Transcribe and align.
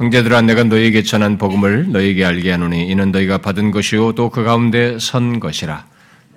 형제들아 0.00 0.40
내가 0.40 0.64
너희에게 0.64 1.02
전한 1.02 1.36
복음을 1.36 1.92
너희에게 1.92 2.24
알게 2.24 2.50
하노니 2.50 2.88
이는 2.88 3.12
너희가 3.12 3.36
받은 3.36 3.70
것이요 3.70 4.12
또 4.14 4.30
그 4.30 4.42
가운데 4.44 4.98
선 4.98 5.40
것이라. 5.40 5.84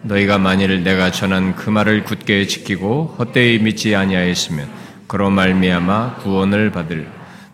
너희가 0.01 0.37
만일 0.37 0.83
내가 0.83 1.11
전한 1.11 1.55
그 1.55 1.69
말을 1.69 2.03
굳게 2.03 2.45
지키고 2.45 3.15
헛되이 3.17 3.59
믿지 3.59 3.95
아니하였으면 3.95 4.67
그로 5.07 5.29
말미암아 5.29 6.15
구원을 6.15 6.71
받을. 6.73 7.07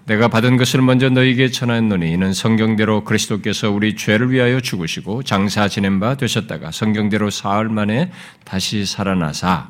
내가 0.08 0.30
받은 0.30 0.58
것을 0.58 0.82
먼저 0.82 1.10
너희에게 1.10 1.52
전하노니 1.52 2.12
이는 2.12 2.34
성경대로 2.34 3.04
그리스도께서 3.04 3.70
우리 3.70 3.96
죄를 3.96 4.32
위하여 4.32 4.60
죽으시고 4.60 5.22
장사 5.22 5.68
지낸 5.68 6.00
바 6.00 6.16
되셨다가 6.16 6.72
성경대로 6.72 7.30
사흘 7.30 7.70
만에 7.70 8.10
다시 8.46 8.84
살아나사 8.84 9.70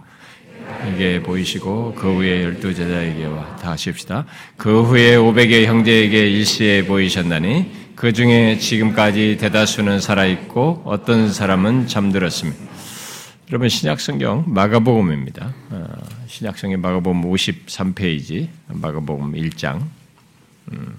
이게 0.94 1.22
보이시고 1.22 1.96
그 1.96 2.16
후에 2.16 2.44
열두 2.44 2.74
제자에게와 2.74 3.58
다 3.58 3.72
하십시다. 3.72 4.26
그 4.58 4.84
후에 4.84 5.16
오백의 5.16 5.66
형제에게 5.66 6.30
일시에 6.30 6.86
보이셨나니 6.86 7.90
그 7.96 8.14
중에 8.14 8.58
지금까지 8.58 9.38
대다수는 9.40 10.00
살아 10.00 10.26
있고 10.26 10.82
어떤 10.86 11.32
사람은 11.32 11.88
잠들었습니다. 11.88 12.60
여러분 13.50 13.68
신약 13.68 14.00
성경 14.00 14.46
마가복음입니다. 14.48 15.54
어, 15.72 15.88
신약 16.28 16.58
성경 16.58 16.82
마가복음 16.82 17.24
53페이지 17.24 18.48
마가복음 18.68 19.34
1장 19.34 19.82
음. 20.72 20.96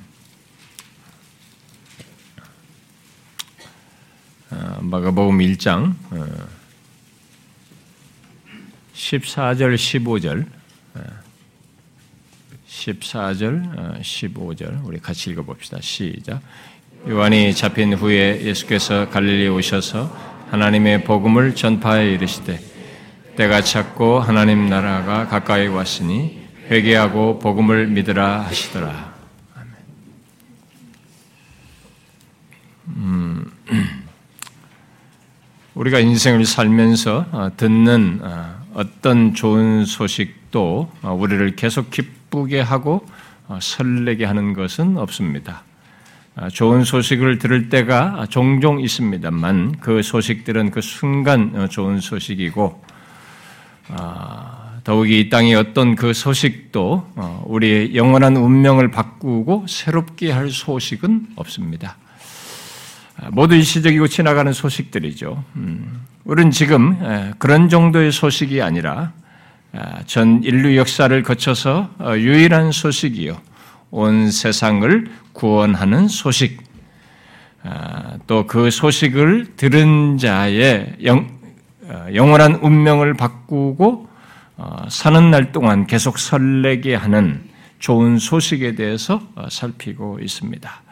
어, 4.50 4.78
마가복음 4.80 5.38
1장 5.38 5.94
14절 9.00 9.74
15절 9.76 10.44
14절 12.68 14.00
15절 14.00 14.84
우리 14.84 15.00
같이 15.00 15.30
읽어봅시다. 15.30 15.78
시작. 15.80 16.40
요한이 17.08 17.54
잡힌 17.54 17.94
후에 17.94 18.42
예수께서 18.42 19.08
갈릴리 19.08 19.48
오셔서 19.48 20.14
하나님의 20.50 21.04
복음을 21.04 21.54
전파해 21.54 22.12
이르시되 22.12 22.60
때가 23.36 23.62
찼고 23.62 24.20
하나님 24.20 24.68
나라가 24.68 25.26
가까이 25.26 25.66
왔으니 25.66 26.38
회개하고 26.70 27.38
복음을 27.38 27.86
믿으라 27.86 28.42
하시더라. 28.42 29.14
음, 32.88 33.50
우리가 35.74 36.00
인생을 36.00 36.44
살면서 36.44 37.26
어, 37.32 37.50
듣는 37.56 38.20
어, 38.80 38.90
어떤 38.90 39.34
좋은 39.34 39.84
소식도 39.84 40.90
어, 41.02 41.12
우리를 41.12 41.54
계속 41.56 41.90
기쁘게 41.90 42.60
하고 42.60 43.06
설레게 43.60 44.24
하는 44.24 44.54
것은 44.54 44.96
없습니다. 44.96 45.64
좋은 46.52 46.84
소식을 46.84 47.38
들을 47.38 47.68
때가 47.68 48.26
종종 48.30 48.80
있습니다만 48.80 49.80
그 49.80 50.02
소식들은 50.02 50.70
그 50.70 50.80
순간 50.80 51.68
좋은 51.68 52.00
소식이고 52.00 52.82
더욱이 54.84 55.20
이 55.20 55.28
땅의 55.28 55.56
어떤 55.56 55.96
그 55.96 56.12
소식도 56.12 57.12
우리의 57.46 57.96
영원한 57.96 58.36
운명을 58.36 58.92
바꾸고 58.92 59.66
새롭게 59.68 60.30
할 60.30 60.50
소식은 60.50 61.30
없습니다. 61.34 61.96
모두 63.32 63.54
일시적이고 63.54 64.08
지나가는 64.08 64.52
소식들이죠. 64.52 65.44
음, 65.56 66.00
우리는 66.24 66.50
지금 66.50 66.98
그런 67.38 67.68
정도의 67.68 68.12
소식이 68.12 68.62
아니라 68.62 69.12
전 70.06 70.42
인류 70.42 70.76
역사를 70.76 71.22
거쳐서 71.22 71.90
어, 71.98 72.14
유일한 72.16 72.72
소식이요. 72.72 73.40
온 73.90 74.30
세상을 74.30 75.06
구원하는 75.32 76.08
소식. 76.08 76.60
또 78.26 78.46
그 78.46 78.70
소식을 78.70 79.54
들은 79.56 80.16
자의 80.16 80.94
영, 81.04 81.28
어, 81.82 82.06
영원한 82.14 82.54
운명을 82.56 83.14
바꾸고 83.14 84.08
어, 84.56 84.76
사는 84.88 85.30
날 85.30 85.52
동안 85.52 85.86
계속 85.86 86.18
설레게 86.18 86.94
하는 86.94 87.42
좋은 87.78 88.18
소식에 88.18 88.74
대해서 88.74 89.22
살피고 89.50 90.20
있습니다. 90.20 90.82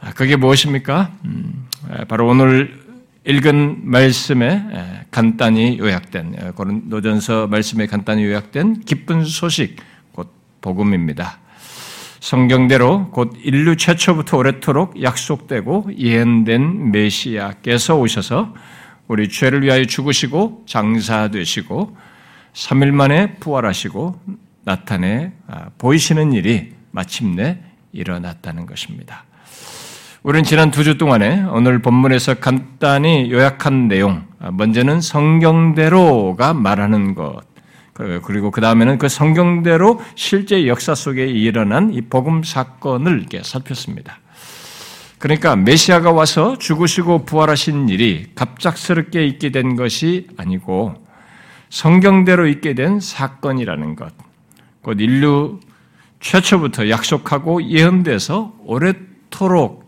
아, 0.00 0.12
그게 0.12 0.36
무엇입니까? 0.36 1.12
음, 1.24 1.66
바로 2.08 2.28
오늘 2.28 2.84
읽은 3.24 3.80
말씀에 3.82 5.04
간단히 5.10 5.78
요약된 5.78 6.52
고린도전서 6.54 7.48
말씀에 7.48 7.86
간단히 7.86 8.24
요약된 8.24 8.82
기쁜 8.82 9.24
소식 9.24 9.76
곧 10.12 10.32
복음입니다. 10.60 11.38
성경대로 12.20 13.10
곧 13.10 13.34
인류 13.42 13.76
최초부터 13.76 14.38
오래도록 14.38 15.02
약속되고 15.02 15.90
예언된 15.98 16.92
메시아께서 16.92 17.96
오셔서 17.96 18.54
우리 19.08 19.28
죄를 19.28 19.62
위하여 19.62 19.84
죽으시고 19.84 20.64
장사되시고 20.66 21.96
3일 22.52 22.90
만에 22.90 23.34
부활하시고 23.36 24.20
나타내 24.64 25.32
아, 25.46 25.70
보이시는 25.78 26.32
일이 26.32 26.72
마침내 26.90 27.60
일어났다는 27.92 28.66
것입니다. 28.66 29.25
우리는 30.26 30.42
지난 30.42 30.72
두 30.72 30.82
주 30.82 30.98
동안에 30.98 31.44
오늘 31.52 31.80
본문에서 31.80 32.34
간단히 32.34 33.30
요약한 33.30 33.86
내용, 33.86 34.24
아, 34.40 34.50
먼저는 34.50 35.00
성경대로가 35.00 36.52
말하는 36.52 37.14
것, 37.14 37.42
그, 37.92 38.20
그리고 38.24 38.50
그 38.50 38.60
다음에는 38.60 38.98
그 38.98 39.08
성경대로 39.08 40.00
실제 40.16 40.66
역사 40.66 40.96
속에 40.96 41.28
일어난 41.28 41.94
이 41.94 42.00
복음 42.00 42.42
사건을 42.42 43.20
이렇게 43.20 43.40
살폈습니다. 43.44 44.18
그러니까 45.20 45.54
메시아가 45.54 46.10
와서 46.10 46.58
죽으시고 46.58 47.24
부활하신 47.24 47.88
일이 47.88 48.26
갑작스럽게 48.34 49.24
있게 49.28 49.50
된 49.50 49.76
것이 49.76 50.26
아니고 50.36 50.94
성경대로 51.70 52.48
있게 52.48 52.74
된 52.74 52.98
사건이라는 52.98 53.94
것, 53.94 54.12
곧 54.82 55.00
인류 55.00 55.60
최초부터 56.18 56.90
약속하고 56.90 57.62
예언돼서 57.62 58.56
오래도록 58.64 59.85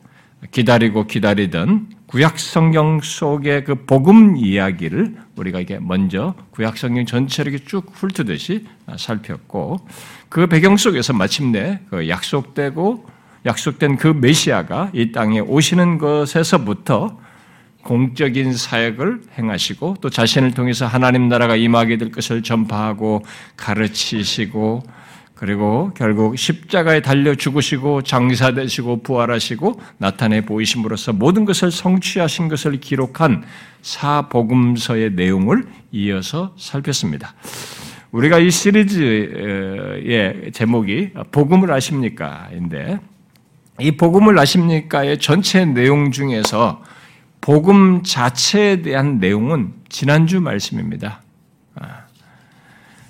기다리고 0.50 1.06
기다리던 1.06 1.88
구약 2.06 2.38
성경 2.38 3.00
속의 3.03 3.65
그 3.65 3.84
복음 3.84 4.37
이야기를 4.37 5.16
우리가 5.37 5.60
이게 5.60 5.78
먼저 5.81 6.34
구약 6.53 6.78
성경 6.78 7.04
전체를 7.04 7.53
이렇게 7.53 7.66
쭉 7.66 7.87
훑듯이 7.93 8.66
살폈고 8.97 9.87
그 10.28 10.47
배경 10.47 10.77
속에서 10.77 11.12
마침내 11.12 11.81
그 11.91 12.09
약속되고 12.09 13.06
약속된 13.47 13.97
그 13.97 14.09
메시아가 14.09 14.91
이 14.94 15.12
땅에 15.12 15.41
오시는 15.41 15.98
것에서부터 15.98 17.19
공적인 17.82 18.54
사역을 18.54 19.22
행하시고 19.38 19.97
또 20.00 20.10
자신을 20.10 20.53
통해서 20.53 20.87
하나님 20.87 21.28
나라가 21.28 21.56
임하게 21.56 21.97
될 21.97 22.10
것을 22.10 22.43
전파하고 22.43 23.25
가르치시고 23.56 24.82
그리고 25.38 25.93
결국 25.94 26.37
십자가에 26.37 27.00
달려 27.00 27.37
죽으시고 27.37 28.03
장사되시고 28.03 29.04
부활하시고 29.04 29.81
나타내 29.99 30.41
보이심으로써 30.41 31.12
모든 31.12 31.44
것을 31.44 31.71
성취하신 31.71 32.49
것을 32.49 32.81
기록한 32.81 33.44
사복음서의 33.82 35.12
내용을 35.12 35.69
이어서 35.93 36.56
살폈습니다. 36.59 37.34
우리가 38.10 38.41
이 38.41 38.50
시리즈의 38.50 40.50
제목이 40.53 41.10
복음을 41.31 41.71
아십니까?인데 41.71 42.98
이 43.78 43.93
복음을 43.93 44.37
아십니까의 44.37 45.19
전체 45.19 45.65
내용 45.65 46.10
중에서 46.10 46.82
복음 47.41 48.03
자체에 48.03 48.82
대한 48.82 49.21
내용은 49.21 49.72
지난주 49.88 50.41
말씀입니다. 50.41 51.22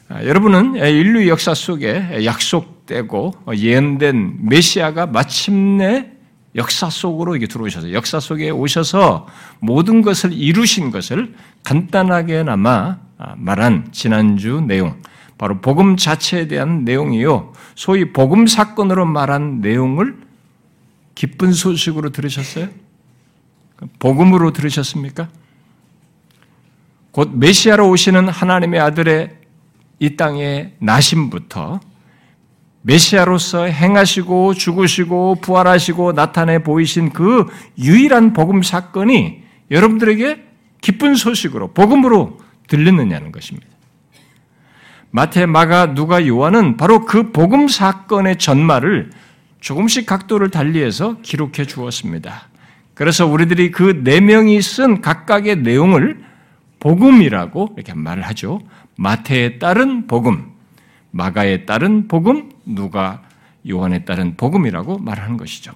아, 0.09 0.17
아, 0.17 0.25
여러분은 0.25 0.77
인류 0.77 1.29
역사 1.29 1.53
속에 1.55 2.25
약속되고 2.25 3.35
예언된 3.55 4.39
메시아가 4.41 5.07
마침내 5.07 6.11
역사 6.57 6.89
속으로 6.89 7.37
이게 7.37 7.47
들어오셔서 7.47 7.93
역사 7.93 8.19
속에 8.19 8.51
오셔서 8.51 9.27
모든 9.61 10.01
것을 10.01 10.33
이루신 10.33 10.91
것을 10.91 11.35
간단하게나마 11.63 12.99
아, 13.19 13.35
말한 13.37 13.89
지난주 13.93 14.61
내용, 14.61 14.97
바로 15.37 15.61
복음 15.61 15.97
자체에 15.97 16.49
대한 16.49 16.85
내용이요. 16.85 17.53
소위 17.75 18.13
복음 18.13 18.47
사건으로 18.47 19.05
말한 19.05 19.61
내용을 19.61 20.17
기쁜 21.15 21.53
소식으로 21.53 22.11
들으셨어요? 22.11 22.69
복음으로 23.99 24.53
들으셨습니까? 24.53 25.29
곧 27.11 27.31
메시아로 27.35 27.89
오시는 27.91 28.29
하나님의 28.29 28.81
아들의 28.81 29.38
이 29.99 30.17
땅의 30.17 30.75
나심부터 30.79 31.81
메시아로서 32.83 33.65
행하시고 33.65 34.55
죽으시고 34.55 35.37
부활하시고 35.41 36.13
나타내 36.13 36.63
보이신 36.63 37.11
그 37.11 37.47
유일한 37.79 38.33
복음 38.33 38.63
사건이 38.63 39.43
여러분들에게 39.71 40.45
기쁜 40.81 41.15
소식으로 41.17 41.73
복음으로 41.73 42.39
들리느냐는 42.69 43.33
것입니다. 43.33 43.67
마태, 45.11 45.47
마가, 45.47 45.95
누가, 45.95 46.27
요한은 46.27 46.77
바로 46.77 47.05
그 47.05 47.33
복음 47.33 47.67
사건의 47.67 48.37
전말을 48.37 49.11
조금씩 49.61 50.07
각도를 50.07 50.51
달리해서 50.51 51.21
기록해 51.23 51.65
주었습니다. 51.67 52.49
그래서 52.95 53.27
우리들이 53.27 53.71
그 53.71 54.03
네 54.05 54.21
명이 54.21 54.61
쓴 54.63 55.01
각각의 55.01 55.57
내용을 55.63 56.21
복음이라고 56.81 57.75
이렇게 57.77 57.95
말을 57.95 58.23
하죠. 58.25 58.61
마태에 58.99 59.59
따른 59.61 60.09
복음, 60.09 60.51
마가에 61.13 61.67
따른 61.67 62.09
복음, 62.09 62.51
누가 62.65 63.23
요한에 63.69 64.05
따른 64.05 64.37
복음이라고 64.37 64.99
말하는 64.99 65.37
것이죠. 65.37 65.73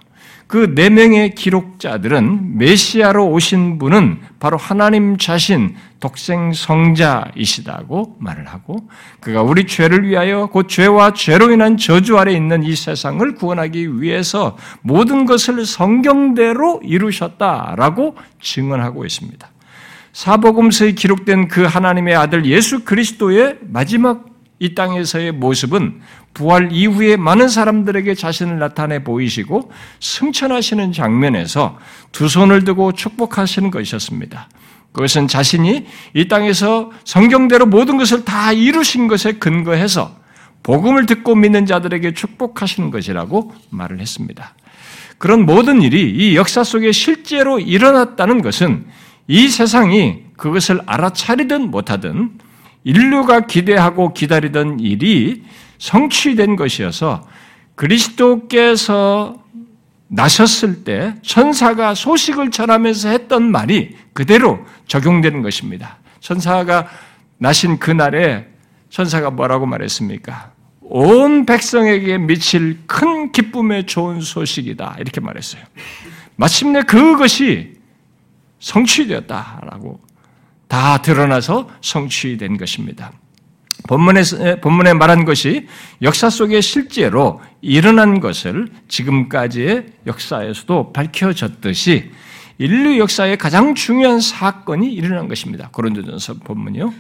그 0.49 0.75
네 0.75 0.91
명의 0.91 1.35
기록자들은 1.35 2.59
메시아로 2.59 3.31
오신 3.31 3.79
분은 3.79 4.21
바로 4.39 4.57
하나님 4.57 5.17
자신 5.17 5.77
독생 6.01 6.53
성자이시다고 6.53 8.17
말을 8.19 8.49
하고 8.49 8.77
그가 9.21 9.43
우리 9.43 9.67
죄를 9.67 10.07
위하여 10.07 10.47
곧 10.47 10.69
죄와 10.69 11.15
죄로 11.15 11.53
인한 11.53 11.77
저주 11.77 12.19
아래 12.19 12.33
있는 12.35 12.65
이 12.65 12.75
세상을 12.75 13.35
구원하기 13.37 14.03
위해서 14.03 14.59
모든 14.83 15.25
것을 15.25 15.65
성경대로 15.65 16.81
이루셨다라고 16.83 18.17
증언하고 18.41 19.07
있습니다. 19.07 19.52
사복음서에 20.13 20.93
기록된 20.93 21.49
그 21.49 21.63
하나님의 21.63 22.15
아들 22.15 22.45
예수 22.47 22.85
그리스도의 22.85 23.59
마지막 23.63 24.27
이 24.59 24.75
땅에서의 24.75 25.33
모습은 25.33 26.01
부활 26.35 26.71
이후에 26.73 27.17
많은 27.17 27.49
사람들에게 27.49 28.15
자신을 28.15 28.59
나타내 28.59 29.03
보이시고 29.03 29.73
승천하시는 30.01 30.93
장면에서 30.93 31.79
두 32.13 32.29
손을 32.29 32.65
두고 32.65 32.93
축복하시는 32.93 33.71
것이었습니다. 33.71 34.49
그것은 34.93 35.27
자신이 35.27 35.87
이 36.15 36.29
땅에서 36.29 36.93
성경대로 37.05 37.67
모든 37.67 37.97
것을 37.97 38.25
다 38.25 38.53
이루신 38.53 39.09
것에 39.09 39.33
근거해서 39.33 40.15
복음을 40.63 41.07
듣고 41.07 41.35
믿는 41.35 41.67
자들에게 41.67 42.15
축복하시는 42.15 42.91
것이라고 42.91 43.53
말을 43.71 44.01
했습니다. 44.01 44.55
그런 45.19 45.45
모든 45.45 45.83
일이 45.83 46.11
이 46.11 46.37
역사 46.37 46.63
속에 46.63 46.93
실제로 46.93 47.59
일어났다는 47.59 48.43
것은 48.43 48.85
이 49.27 49.49
세상이 49.49 50.25
그것을 50.37 50.81
알아차리든 50.87 51.71
못하든 51.71 52.39
인류가 52.85 53.47
기대하고 53.47 54.13
기다리던 54.13 54.81
일이 54.81 55.45
성취된 55.79 56.57
것이어서 56.57 57.27
그리스도께서 57.75 59.43
나셨을 60.09 60.85
때 60.85 61.15
천사가 61.23 61.95
소식을 61.95 62.51
전하면서 62.51 63.09
했던 63.09 63.51
말이 63.51 63.97
그대로 64.13 64.65
적용되는 64.87 65.43
것입니다. 65.43 65.99
천사가 66.21 66.89
나신 67.39 67.79
그날에 67.79 68.47
천사가 68.91 69.31
뭐라고 69.31 69.65
말했습니까? 69.67 70.53
온 70.83 71.47
백성에게 71.47 72.19
미칠 72.19 72.81
큰 72.87 73.33
기쁨의 73.33 73.87
좋은 73.87 74.21
소식이다. 74.21 74.97
이렇게 74.99 75.21
말했어요. 75.21 75.63
마침내 76.37 76.83
그것이 76.83 77.72
성취되었다라고 78.63 80.01
다 80.69 81.03
드러나서 81.03 81.69
성취된 81.83 82.57
것입니다. 82.57 83.13
본문에, 83.89 84.23
본문에 84.61 84.95
말한 84.95 85.25
것이 85.25 85.67
역사 86.03 86.31
속에 86.31 86.61
실제로 86.61 87.41
일어난 87.61 88.21
것을 88.21 88.69
지금까지의 88.89 89.87
역사에서도 90.07 90.93
밝혀졌듯이 90.93 92.11
인류 92.59 92.99
역사의 92.99 93.39
가장 93.39 93.75
중요한 93.75 94.21
사건이 94.21 94.93
일어난 94.93 95.27
것입니다. 95.27 95.69
고린도전서 95.73 96.35
본문이요. 96.45 96.95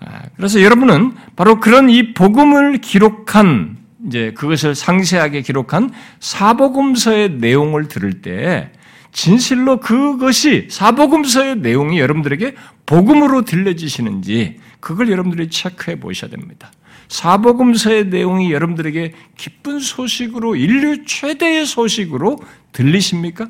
아, 0.00 0.22
그래서 0.36 0.60
여러분은 0.60 1.14
바로 1.36 1.60
그런 1.60 1.88
이 1.88 2.12
복음을 2.12 2.78
기록한 2.78 3.78
이제 4.06 4.32
그것을 4.36 4.74
상세하게 4.74 5.42
기록한 5.42 5.90
사복음서의 6.20 7.34
내용을 7.34 7.88
들을 7.88 8.20
때 8.22 8.72
진실로 9.16 9.80
그것이 9.80 10.68
사복음서의 10.70 11.56
내용이 11.60 11.98
여러분들에게 12.00 12.54
복음으로 12.84 13.46
들려지시는지 13.46 14.60
그걸 14.78 15.10
여러분들이 15.10 15.48
체크해 15.48 15.98
보셔야 16.00 16.30
됩니다. 16.30 16.70
사복음서의 17.08 18.08
내용이 18.08 18.52
여러분들에게 18.52 19.14
기쁜 19.38 19.78
소식으로 19.78 20.54
인류 20.54 21.06
최대의 21.06 21.64
소식으로 21.64 22.38
들리십니까? 22.72 23.48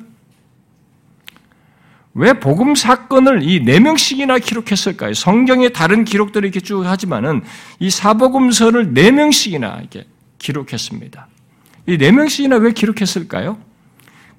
왜 2.13 2.39
복음 2.39 2.73
사건을 2.73 3.43
이 3.43 3.59
네 3.61 3.81
명씩이나 3.81 4.39
기록했을까요? 4.39 5.13
성경에 5.13 5.67
다른 5.69 6.05
기록들을 6.05 6.47
이렇게 6.47 6.61
쭉 6.61 6.85
하지만은 6.85 7.41
이 7.79 7.89
사복음서를 7.89 8.93
네 8.93 9.11
명씩이나 9.11 9.79
이렇게 9.81 10.07
기록했습니다. 10.39 11.27
이 11.87 11.97
네 11.97 12.11
명씩이나 12.13 12.55
왜 12.55 12.71
기록했을까요? 12.71 13.67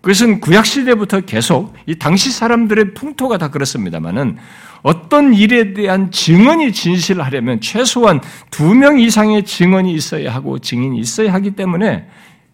그것은 0.00 0.40
구약 0.40 0.64
시대부터 0.64 1.22
계속 1.22 1.74
이 1.86 1.96
당시 1.96 2.30
사람들의 2.30 2.94
풍토가 2.94 3.36
다 3.38 3.48
그렇습니다만은 3.48 4.36
어떤 4.82 5.34
일에 5.34 5.74
대한 5.74 6.10
증언이 6.12 6.72
진실하려면 6.72 7.60
최소한 7.60 8.20
두 8.50 8.74
명 8.74 9.00
이상의 9.00 9.44
증언이 9.44 9.92
있어야 9.92 10.32
하고 10.32 10.58
증인이 10.60 10.98
있어야 11.00 11.32
하기 11.34 11.52
때문에 11.52 12.08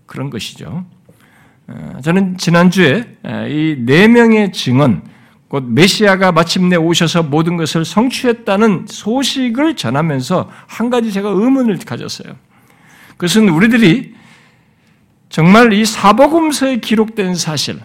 그런 0.06 0.30
것이죠. 0.30 0.86
어, 1.66 1.98
저는 2.02 2.38
지난주에 2.38 3.04
이 3.48 3.76
네 3.78 4.08
명의 4.08 4.52
증언, 4.52 5.02
곧 5.48 5.64
메시아가 5.64 6.32
마침내 6.32 6.76
오셔서 6.76 7.22
모든 7.24 7.56
것을 7.58 7.84
성취했다는 7.84 8.86
소식을 8.88 9.76
전하면서 9.76 10.50
한 10.66 10.90
가지 10.90 11.12
제가 11.12 11.28
의문을 11.28 11.78
가졌어요. 11.78 12.34
그것은 13.18 13.50
우리들이 13.50 14.13
정말 15.34 15.72
이 15.72 15.84
사복음서에 15.84 16.76
기록된 16.76 17.34
사실, 17.34 17.80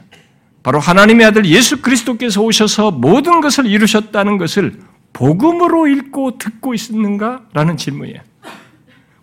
바로 0.61 0.79
하나님의 0.79 1.25
아들 1.25 1.45
예수 1.45 1.81
그리스도께서 1.81 2.43
오셔서 2.43 2.91
모든 2.91 3.41
것을 3.41 3.65
이루셨다는 3.65 4.37
것을 4.37 4.79
복음으로 5.13 5.87
읽고 5.87 6.37
듣고 6.37 6.75
있는가라는 6.75 7.75
질문이에요. 7.75 8.21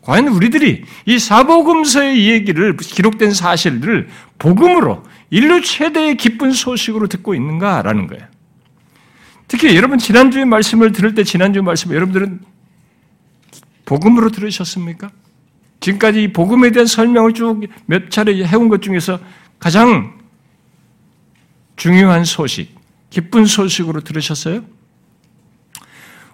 과연 0.01 0.27
우리들이 0.27 0.83
이 1.05 1.19
사복음서의 1.21 2.29
얘기를 2.29 2.77
기록된 2.77 3.33
사실들을 3.33 4.09
복음으로 4.41 5.05
인류 5.31 5.63
최대의 5.63 6.17
기쁜 6.17 6.51
소식으로 6.51 7.07
듣고 7.07 7.37
있는가라는 7.37 8.09
거예요. 8.09 8.25
특히 9.47 9.77
여러분 9.77 9.99
지난주에 9.99 10.45
말씀을 10.45 10.91
들을 10.91 11.15
때 11.15 11.23
지난주 11.23 11.63
말씀 11.63 11.93
여러분들은 11.93 12.41
복음으로 13.85 14.31
들으셨습니까? 14.31 15.13
지금까지 15.81 16.23
이 16.25 16.33
복음에 16.33 16.71
대한 16.71 16.87
설명을 16.87 17.35
쭉 17.35 17.61
몇 17.87 18.11
차례 18.11 18.43
해온 18.45 18.69
것 18.69 18.83
중에서 18.83 19.19
가장 19.59 20.19
중요한 21.77 22.25
소식, 22.25 22.75
기쁜 23.11 23.45
소식으로 23.45 24.01
들으셨어요? 24.01 24.63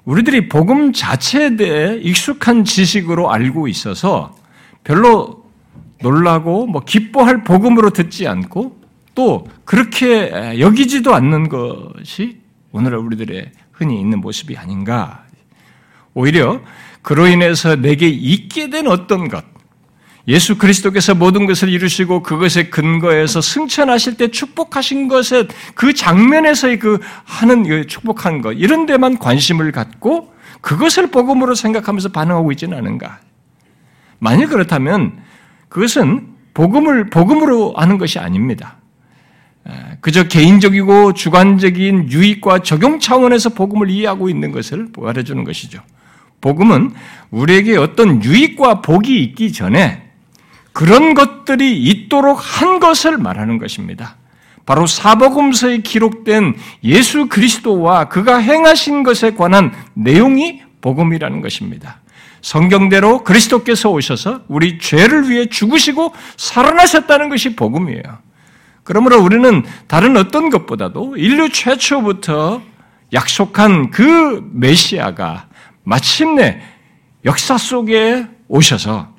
우리들이 0.05 0.49
복음 0.49 0.93
자체에 0.93 1.57
대해 1.57 1.97
익숙한 1.99 2.65
지식으로 2.65 3.31
알고 3.31 3.69
있어서 3.69 4.35
별로 4.83 5.45
놀라고 6.01 6.67
뭐 6.67 6.83
기뻐할 6.85 7.45
복음으로 7.45 7.91
듣지 7.91 8.27
않고 8.27 8.81
또 9.15 9.47
그렇게 9.65 10.59
여기지도 10.59 11.15
않는 11.15 11.49
것이 11.49 12.41
오늘 12.73 12.97
우리들의 12.97 13.53
흔히 13.73 14.01
있는 14.01 14.21
모습이 14.21 14.57
아닌가. 14.57 15.25
오히려 16.15 16.61
그로 17.03 17.27
인해서 17.27 17.77
내게 17.77 18.09
있게 18.09 18.71
된 18.71 18.87
어떤 18.87 19.29
것, 19.29 19.45
예수 20.29 20.57
그리스도께서 20.57 21.15
모든 21.15 21.47
것을 21.47 21.69
이루시고 21.69 22.23
그것에 22.23 22.69
근거해서 22.71 23.41
승천하실 23.41 24.17
때 24.17 24.29
축복하신 24.29 25.09
것에 25.09 25.49
그 25.75 25.95
장면에서의 25.95 26.79
그 26.79 27.01
하는 27.25 27.65
그 27.65 27.87
축복한 27.87 28.41
것 28.41 28.53
이런 28.53 28.87
데만 28.87 29.19
관심을 29.19 29.73
갖고 29.73 30.33
그것을 30.61 31.09
복음으로 31.09 31.57
생각하면서 31.57 32.11
반응하고 32.11 32.53
있지는 32.53 32.79
않은가? 32.79 33.19
만약 34.21 34.51
그렇다면 34.51 35.19
그것은 35.69 36.29
복음을 36.55 37.11
복음으로 37.11 37.75
하는 37.77 37.99
것이 37.99 38.21
아닙니다. 38.21 38.77
그저 40.01 40.25
개인적이고 40.25 41.15
주관적인 41.15 42.11
유익과 42.11 42.61
적용 42.61 43.01
차원에서 43.01 43.51
복음을 43.51 43.91
이해하고 43.91 44.29
있는 44.29 44.53
것을 44.53 44.89
말해주는 44.97 45.43
것이죠. 45.43 45.83
복음은 46.43 46.93
우리에게 47.31 47.79
어떤 47.79 48.23
유익과 48.23 48.83
복이 48.83 49.23
있기 49.23 49.53
전에 49.55 50.03
그런 50.73 51.15
것들이 51.15 51.83
있도록 51.83 52.39
한 52.41 52.79
것을 52.79 53.17
말하는 53.17 53.59
것입니다. 53.59 54.17
바로 54.67 54.87
사복음서에 54.87 55.79
기록된 55.79 56.55
예수 56.85 57.27
그리스도와 57.27 58.09
그가 58.09 58.39
행하신 58.39 59.03
것에 59.03 59.35
관한 59.35 59.73
내용이 59.95 60.61
복음이라는 60.81 61.41
것입니다. 61.41 62.01
성경대로 62.43 63.23
그리스도께서 63.23 63.91
오셔서 63.91 64.43
우리 64.49 64.79
죄를 64.79 65.31
위해 65.31 65.47
죽으시고 65.47 66.13
살아나셨다는 66.37 67.29
것이 67.29 67.55
복음이에요. 67.55 68.03
그러므로 68.85 69.21
우리는 69.21 69.65
다른 69.87 70.17
어떤 70.17 70.51
것보다도 70.51 71.17
인류 71.17 71.49
최초부터 71.51 72.63
약속한 73.13 73.91
그 73.91 74.49
메시아가 74.53 75.47
마침내 75.85 76.61
역사 77.25 77.59
속에 77.59 78.27
오셔서 78.49 79.12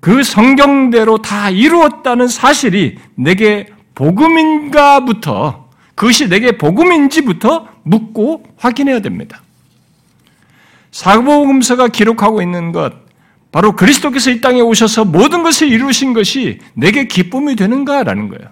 그 0.00 0.24
성경대로 0.24 1.18
다 1.18 1.50
이루었다는 1.50 2.26
사실이 2.26 2.98
내게 3.14 3.66
복음인가부터 3.94 5.68
그것이 5.94 6.28
내게 6.28 6.58
복음인지부터 6.58 7.68
묻고 7.84 8.44
확인해야 8.56 9.00
됩니다. 9.00 9.42
사복음서가 10.90 11.88
기록하고 11.88 12.42
있는 12.42 12.72
것 12.72 12.92
바로 13.50 13.76
그리스도께서 13.76 14.30
이 14.30 14.40
땅에 14.40 14.60
오셔서 14.60 15.04
모든 15.04 15.42
것을 15.42 15.68
이루신 15.68 16.14
것이 16.14 16.58
내게 16.74 17.06
기쁨이 17.06 17.54
되는가라는 17.54 18.28
거예요. 18.28 18.50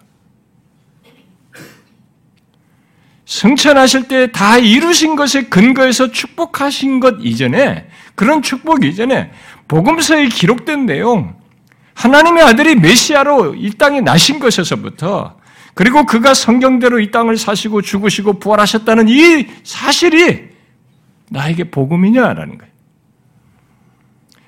승천하실 3.30 4.08
때 4.08 4.32
다 4.32 4.58
이루신 4.58 5.14
것에 5.14 5.42
근거해서 5.42 6.10
축복하신 6.10 6.98
것 6.98 7.18
이전에 7.20 7.86
그런 8.16 8.42
축복 8.42 8.84
이전에 8.84 9.30
복음서에 9.68 10.26
기록된 10.26 10.84
내용 10.84 11.36
하나님의 11.94 12.42
아들이 12.42 12.74
메시아로 12.74 13.54
이 13.54 13.70
땅에 13.70 14.00
나신 14.00 14.40
것에서부터 14.40 15.38
그리고 15.74 16.06
그가 16.06 16.34
성경대로 16.34 16.98
이 16.98 17.12
땅을 17.12 17.36
사시고 17.36 17.82
죽으시고 17.82 18.40
부활하셨다는 18.40 19.06
이 19.08 19.46
사실이 19.62 20.48
나에게 21.30 21.70
복음이냐라는 21.70 22.58
거예요. 22.58 22.72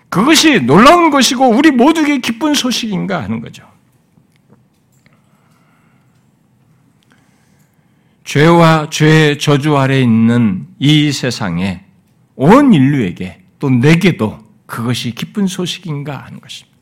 그것이 0.09 0.61
놀라운 0.61 1.11
것이고 1.11 1.49
우리 1.51 1.71
모두에게 1.71 2.19
기쁜 2.19 2.55
소식인가 2.55 3.23
하는 3.23 3.41
거죠. 3.41 3.63
죄와 8.25 8.89
죄의 8.91 9.39
저주 9.39 9.77
아래 9.77 10.01
있는 10.01 10.67
이 10.79 11.11
세상에 11.13 11.85
온 12.37 12.73
인류에게 12.73 13.43
또 13.59 13.71
내게도 13.71 14.39
그것이 14.67 15.15
기쁜 15.15 15.47
소식인가 15.47 16.17
하는 16.25 16.41
것입니다. 16.41 16.77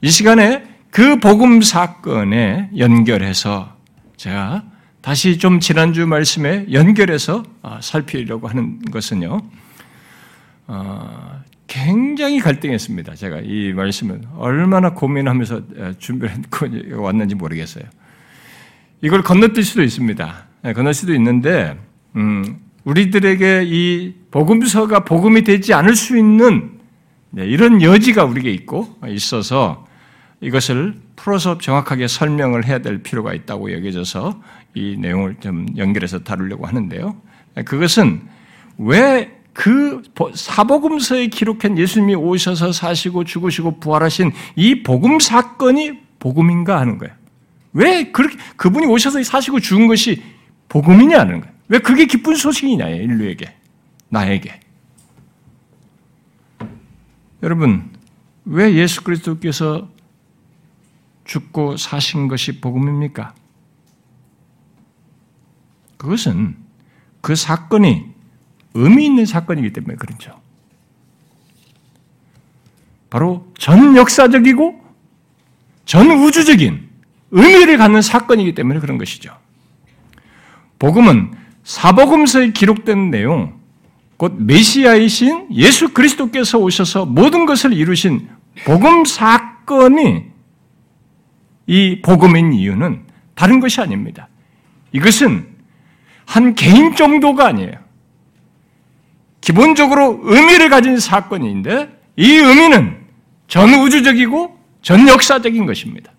이 0.00 0.10
시간에 0.10 0.64
그 0.90 1.18
복음 1.18 1.60
사건에 1.62 2.70
연결해서 2.76 3.76
제가 4.16 4.64
다시 5.00 5.38
좀 5.38 5.60
지난주 5.60 6.06
말씀에 6.06 6.66
연결해서 6.72 7.42
어, 7.62 7.78
살피려고 7.82 8.48
하는 8.48 8.80
것은요, 8.90 9.38
어, 10.66 11.42
굉장히 11.66 12.40
갈등했습니다. 12.40 13.14
제가 13.14 13.40
이 13.42 13.72
말씀을 13.74 14.22
얼마나 14.36 14.94
고민하면서 14.94 15.56
어, 15.76 15.92
준비를 15.98 16.94
왔는지 16.96 17.34
모르겠어요. 17.34 17.84
이걸 19.04 19.22
건너뛸 19.22 19.62
수도 19.62 19.82
있습니다. 19.82 20.46
네, 20.62 20.72
건널 20.72 20.94
수도 20.94 21.14
있는데, 21.14 21.78
음, 22.16 22.58
우리들에게 22.84 23.64
이 23.66 24.14
복음서가 24.30 25.04
복음이 25.04 25.42
되지 25.44 25.74
않을 25.74 25.94
수 25.94 26.16
있는 26.16 26.72
네, 27.30 27.44
이런 27.44 27.82
여지가 27.82 28.24
우리에게 28.24 28.50
있고 28.52 28.96
있어서 29.08 29.86
이것을 30.40 30.94
풀어서 31.16 31.58
정확하게 31.58 32.08
설명을 32.08 32.66
해야 32.66 32.78
될 32.78 33.02
필요가 33.02 33.34
있다고 33.34 33.72
여겨져서 33.72 34.40
이 34.74 34.96
내용을 34.98 35.36
좀 35.40 35.66
연결해서 35.76 36.20
다루려고 36.20 36.66
하는데요. 36.66 37.16
그것은 37.64 38.22
왜 38.78 39.44
그 39.54 40.02
사복음서에 40.34 41.28
기록한 41.28 41.78
예수님이 41.78 42.16
오셔서 42.16 42.72
사시고 42.72 43.24
죽으시고 43.24 43.78
부활하신 43.78 44.32
이 44.56 44.82
복음 44.82 45.20
사건이 45.20 46.00
복음인가 46.18 46.78
하는 46.80 46.98
거예요. 46.98 47.14
왜 47.74 48.10
그렇게 48.10 48.38
그분이 48.56 48.86
오셔서 48.86 49.22
사시고 49.22 49.60
죽은 49.60 49.88
것이 49.88 50.22
복음이냐는 50.68 51.40
거예요. 51.40 51.54
왜 51.68 51.78
그게 51.80 52.06
기쁜 52.06 52.34
소식이냐 52.34 52.88
인류에게 52.88 53.54
나에게. 54.08 54.60
여러분 57.42 57.90
왜 58.44 58.74
예수 58.74 59.02
그리스도께서 59.02 59.88
죽고 61.24 61.76
사신 61.76 62.28
것이 62.28 62.60
복음입니까? 62.60 63.34
그것은 65.96 66.56
그 67.20 67.34
사건이 67.34 68.04
의미 68.74 69.06
있는 69.06 69.26
사건이기 69.26 69.72
때문에 69.72 69.96
그렇죠. 69.96 70.40
바로 73.10 73.50
전 73.58 73.96
역사적이고 73.96 74.84
전 75.86 76.10
우주적인 76.10 76.83
의미를 77.34 77.78
갖는 77.78 78.00
사건이기 78.00 78.54
때문에 78.54 78.78
그런 78.78 78.96
것이죠. 78.96 79.36
복음은 80.78 81.32
사복음서에 81.64 82.52
기록된 82.52 83.10
내용, 83.10 83.58
곧 84.16 84.34
메시아이신 84.38 85.48
예수 85.52 85.92
그리스도께서 85.92 86.58
오셔서 86.58 87.06
모든 87.06 87.44
것을 87.44 87.72
이루신 87.72 88.28
복음 88.64 89.04
사건이 89.04 90.26
이 91.66 92.00
복음인 92.02 92.52
이유는 92.52 93.02
다른 93.34 93.58
것이 93.58 93.80
아닙니다. 93.80 94.28
이것은 94.92 95.48
한 96.26 96.54
개인 96.54 96.94
정도가 96.94 97.48
아니에요. 97.48 97.72
기본적으로 99.40 100.20
의미를 100.22 100.70
가진 100.70 101.00
사건인데 101.00 101.98
이 102.16 102.36
의미는 102.36 103.04
전 103.48 103.74
우주적이고 103.74 104.56
전 104.82 105.08
역사적인 105.08 105.66
것입니다. 105.66 106.13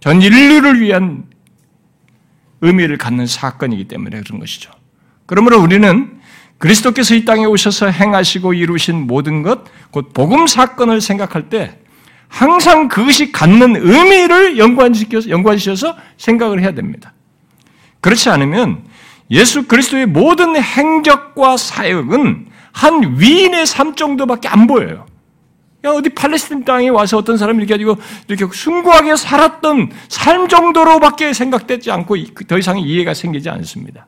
전 0.00 0.22
인류를 0.22 0.80
위한 0.80 1.24
의미를 2.60 2.98
갖는 2.98 3.26
사건이기 3.26 3.84
때문에 3.88 4.20
그런 4.20 4.40
것이죠. 4.40 4.70
그러므로 5.26 5.60
우리는 5.60 6.18
그리스도께서 6.58 7.14
이 7.14 7.24
땅에 7.24 7.44
오셔서 7.44 7.86
행하시고 7.88 8.54
이루신 8.54 9.06
모든 9.06 9.42
것, 9.42 9.64
곧 9.90 10.12
복음 10.12 10.46
사건을 10.46 11.00
생각할 11.00 11.48
때 11.48 11.78
항상 12.28 12.88
그것이 12.88 13.32
갖는 13.32 13.76
의미를 13.76 14.58
연관시켜서, 14.58 15.30
연관시켜서 15.30 15.96
생각을 16.16 16.60
해야 16.60 16.72
됩니다. 16.72 17.14
그렇지 18.00 18.28
않으면 18.28 18.84
예수 19.30 19.66
그리스도의 19.66 20.06
모든 20.06 20.56
행적과 20.56 21.56
사역은 21.56 22.48
한 22.72 23.20
위인의 23.20 23.66
삶 23.66 23.94
정도밖에 23.94 24.48
안 24.48 24.66
보여요. 24.66 25.06
야, 25.84 25.90
어디 25.90 26.08
팔레스틴 26.08 26.64
땅에 26.64 26.88
와서 26.88 27.18
어떤 27.18 27.36
사람이 27.36 27.58
이렇게 27.58 27.74
가지고 27.74 27.96
이렇게 28.26 28.52
숭고하게 28.52 29.14
살았던 29.14 29.90
삶 30.08 30.48
정도로밖에 30.48 31.32
생각되지 31.32 31.90
않고 31.92 32.16
더 32.48 32.58
이상의 32.58 32.82
이해가 32.82 33.14
생기지 33.14 33.48
않습니다. 33.48 34.06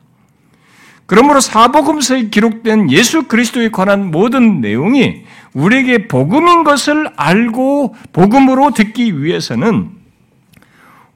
그러므로 1.05 1.39
사복음서에 1.39 2.29
기록된 2.29 2.91
예수 2.91 3.23
그리스도에 3.23 3.69
관한 3.69 4.11
모든 4.11 4.61
내용이 4.61 5.23
우리에게 5.53 6.07
복음인 6.07 6.63
것을 6.63 7.09
알고 7.15 7.95
복음으로 8.13 8.71
듣기 8.71 9.21
위해서는 9.21 9.91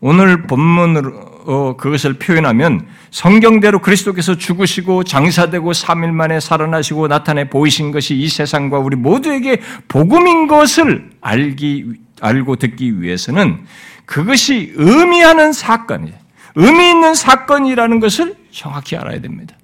오늘 0.01 0.47
본문으로 0.47 1.34
어, 1.45 1.75
그것을 1.77 2.13
표현하면 2.15 2.87
성경대로 3.11 3.79
그리스도께서 3.79 4.35
죽으시고 4.35 5.03
장사되고 5.03 5.71
3일 5.71 6.11
만에 6.11 6.39
살아나시고 6.39 7.07
나타내 7.07 7.49
보이신 7.49 7.91
것이 7.91 8.15
이 8.15 8.27
세상과 8.27 8.79
우리 8.79 8.95
모두에게 8.95 9.61
복음인 9.87 10.47
것을 10.47 11.11
알기 11.21 11.93
알고 12.21 12.55
듣기 12.55 13.01
위해서는 13.01 13.65
그것이 14.05 14.73
의미하는 14.75 15.53
사건이에요. 15.53 16.15
의미 16.55 16.89
있는 16.89 17.13
사건이라는 17.13 17.99
것을 17.99 18.35
정확히 18.51 18.95
알아야 18.95 19.19
됩니다. 19.19 19.55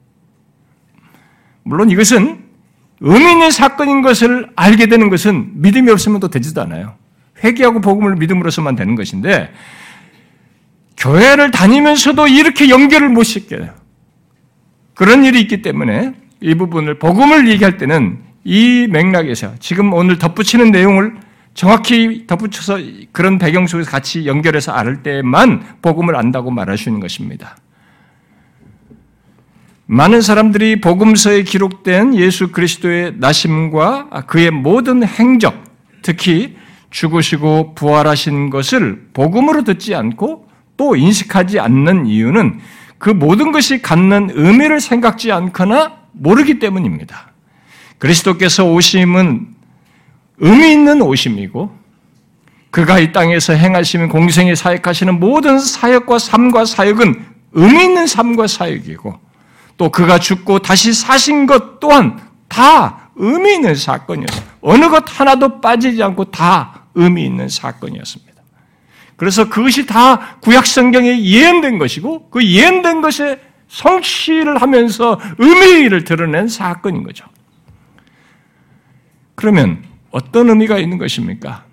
물론 1.64 1.90
이것은 1.90 2.44
의미 3.00 3.32
있는 3.32 3.50
사건인 3.50 4.02
것을 4.02 4.50
알게 4.56 4.88
되는 4.88 5.10
것은 5.10 5.62
믿음이 5.62 5.90
없으면 5.90 6.20
또 6.20 6.28
되지도 6.28 6.62
않아요. 6.62 6.96
회개하고 7.44 7.82
복음을 7.82 8.16
믿음으로서만 8.18 8.76
되는 8.76 8.96
것인데 8.96 9.52
교회를 11.02 11.50
다니면서도 11.50 12.28
이렇게 12.28 12.70
연결을 12.70 13.10
못 13.10 13.24
시켜요. 13.24 13.74
그런 14.94 15.26
일이 15.26 15.42
있기 15.42 15.64
때문에 15.64 16.14
이 16.42 16.54
부분을 16.54 17.00
복음을 17.00 17.50
얘기할 17.50 17.78
때는 17.78 18.20
이 18.44 18.88
맥락에서 18.88 19.56
지금 19.60 19.94
오늘 19.94 20.20
덧붙이는 20.20 20.70
내용을 20.70 21.16
정확히 21.56 22.26
덧붙여서 22.28 22.78
그런 23.12 23.40
배경 23.40 23.66
속에서 23.66 23.90
같이 23.90 24.28
연결해서 24.28 24.72
알 24.74 25.02
때만 25.02 25.78
복음을 25.82 26.16
안다고 26.16 26.52
말할 26.52 26.78
수 26.78 26.90
있는 26.90 27.02
것입니다. 27.02 27.58
많은 29.88 30.22
사람들이 30.22 30.82
복음서에 30.82 31.44
기록된 31.44 32.16
예수 32.16 32.52
그리스도의 32.52 33.16
나심과 33.18 34.26
그의 34.28 34.52
모든 34.52 35.04
행적, 35.04 35.64
특히 36.04 36.56
죽으시고 36.92 37.74
부활하신 37.74 38.52
것을 38.52 39.08
복음으로 39.14 39.64
듣지 39.64 39.96
않고 39.96 40.51
또 40.82 40.96
인식하지 40.96 41.60
않는 41.60 42.08
이유는 42.08 42.60
그 42.98 43.12
모든 43.12 43.52
것이 43.52 43.84
갖는 43.84 44.32
의미를 44.34 44.82
생각지 44.82 45.32
않거나 45.32 45.98
모르기 46.12 46.58
때문입니다. 46.58 47.34
그리스도께서 48.00 48.66
오심은 48.66 49.46
의미 50.40 50.72
있는 50.72 51.04
오심이고 51.04 51.78
그가 52.72 52.98
이 52.98 53.12
땅에서 53.12 53.54
행하시는 53.54 54.10
공생에 54.10 54.56
사역하시는 54.56 55.20
모든 55.20 55.60
사역과 55.60 56.18
삶과 56.18 56.66
사역은 56.66 57.26
의미 57.52 57.84
있는 57.84 58.08
삶과 58.08 58.48
사역이고 58.48 59.20
또 59.78 59.90
그가 59.92 60.18
죽고 60.18 60.64
다시 60.64 60.94
사신 60.94 61.46
것 61.46 61.80
또한 61.80 62.20
다 62.48 63.12
의미 63.18 63.54
있는 63.54 63.76
사건이었어요. 63.76 64.48
어느 64.62 64.90
것 64.90 65.04
하나도 65.08 65.62
빠지지 65.62 66.02
않고 66.02 66.32
다 66.32 66.86
의미 66.96 67.24
있는 67.24 67.50
사건이었습니다. 67.50 68.31
그래서 69.22 69.50
그것이 69.50 69.86
다 69.86 70.38
구약 70.40 70.66
성경에 70.66 71.22
예언된 71.22 71.78
것이고 71.78 72.32
그 72.32 72.44
예언된 72.44 73.02
것에 73.02 73.40
성취를 73.68 74.60
하면서 74.60 75.20
의미를 75.38 76.04
드러낸 76.04 76.48
사건인 76.48 77.04
거죠. 77.04 77.26
그러면 79.36 79.84
어떤 80.10 80.50
의미가 80.50 80.80
있는 80.80 80.98
것입니까? 80.98 81.66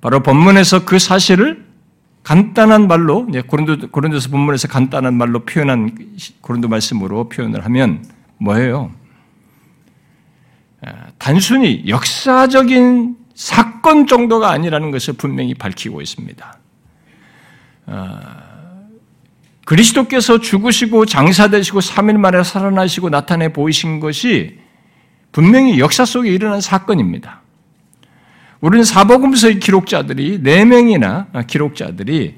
바로 0.00 0.22
본문에서 0.22 0.84
그 0.84 1.00
사실을 1.00 1.66
간단한 2.22 2.86
말로 2.86 3.26
고린도 3.26 3.90
고린도서 3.90 4.30
본문에서 4.30 4.68
간단한 4.68 5.14
말로 5.14 5.40
표현한 5.44 6.14
고린도 6.42 6.68
말씀으로 6.68 7.28
표현을 7.28 7.64
하면 7.64 8.04
뭐예요? 8.38 8.92
아, 10.82 11.06
단순히 11.18 11.82
역사적인 11.88 13.25
사건 13.36 14.06
정도가 14.06 14.50
아니라는 14.50 14.90
것을 14.90 15.14
분명히 15.14 15.54
밝히고 15.54 16.00
있습니다. 16.00 16.58
아, 17.86 18.36
그리스도께서 19.66 20.40
죽으시고 20.40 21.04
장사되시고 21.04 21.80
3일 21.80 22.16
만에 22.16 22.42
살아나시고 22.42 23.10
나타내 23.10 23.52
보이신 23.52 24.00
것이 24.00 24.58
분명히 25.32 25.78
역사 25.78 26.06
속에 26.06 26.30
일어난 26.30 26.62
사건입니다. 26.62 27.42
우리는 28.62 28.84
사복음서의 28.84 29.60
기록자들이 29.60 30.42
네 30.42 30.64
명이나 30.64 31.28
기록자들이 31.46 32.36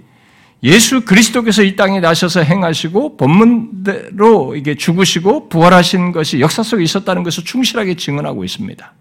예수 0.64 1.04
그리스도께서 1.04 1.62
이 1.62 1.76
땅에 1.76 2.00
나셔서 2.00 2.42
행하시고 2.42 3.16
본문대로 3.16 4.56
이게 4.56 4.74
죽으시고 4.74 5.48
부활하신 5.48 6.10
것이 6.10 6.40
역사 6.40 6.64
속에 6.64 6.82
있었다는 6.82 7.22
것을 7.22 7.44
충실하게 7.44 7.94
증언하고 7.94 8.42
있습니다. 8.42 8.92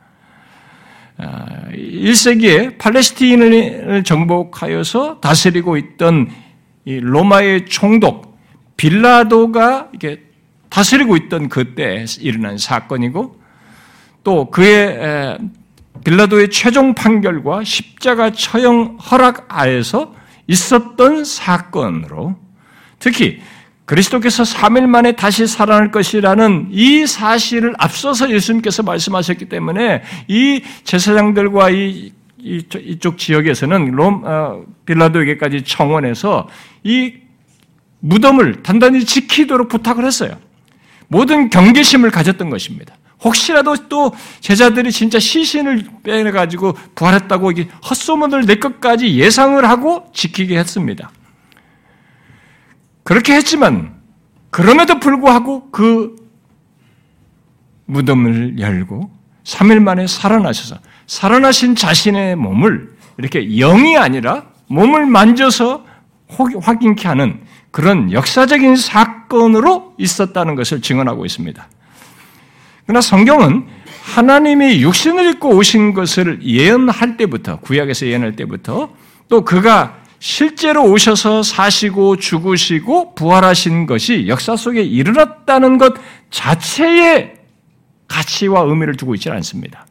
1세기에 1.17 2.67
아, 2.67 2.71
팔레스티인을 2.77 4.03
정복하여서 4.03 5.19
다스리고 5.19 5.77
있던 5.77 6.29
로마의 6.85 7.65
총독 7.65 8.37
빌라도가 8.77 9.89
이게 9.93 10.21
다스리고 10.69 11.17
있던 11.17 11.49
그때 11.49 12.05
일어난 12.19 12.57
사건이고 12.57 13.39
또 14.23 14.51
그의 14.51 15.39
빌라도의 16.03 16.49
최종 16.51 16.93
판결과 16.93 17.63
십자가 17.63 18.31
처형 18.31 18.97
허락 18.97 19.45
아에서 19.47 20.13
있었던 20.45 21.25
사건으로 21.25 22.35
특히 22.99 23.41
그리스도께서 23.87 24.43
3일 24.43 24.85
만에 24.85 25.13
다시 25.13 25.47
살아날 25.47 25.91
것이라는 25.91 26.67
이 26.71 27.07
사실을 27.07 27.73
앞서서 27.77 28.29
예수님께서 28.29 28.83
말씀하셨기 28.83 29.45
때문에 29.45 30.03
이 30.27 30.61
제사장들과 30.83 31.69
이 31.69 32.11
이쪽 32.39 33.17
지역에서는 33.17 33.91
롬 33.91 34.23
어, 34.25 34.61
빌라도에게까지 34.85 35.63
청원해서 35.63 36.49
이 36.83 37.13
무덤을 37.99 38.61
단단히 38.61 39.05
지키도록 39.05 39.69
부탁을 39.69 40.05
했어요. 40.05 40.31
모든 41.07 41.49
경계심을 41.49 42.11
가졌던 42.11 42.49
것입니다. 42.49 42.93
혹시라도 43.23 43.75
또 43.87 44.13
제자들이 44.41 44.91
진짜 44.91 45.17
시신을 45.17 45.85
빼가지고 46.03 46.77
부활했다고 46.93 47.53
헛소문을 47.89 48.45
낼 48.45 48.59
것까지 48.59 49.15
예상을 49.15 49.63
하고 49.67 50.09
지키게 50.13 50.57
했습니다. 50.59 51.09
그렇게 53.07 53.35
했지만, 53.35 53.93
그럼에도 54.49 54.99
불구하고 54.99 55.71
그 55.71 56.13
무덤을 57.85 58.59
열고 58.59 59.09
3일 59.45 59.79
만에 59.79 60.07
살아나셔서 60.07 60.75
살아나신 61.05 61.75
자신의 61.75 62.35
몸을 62.35 62.97
이렇게 63.17 63.47
영이 63.47 63.95
아니라 63.95 64.47
몸을 64.67 65.05
만져서 65.05 65.85
확인케 66.61 67.07
하는 67.07 67.39
그런 67.71 68.11
역사적인 68.11 68.75
사건으로 68.75 69.93
있었다는 69.97 70.55
것을 70.55 70.81
증언하고 70.81 71.25
있습니다. 71.25 71.65
그러나 72.85 72.99
성경은 72.99 73.67
하나님이 74.03 74.81
육신을 74.81 75.31
입고 75.31 75.55
오신 75.55 75.93
것을 75.93 76.43
예언할 76.43 77.15
때부터, 77.15 77.61
구약에서 77.61 78.07
예언할 78.07 78.35
때부터 78.35 78.89
또 79.29 79.45
그가 79.45 79.95
실제로 80.19 80.83
오셔서 80.83 81.43
사시고 81.43 82.17
죽으시고 82.17 83.15
부활하신 83.15 83.85
것이 83.85 84.27
역사 84.27 84.55
속에 84.55 84.81
일어났다는 84.81 85.77
것 85.77 85.93
자체의 86.31 87.35
가치와 88.07 88.61
의미를 88.61 88.95
두고 88.95 89.15
있지 89.15 89.29
않습니다. 89.29 89.85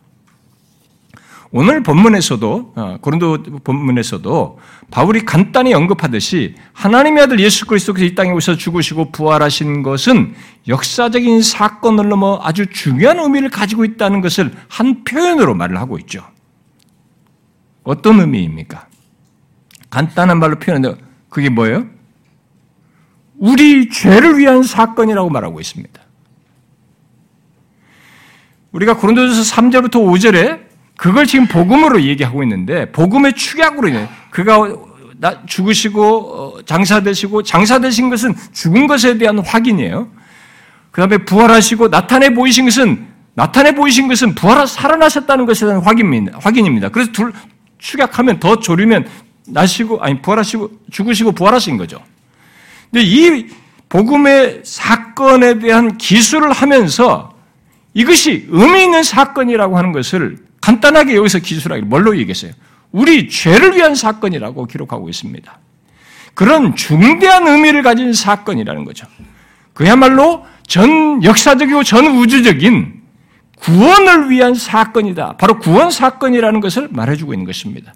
오늘 1.53 1.83
본문에서도 1.83 2.73
어, 2.75 2.99
고린도 3.01 3.43
본문에서도 3.63 4.59
바울이 4.91 5.25
간단히 5.25 5.75
언급하듯이 5.75 6.55
하나님의 6.73 7.23
아들 7.23 7.41
예수 7.41 7.67
그리스도께서 7.67 8.05
이 8.05 8.15
땅에 8.15 8.31
오셔서 8.33 8.59
죽으시고 8.59 9.13
부활하신 9.13 9.83
것은 9.83 10.35
역사적인 10.67 11.43
사건을 11.43 12.09
넘어 12.09 12.41
아주 12.43 12.67
중요한 12.67 13.21
의미를 13.21 13.49
가지고 13.49 13.85
있다는 13.85 14.21
것을 14.21 14.53
한 14.69 15.05
표현으로 15.05 15.55
말을 15.55 15.79
하고 15.79 15.99
있죠. 15.99 16.25
어떤 17.85 18.21
의미입니까? 18.21 18.89
간단한 19.97 20.39
말로 20.39 20.57
표현하는데 20.57 21.03
그게 21.31 21.49
뭐예요? 21.49 21.87
우리 23.39 23.89
죄를 23.89 24.37
위한 24.39 24.63
사건이라고 24.63 25.31
말하고 25.31 25.59
있습니다. 25.59 26.03
우리가 28.73 28.99
고린도전서 28.99 29.55
3절부터 29.55 29.93
5절에 29.93 30.67
그걸 30.99 31.27
지금 31.27 31.47
복음으로 31.47 32.03
얘기하고 32.03 32.43
있는데 32.43 32.93
복음의 32.93 33.33
축약으로 33.33 33.89
인해 33.89 34.07
그가 34.31 34.69
죽으시고 35.47 36.03
어, 36.05 36.63
장사되시고 36.63 37.43
장사되신 37.43 38.11
것은 38.11 38.35
죽은 38.53 38.87
것에 38.87 39.17
대한 39.17 39.39
확인이에요. 39.39 40.11
그 40.91 41.01
다음에 41.01 41.25
부활하시고 41.25 41.89
나타내 41.89 42.35
보이신 42.35 42.67
것은 42.67 43.07
나타내 43.33 43.75
보이신 43.75 44.09
것은 44.09 44.35
부활 44.35 44.67
살아나셨다는 44.67 45.47
것에 45.47 45.65
대한 45.65 45.81
확인입니다. 45.81 46.91
그래서 46.91 47.13
둘 47.13 47.33
축약하면 47.79 48.41
더 48.41 48.59
조리면 48.59 49.07
나시고 49.49 50.01
아니 50.01 50.21
부활하시고 50.21 50.71
죽으시고 50.91 51.33
부활하신 51.33 51.77
거죠. 51.77 52.03
근데 52.91 53.05
이 53.05 53.47
복음의 53.89 54.63
사건에 54.65 55.59
대한 55.59 55.97
기술을 55.97 56.53
하면서 56.53 57.35
이것이 57.95 58.47
의미 58.49 58.85
있는 58.85 59.03
사건이라고 59.03 59.79
하는 59.79 59.93
것을 59.93 60.39
간단하게 60.61 61.15
여기서 61.15 61.39
기술하기 61.39 61.83
뭘로 61.83 62.19
얘기했어요? 62.19 62.53
우리 62.93 63.29
죄를 63.29 63.77
위한 63.77 63.95
사건이라고 63.95 64.67
기록하고 64.67 65.09
있습니다. 65.09 65.59
그런 66.35 66.77
중대한 66.77 67.47
의미를 67.47 67.83
가진 67.83 68.13
사건이라는 68.13 68.85
거죠. 68.85 69.07
그야말로 69.73 70.45
전 70.67 71.23
역사적이고 71.23 71.85
전 71.85 72.07
우주적인 72.19 73.03
구원을 73.59 74.31
위한 74.31 74.55
사건이다. 74.55 75.37
바로 75.39 75.59
구원 75.59 75.91
사건이라는 75.91 76.61
것을 76.61 76.89
말해주고 76.91 77.33
있는 77.33 77.47
것입니다. 77.47 77.95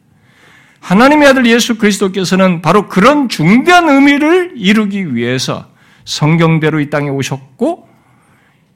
하나님의 0.81 1.29
아들 1.29 1.47
예수 1.47 1.79
그리스도께서는 1.79 2.63
바로 2.63 2.89
그런 2.89 3.29
중대한 3.29 3.89
의미를 3.89 4.55
이루기 4.57 5.15
위해서 5.15 5.69
성경대로 6.05 6.81
이 6.81 6.91
땅에 6.91 7.09
오셨고 7.09 7.89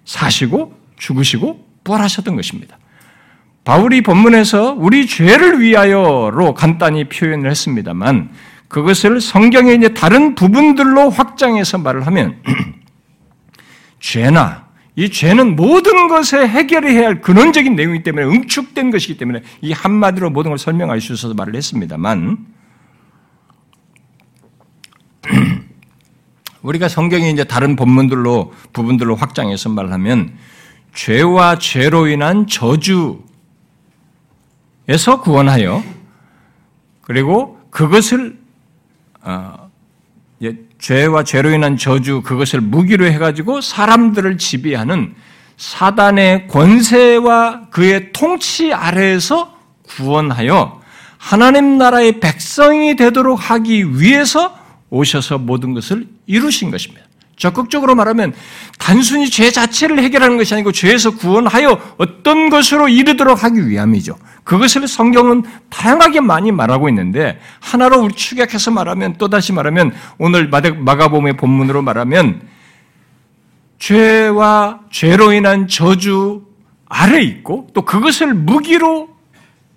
사시고 0.05 0.79
죽으시고 0.99 1.67
부활하셨던 1.83 2.37
것입니다. 2.37 2.79
바울이 3.65 4.03
본문에서 4.03 4.75
우리 4.79 5.07
죄를 5.07 5.61
위하여로 5.61 6.55
간단히 6.55 7.09
표현을 7.09 7.51
했습니다만 7.51 8.31
그것을 8.69 9.21
성경의 9.21 9.77
이제 9.77 9.89
다른 9.95 10.35
부분들로 10.35 11.09
확장해서 11.09 11.79
말을 11.79 12.07
하면 12.07 12.43
죄나 14.01 14.64
이 14.97 15.11
죄는 15.11 15.57
모든 15.57 16.09
것에 16.09 16.47
해결해야 16.47 17.07
할 17.07 17.21
근원적인 17.21 17.75
내용이기 17.75 18.05
때문에 18.05 18.27
응축된 18.27 18.91
것이기 18.91 19.17
때문에 19.17 19.43
이 19.61 19.73
한마디로 19.73 20.31
모든 20.31 20.51
걸 20.53 20.59
설명할 20.59 21.01
수 21.01 21.15
있어서 21.15 21.35
말을 21.35 21.57
했습니다만 21.57 22.47
우리가 26.63 26.89
성경의 26.89 27.33
이제 27.33 27.45
다른 27.45 27.75
본문들로 27.75 28.53
부분들로 28.73 29.17
확장해서 29.17 29.69
말하면 29.71 30.35
죄와 30.95 31.59
죄로 31.59 32.07
인한 32.07 32.47
저주 32.47 33.25
에서 34.87 35.21
구원하여 35.21 35.83
그리고 37.01 37.59
그것을 37.71 38.39
어, 39.23 39.64
죄와 40.85 41.25
죄로 41.25 41.51
인한 41.51 41.79
저주 41.79 42.21
그것을 42.21 42.61
무기로 42.61 43.07
해가지고 43.07 43.63
사람들을 43.63 44.37
지배하는 44.37 45.15
사단의 45.57 46.47
권세와 46.49 47.71
그의 47.71 48.13
통치 48.13 48.71
아래에서 48.71 49.57
구원하여 49.85 50.83
하나님 51.17 51.79
나라의 51.79 52.21
백성이 52.21 52.97
되도록 52.97 53.51
하기 53.51 53.99
위해서 53.99 54.59
오셔서 54.91 55.39
모든 55.39 55.73
것을 55.73 56.07
이루신 56.27 56.71
것입니다. 56.71 57.04
적극적으로 57.37 57.95
말하면 57.95 58.33
단순히 58.79 59.29
죄 59.29 59.51
자체를 59.51 59.99
해결하는 60.03 60.37
것이 60.37 60.55
아니고 60.55 60.73
죄에서 60.73 61.13
구원하여 61.17 61.81
어떤 61.99 62.51
것으로 62.51 62.89
이르도록 62.89 63.43
하기 63.43 63.69
위함이죠. 63.69 64.17
그것을 64.45 64.87
성경은 64.87 65.43
다양하게 65.71 66.21
많이 66.21 66.53
말하고 66.53 66.89
있는데 66.91 67.41
하나로 67.61 68.03
우리 68.03 68.15
축약해서 68.15 68.71
말하면 68.71 69.15
또다시 69.19 69.53
말하면 69.53 69.95
오늘 70.19 70.49
마가복음의 70.49 71.37
본문으로 71.37 71.83
말하면 71.83 72.43
죄와 73.79 74.81
죄로 74.91 75.33
인한 75.33 75.67
저주 75.69 76.43
아래 76.87 77.21
있고 77.23 77.69
또 77.75 77.83
그것을 77.83 78.35
무기로 78.35 79.09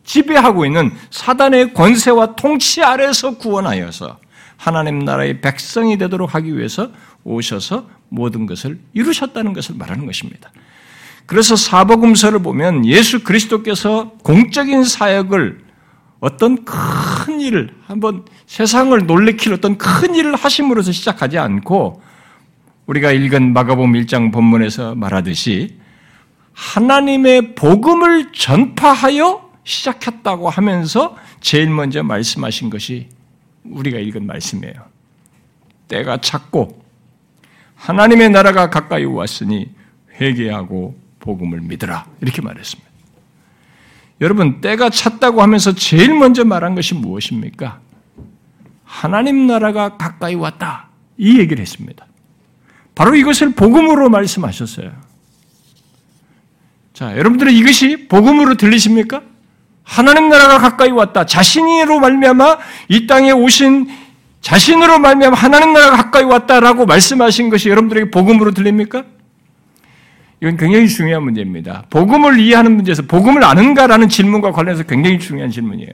지배하고 0.04 0.66
있는 0.66 0.92
사단의 1.10 1.74
권세와 1.74 2.36
통치 2.36 2.82
아래서 2.84 3.38
구원하여서 3.38 4.18
하나님 4.58 5.00
나라의 5.00 5.42
백성이 5.42 5.98
되도록 5.98 6.36
하기 6.36 6.58
위해서 6.58 6.92
오셔서 7.24 7.88
모든 8.10 8.46
것을 8.46 8.80
이루셨다는 8.94 9.54
것을 9.54 9.76
말하는 9.76 10.06
것입니다. 10.06 10.52
그래서 11.26 11.56
사복음서를 11.56 12.40
보면 12.40 12.86
예수 12.86 13.24
그리스도께서 13.24 14.12
공적인 14.24 14.84
사역을 14.84 15.60
어떤 16.20 16.66
큰 16.66 17.40
일을 17.40 17.76
한번 17.86 18.26
세상을 18.48 19.06
놀래킬 19.06 19.54
어떤 19.54 19.78
큰 19.78 20.16
일을 20.16 20.36
하심으로서 20.36 20.92
시작하지 20.92 21.38
않고 21.38 22.02
우리가 22.88 23.12
읽은 23.12 23.54
마가복음 23.54 23.94
1장 23.94 24.32
본문에서 24.32 24.96
말하듯이 24.96 25.78
하나님의 26.54 27.56
복음을 27.56 28.32
전파하여 28.32 29.52
시작했다고 29.64 30.50
하면서 30.50 31.16
제일 31.42 31.70
먼저 31.70 32.02
말씀하신 32.02 32.70
것이 32.70 33.10
우리가 33.72 34.00
읽은 34.00 34.26
말씀이에요. 34.26 34.74
때가 35.88 36.22
찼고 36.22 36.84
하나님의 37.76 38.30
나라가 38.30 38.70
가까이 38.70 39.06
왔으니 39.06 39.70
회개하고 40.20 41.00
복음을 41.20 41.62
믿으라 41.62 42.06
이렇게 42.22 42.42
말했습니다. 42.42 42.88
여러분 44.22 44.62
때가 44.62 44.90
찼다고 44.90 45.42
하면서 45.42 45.74
제일 45.76 46.18
먼저 46.18 46.44
말한 46.44 46.76
것이 46.76 46.96
무엇입니까? 46.96 47.80
하나님 48.84 49.46
나라가 49.48 49.98
가까이 49.98 50.34
왔다 50.34 50.90
이 51.18 51.40
얘기를 51.40 51.62
했습니다. 51.62 52.06
바로 52.96 53.16
이것을 53.16 53.54
복음으로 53.54 54.10
말씀하셨어요. 54.10 54.92
자, 56.94 57.16
여러분들은 57.16 57.54
이것이 57.54 58.08
복음으로 58.08 58.56
들리십니까? 58.56 59.22
하나님 59.88 60.28
나라가 60.28 60.60
가까이 60.60 60.92
왔다. 60.92 61.26
자신으로 61.26 62.00
말미암아 62.00 62.58
이 62.90 63.08
땅에 63.08 63.32
오신 63.32 63.90
자신으로 64.42 65.00
말미암아 65.00 65.36
하나님 65.36 65.74
나라가 65.74 65.96
가까이 65.96 66.24
왔다라고 66.26 66.86
말씀하신 66.86 67.50
것이 67.50 67.70
여러분들에게 67.70 68.12
복음으로 68.12 68.52
들립니까? 68.52 69.06
이건 70.42 70.58
굉장히 70.58 70.90
중요한 70.90 71.24
문제입니다. 71.24 71.86
복음을 71.90 72.38
이해하는 72.38 72.76
문제에서 72.76 73.04
복음을 73.04 73.44
아는가라는 73.44 74.10
질문과 74.10 74.52
관련해서 74.52 74.84
굉장히 74.84 75.20
중요한 75.20 75.50
질문이에요. 75.50 75.92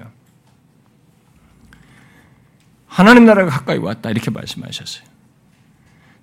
하나님 2.88 3.26
나라가 3.26 3.52
가까이 3.52 3.78
왔다 3.78 4.10
이렇게 4.10 4.32
말씀하셨어요. 4.32 5.04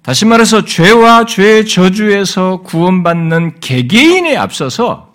다시 0.03 0.25
말해서 0.25 0.65
죄와 0.65 1.25
죄의 1.25 1.67
저주에서 1.67 2.63
구원받는 2.63 3.61
개개인에 3.61 4.37
앞서서 4.37 5.10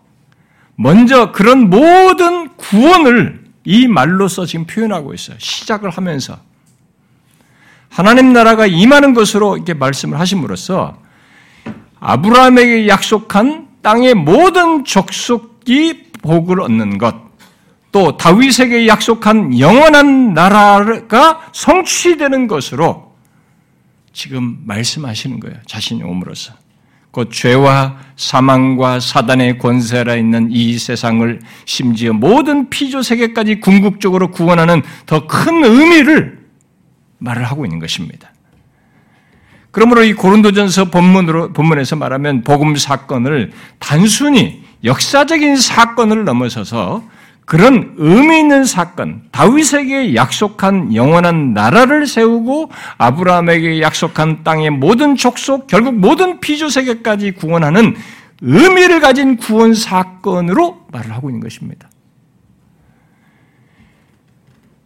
먼저 0.75 1.31
그런 1.31 1.69
모든 1.69 2.49
구원을 2.55 3.45
이 3.63 3.87
말로써 3.87 4.45
지금 4.45 4.65
표현하고 4.65 5.13
있어요. 5.13 5.37
시작을 5.39 5.89
하면서. 5.89 6.37
하나님 7.89 8.33
나라가 8.33 8.65
임하는 8.67 9.13
것으로 9.13 9.55
이렇게 9.55 9.73
말씀을 9.73 10.19
하심으로써 10.19 11.01
아브라함에게 11.99 12.87
약속한 12.87 13.67
땅의 13.81 14.15
모든 14.15 14.83
족속이 14.83 16.11
복을 16.21 16.59
얻는 16.61 16.97
것, 16.97 17.15
또 17.91 18.17
다윗에게 18.17 18.87
약속한 18.87 19.57
영원한 19.57 20.33
나라가 20.33 21.47
성취되는 21.53 22.47
것으로 22.47 23.15
지금 24.11 24.57
말씀하시는 24.65 25.39
거예요. 25.39 25.57
자신이 25.65 26.03
옴으로써. 26.03 26.53
곧 27.15 27.31
죄와 27.31 27.95
사망과 28.17 28.99
사단의 28.99 29.57
권세라 29.57 30.17
있는 30.17 30.49
이 30.51 30.77
세상을 30.77 31.39
심지어 31.63 32.11
모든 32.11 32.69
피조 32.69 33.01
세계까지 33.01 33.61
궁극적으로 33.61 34.31
구원하는 34.31 34.83
더 35.05 35.25
큰 35.25 35.63
의미를 35.63 36.39
말을 37.19 37.45
하고 37.45 37.65
있는 37.65 37.79
것입니다. 37.79 38.33
그러므로 39.71 40.03
이 40.03 40.11
고린도전서 40.11 40.91
본문으로 40.91 41.53
본문에서 41.53 41.95
말하면 41.95 42.43
복음 42.43 42.75
사건을 42.75 43.53
단순히 43.79 44.61
역사적인 44.83 45.55
사건을 45.55 46.25
넘어서서 46.25 47.01
그런 47.45 47.93
의미 47.97 48.39
있는 48.39 48.65
사건, 48.65 49.21
다윗에게 49.31 50.15
약속한 50.15 50.95
영원한 50.95 51.53
나라를 51.53 52.07
세우고 52.07 52.71
아브라함에게 52.97 53.81
약속한 53.81 54.43
땅의 54.43 54.71
모든 54.71 55.15
족속, 55.15 55.67
결국 55.67 55.95
모든 55.95 56.39
피조 56.39 56.69
세계까지 56.69 57.31
구원하는 57.31 57.95
의미를 58.41 58.99
가진 58.99 59.37
구원 59.37 59.75
사건으로 59.75 60.87
말을 60.91 61.11
하고 61.11 61.29
있는 61.29 61.39
것입니다. 61.39 61.87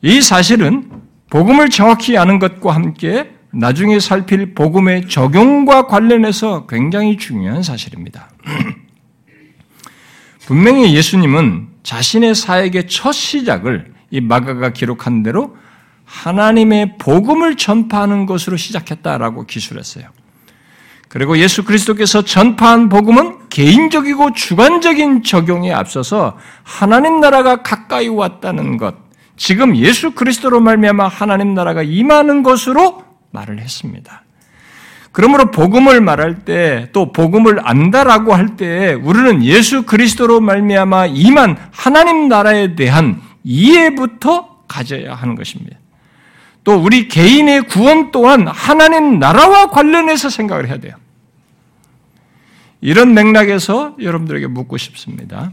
이 0.02 0.22
사실은 0.22 0.90
복음을 1.30 1.70
정확히 1.70 2.18
아는 2.18 2.40
것과 2.40 2.76
함께 2.76 3.32
나중에 3.52 4.00
살필 4.00 4.54
복음의 4.54 5.08
적용과 5.08 5.88
관련해서 5.88 6.68
굉장히 6.68 7.18
중요한 7.18 7.64
사실입니다. 7.64 8.30
분명히 10.46 10.96
예수님은 10.96 11.68
자신의 11.84 12.36
사역의 12.36 12.88
첫 12.88 13.12
시작을 13.12 13.94
이 14.12 14.22
마가가 14.22 14.70
기록한 14.70 15.24
대로 15.24 15.56
하나님의 16.06 16.98
복음을 16.98 17.56
전파하는 17.56 18.26
것으로 18.26 18.58
시작했다라고 18.58 19.46
기술했어요. 19.46 20.06
그리고 21.08 21.38
예수 21.40 21.64
그리스도께서 21.64 22.24
전파한 22.24 22.88
복음은 22.90 23.50
개인적이고 23.50 24.34
주관적인 24.34 25.24
적용에 25.24 25.74
앞서서 25.74 26.38
하나님 26.64 27.20
나라가 27.20 27.64
가까이 27.64 28.08
왔다는 28.08 28.78
것, 28.78 28.96
지금 29.36 29.76
예수 29.76 30.12
그리스도로 30.12 30.60
말미암아 30.60 31.08
하나님 31.08 31.54
나라가 31.54 31.82
임하는 31.82 32.44
것으로 32.44 33.04
말을 33.32 33.60
했습니다. 33.60 34.24
그러므로 35.12 35.52
복음을 35.52 36.02
말할 36.02 36.46
때 36.46 36.90
또 36.94 37.12
복음을 37.12 37.60
안다라고 37.68 38.34
할 38.34 38.56
때 38.58 38.94
우리는 38.94 39.44
예수 39.44 39.84
그리스도로 39.84 40.40
말미암아 40.42 41.08
임한 41.08 41.58
하나님 41.72 42.28
나라에 42.28 42.76
대한 42.76 43.22
이해부터 43.44 44.64
가져야 44.68 45.16
하는 45.16 45.36
것입니다. 45.36 45.78
또 46.64 46.76
우리 46.76 47.08
개인의 47.08 47.64
구원 47.64 48.12
또한 48.12 48.48
하나님 48.48 49.18
나라와 49.20 49.70
관련해서 49.70 50.30
생각을 50.30 50.68
해야 50.68 50.78
돼요. 50.78 50.94
이런 52.82 53.14
맥락에서 53.14 53.96
여러분들에게 54.00 54.48
묻고 54.48 54.78
싶습니다. 54.78 55.52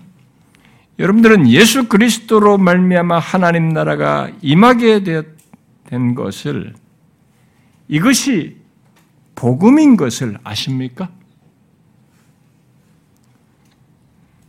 여러분들은 0.98 1.48
예수 1.48 1.88
그리스도로 1.88 2.58
말미암아 2.58 3.18
하나님 3.18 3.70
나라가 3.70 4.30
임하게 4.42 5.02
된 5.88 6.14
것을 6.14 6.74
이것이 7.88 8.56
복음인 9.36 9.96
것을 9.96 10.38
아십니까? 10.42 11.10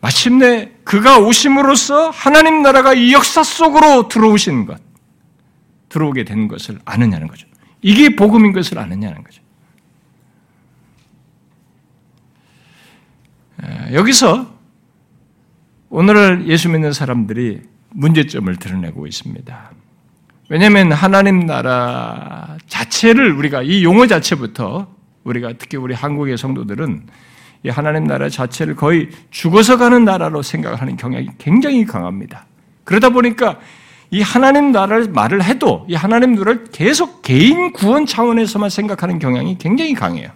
마침내 0.02 0.72
그가 0.84 1.20
오심으로써 1.20 2.10
하나님 2.10 2.64
나라가 2.64 2.94
이 2.94 3.14
역사 3.14 3.44
속으로 3.44 4.08
들어오신 4.08 4.66
것, 4.66 4.82
들어오게 5.90 6.24
된 6.24 6.48
것을 6.48 6.80
아느냐는 6.86 7.28
거죠. 7.28 7.48
이게 7.82 8.16
복음인 8.16 8.54
것을 8.54 8.80
아느냐는 8.80 9.24
거죠. 9.24 9.44
여기서 13.92 14.56
오늘 15.90 16.48
예수 16.48 16.70
믿는 16.70 16.94
사람들이 16.94 17.62
문제점을 17.90 18.56
드러내고 18.58 19.08
있습니다. 19.08 19.72
왜냐하면 20.50 20.94
하나님 20.94 21.46
나라 21.46 22.58
자체를 22.68 23.34
우리가 23.34 23.64
이 23.64 23.84
용어 23.84 24.08
자체부터 24.08 24.88
우리가 25.24 25.54
특히 25.58 25.78
우리 25.78 25.94
한국의 25.94 26.38
성도들은 26.38 27.08
이 27.64 27.70
하나님 27.70 28.08
나라 28.08 28.30
자체를 28.30 28.76
거의 28.76 29.10
죽어서 29.30 29.78
가는 29.78 30.06
나라로 30.06 30.42
생각하는 30.42 30.96
경향이 30.96 31.30
굉장히 31.38 31.86
강합니다. 31.86 32.46
그러다 32.86 33.10
보니까 33.10 33.60
이 34.10 34.22
하나님 34.22 34.72
나라를 34.72 35.10
말을 35.10 35.44
해도 35.44 35.86
이 35.90 35.96
하나님 35.96 36.36
나라를 36.36 36.66
계속 36.72 37.22
개인 37.24 37.74
구원 37.74 38.06
차원에서만 38.06 38.70
생각하는 38.70 39.20
경향이 39.20 39.58
굉장히 39.58 39.94
강해요. 39.94 40.30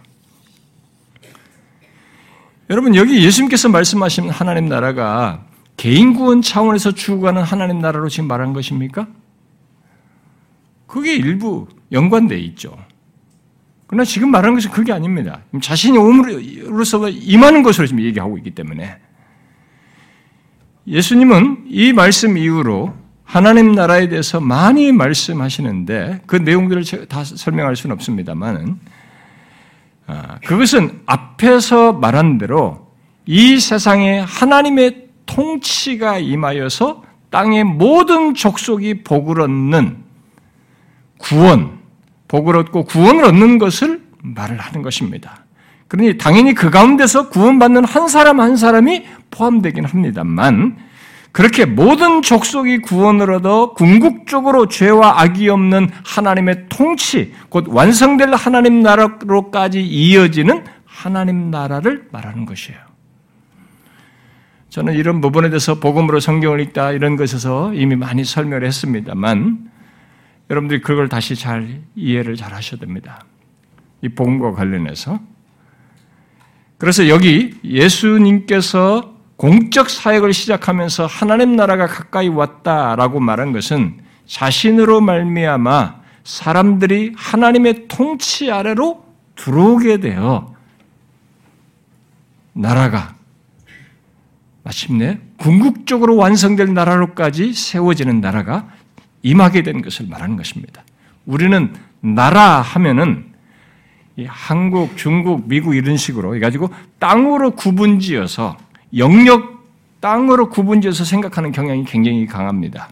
여러분 2.69 2.95
여기 2.95 3.24
예수님께서 3.24 3.69
말씀하신 3.69 4.30
하나님 4.30 4.67
나라가 4.67 5.45
개인 5.78 6.13
구원 6.13 6.41
차원에서 6.41 6.91
추구하는 6.91 7.43
하나님 7.43 7.80
나라로 7.80 8.10
지금 8.10 8.28
말한 8.28 8.52
것입니까? 8.52 9.08
그게 10.91 11.15
일부 11.15 11.69
연관돼 11.93 12.38
있죠. 12.39 12.77
그러나 13.88 14.04
지금 14.04 14.30
말하는 14.30 14.56
것은 14.56 14.71
그게 14.71 14.91
아닙니다. 14.91 15.39
자신이 15.62 15.97
오므로서 15.97 17.08
임하는 17.08 17.63
것으로 17.63 17.88
지금 17.88 18.04
얘기하고 18.04 18.38
있기 18.39 18.51
때문에 18.51 18.97
예수님은 20.86 21.63
이 21.69 21.93
말씀 21.93 22.38
이후로 22.38 22.93
하나님 23.23 23.71
나라에 23.71 24.10
대해서 24.10 24.41
많이 24.41 24.91
말씀하시는데 24.91 26.23
그 26.25 26.36
내용들을 26.36 26.84
다 27.08 27.23
설명할 27.23 27.77
수는 27.77 27.93
없습니다만 27.93 28.77
아, 30.08 30.39
그것은 30.45 31.04
앞에서 31.06 31.93
말한 31.93 32.38
대로 32.38 32.91
이 33.25 33.62
세상에 33.62 34.19
하나님의 34.19 35.08
통치가 35.25 36.17
임하여서 36.17 37.06
땅의 37.30 37.63
모든 37.63 38.34
족속이 38.34 39.04
복을 39.04 39.39
얻는 39.39 40.11
구원, 41.21 41.79
복을 42.27 42.57
얻고 42.57 42.86
구원을 42.86 43.23
얻는 43.25 43.57
것을 43.57 44.01
말을 44.23 44.57
하는 44.57 44.81
것입니다. 44.81 45.45
그러니 45.88 46.17
당연히 46.17 46.53
그 46.53 46.69
가운데서 46.69 47.29
구원받는 47.29 47.84
한 47.84 48.07
사람 48.07 48.39
한 48.39 48.55
사람이 48.55 49.05
포함되긴 49.31 49.86
합니다만 49.86 50.77
그렇게 51.31 51.65
모든 51.65 52.21
족속이 52.21 52.79
구원을 52.79 53.31
얻어 53.31 53.73
궁극적으로 53.73 54.67
죄와 54.67 55.21
악이 55.21 55.47
없는 55.49 55.89
하나님의 56.05 56.65
통치, 56.69 57.34
곧 57.49 57.65
완성될 57.69 58.34
하나님 58.34 58.81
나라로까지 58.81 59.81
이어지는 59.81 60.65
하나님 60.86 61.49
나라를 61.49 62.07
말하는 62.12 62.45
것이에요. 62.45 62.79
저는 64.69 64.93
이런 64.93 65.19
부분에 65.19 65.49
대해서 65.49 65.79
복음으로 65.79 66.19
성경을 66.19 66.62
읽다 66.62 66.91
이런 66.91 67.17
것에서 67.17 67.73
이미 67.73 67.95
많이 67.95 68.23
설명을 68.23 68.65
했습니다만 68.65 69.70
여러분들이 70.51 70.81
그걸 70.81 71.07
다시 71.07 71.33
잘 71.37 71.81
이해를 71.95 72.35
잘 72.35 72.53
하셔야 72.53 72.77
됩니다. 72.77 73.23
이 74.01 74.09
복음과 74.09 74.51
관련해서. 74.51 75.17
그래서 76.77 77.07
여기 77.07 77.57
예수님께서 77.63 79.15
공적 79.37 79.89
사역을 79.89 80.33
시작하면서 80.33 81.05
하나님 81.05 81.55
나라가 81.55 81.87
가까이 81.87 82.27
왔다라고 82.27 83.21
말한 83.21 83.53
것은 83.53 84.01
자신으로 84.25 84.99
말미암아 84.99 86.01
사람들이 86.25 87.13
하나님의 87.15 87.87
통치 87.87 88.51
아래로 88.51 89.05
들어오게 89.35 90.01
되어 90.01 90.53
나라가 92.51 93.15
마침내 94.63 95.19
궁극적으로 95.37 96.17
완성될 96.17 96.73
나라로까지 96.73 97.53
세워지는 97.53 98.19
나라가 98.19 98.67
임하게 99.23 99.63
된 99.63 99.81
것을 99.81 100.07
말하는 100.07 100.36
것입니다. 100.38 100.84
우리는 101.25 101.73
나라 102.01 102.62
하면은 102.62 103.25
한국, 104.27 104.97
중국, 104.97 105.47
미국 105.47 105.75
이런 105.75 105.97
식으로 105.97 106.36
해가지고 106.36 106.69
땅으로 106.99 107.51
구분지어서 107.51 108.57
영역 108.97 109.62
땅으로 109.99 110.49
구분지어서 110.49 111.05
생각하는 111.05 111.51
경향이 111.51 111.86
굉장히 111.86 112.25
강합니다. 112.25 112.89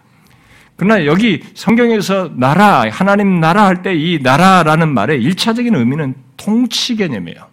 그러나 0.76 1.04
여기 1.04 1.42
성경에서 1.54 2.30
나라, 2.36 2.84
하나님 2.90 3.40
나라 3.40 3.66
할 3.66 3.82
때 3.82 3.94
이 3.94 4.20
나라라는 4.22 4.88
말의 4.94 5.22
일차적인 5.22 5.74
의미는 5.74 6.14
통치 6.36 6.96
개념이에요. 6.96 7.48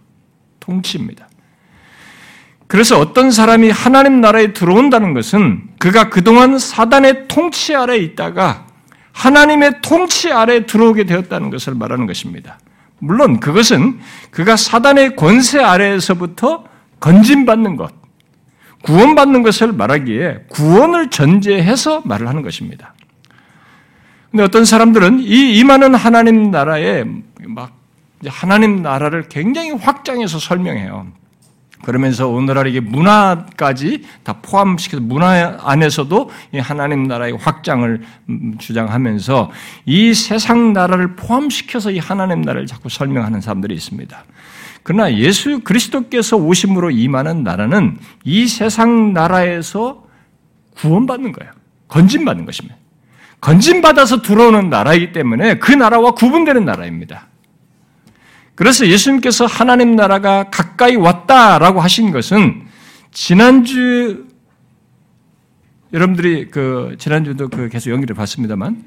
통치입니다. 0.62 1.28
그래서 2.68 3.00
어떤 3.00 3.32
사람이 3.32 3.70
하나님 3.70 4.22
나라에 4.22 4.54
들어온다는 4.54 5.14
것은 5.14 5.64
그가 5.80 6.10
그동안 6.10 6.60
사단의 6.60 7.28
통치 7.28 7.76
아래 7.76 7.98
있다가 7.98 8.67
하나님의 9.18 9.82
통치 9.82 10.32
아래 10.32 10.66
들어오게 10.68 11.06
되었다는 11.06 11.50
것을 11.50 11.74
말하는 11.74 12.06
것입니다. 12.06 12.60
물론 13.00 13.40
그것은 13.40 14.00
그가 14.30 14.56
사단의 14.56 15.16
권세 15.16 15.60
아래에서부터 15.60 16.66
건진받는 17.00 17.78
것, 17.78 17.92
구원받는 18.84 19.42
것을 19.42 19.72
말하기에 19.74 20.46
구원을 20.50 21.10
전제해서 21.10 22.02
말을 22.06 22.28
하는 22.28 22.44
것입니다. 22.44 22.94
근데 24.30 24.44
어떤 24.44 24.66
사람들은 24.66 25.20
이 25.20 25.58
임하는 25.58 25.96
하나님 25.96 26.52
나라에 26.52 27.04
막 27.48 27.72
하나님 28.28 28.84
나라를 28.84 29.30
굉장히 29.30 29.72
확장해서 29.72 30.38
설명해요. 30.38 31.08
그러면서 31.84 32.28
오늘날 32.28 32.68
이게 32.68 32.80
문화까지 32.80 34.04
다 34.24 34.34
포함시켜서 34.42 35.02
문화 35.02 35.58
안에서도 35.62 36.30
하나님 36.60 37.04
나라의 37.08 37.38
확장을 37.38 38.02
주장하면서 38.58 39.52
이 39.86 40.14
세상 40.14 40.74
나라를 40.74 41.16
포함시켜서 41.16 41.92
이 41.92 42.00
하나님 42.00 42.42
나라를 42.42 42.68
자꾸 42.68 42.90
설명하는 42.90 43.42
사람들이 43.42 43.76
있습니다. 43.76 44.24
그러나 44.84 45.14
예수 45.16 45.60
그리스도께서 45.60 46.38
오심으로 46.38 46.92
임하는 46.92 47.44
나라는 47.44 47.98
이 48.24 48.48
세상 48.48 49.14
나라에서 49.14 50.06
구원받는 50.76 51.32
거예요. 51.34 51.52
건진받는 51.88 52.46
것입니다. 52.46 52.78
건진받아서 53.42 54.22
들어오는 54.22 54.70
나라이기 54.70 55.12
때문에 55.12 55.60
그 55.60 55.72
나라와 55.72 56.12
구분되는 56.12 56.66
나라입니다. 56.66 57.28
그래서 58.58 58.88
예수님께서 58.88 59.46
하나님 59.46 59.96
나라가 59.96 60.50
가까이 60.50 60.96
왔다라고 60.96 61.80
하신 61.80 62.12
것은 62.12 62.64
지난주 63.12 64.26
여러분들이 65.94 66.48
그 66.50 66.96
지난주도 66.98 67.50
그 67.50 67.70
계속 67.70 67.92
연기를 67.92 68.16
봤습니다만 68.16 68.84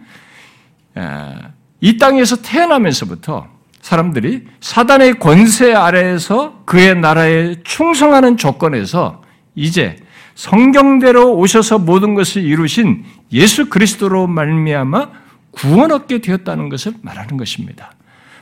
이 1.80 1.98
땅에서 1.98 2.42
태어나면서부터 2.42 3.46
사람들이 3.80 4.42
사단의 4.61 5.20
권세 5.20 5.72
아래에서 5.72 6.64
그의 6.66 6.98
나라에 6.98 7.62
충성하는 7.62 8.38
조건에서 8.38 9.22
이제 9.54 9.96
성경대로 10.35 11.37
오셔서 11.37 11.78
모든 11.78 12.16
것을 12.16 12.42
이루신 12.42 13.04
예수 13.33 13.68
그리스도로 13.68 14.26
말미암아 14.26 15.11
구원 15.52 15.92
얻게 15.92 16.18
되었다는 16.18 16.70
것을 16.70 16.94
말하는 17.02 17.37
것입니다. 17.37 17.92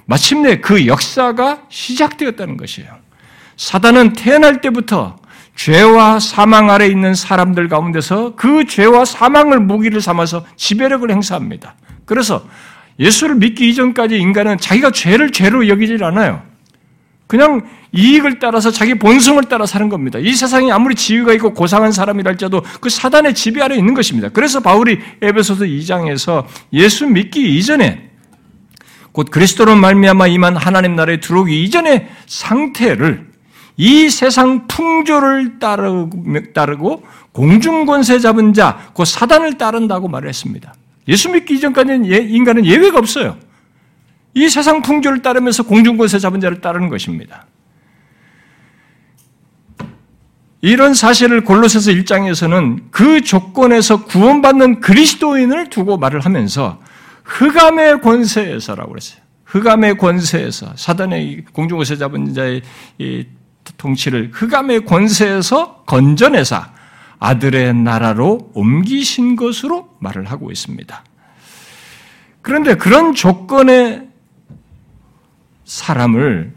마침내 0.08 0.58
그 0.60 0.86
역사가 0.86 1.64
시작되었다는 1.68 2.56
것이에요. 2.56 2.88
사단은 3.58 4.14
태어날 4.14 4.62
때부터 4.62 5.16
죄와 5.54 6.18
사망 6.18 6.70
아래 6.70 6.86
있는 6.86 7.14
사람들 7.14 7.68
가운데서 7.68 8.34
그 8.34 8.64
죄와 8.64 9.04
사망을 9.04 9.60
무기를 9.60 10.00
삼아서 10.00 10.46
지배력을 10.56 11.10
행사합니다. 11.10 11.74
그래서 12.06 12.42
예수를 12.98 13.34
믿기 13.34 13.68
이전까지 13.68 14.18
인간은 14.18 14.56
자기가 14.56 14.92
죄를 14.92 15.30
죄로 15.30 15.68
여기질 15.68 16.02
않아요. 16.02 16.42
그냥 17.26 17.68
이익을 17.92 18.38
따라서 18.38 18.70
자기 18.70 18.94
본성을 18.94 19.42
따라 19.44 19.66
사는 19.66 19.90
겁니다. 19.90 20.18
이 20.18 20.32
세상이 20.32 20.72
아무리 20.72 20.94
지위가 20.94 21.34
있고 21.34 21.52
고상한 21.52 21.92
사람이랄지라도 21.92 22.62
그 22.80 22.88
사단의 22.88 23.34
지배 23.34 23.60
아래 23.60 23.76
있는 23.76 23.92
것입니다. 23.92 24.30
그래서 24.30 24.60
바울이 24.60 24.98
에베소서 25.20 25.66
2장에서 25.66 26.46
예수 26.72 27.06
믿기 27.06 27.58
이전에 27.58 28.07
곧 29.12 29.30
그리스도로 29.30 29.76
말미암아 29.76 30.26
임한 30.28 30.56
하나님 30.56 30.96
나라에 30.96 31.20
들어오기 31.20 31.62
이전의 31.64 32.08
상태를 32.26 33.28
이 33.76 34.10
세상 34.10 34.66
풍조를 34.66 35.60
따르고 35.60 37.02
공중 37.32 37.86
권세 37.86 38.18
잡은 38.18 38.52
자, 38.52 38.90
그 38.94 39.04
사단을 39.04 39.56
따른다고 39.56 40.08
말을 40.08 40.28
했습니다. 40.28 40.74
예수 41.06 41.30
믿기 41.30 41.54
이전까지는 41.54 42.06
예, 42.10 42.16
인간은 42.16 42.66
예외가 42.66 42.98
없어요. 42.98 43.36
이 44.34 44.48
세상 44.48 44.82
풍조를 44.82 45.22
따르면서 45.22 45.62
공중 45.62 45.96
권세 45.96 46.18
잡은 46.18 46.40
자를 46.40 46.60
따르는 46.60 46.88
것입니다. 46.88 47.46
이런 50.60 50.92
사실을 50.92 51.44
골로새서 51.44 51.92
1장에서는 51.92 52.90
그 52.90 53.20
조건에서 53.20 54.04
구원받는 54.04 54.80
그리스도인을 54.80 55.70
두고 55.70 55.98
말을 55.98 56.20
하면서 56.20 56.80
흑암의 57.28 58.00
권세에서라고 58.00 58.90
그랬어요. 58.90 59.20
흑암의 59.44 59.98
권세에서 59.98 60.72
사단의 60.76 61.44
공중권세 61.52 61.96
잡은 61.96 62.34
자의 62.34 62.62
통치를 63.76 64.30
흑암의 64.32 64.86
권세에서 64.86 65.84
건져내사 65.86 66.72
아들의 67.20 67.74
나라로 67.74 68.50
옮기신 68.54 69.36
것으로 69.36 69.96
말을 70.00 70.24
하고 70.30 70.50
있습니다. 70.50 71.04
그런데 72.42 72.74
그런 72.74 73.14
조건의 73.14 74.08
사람을 75.64 76.52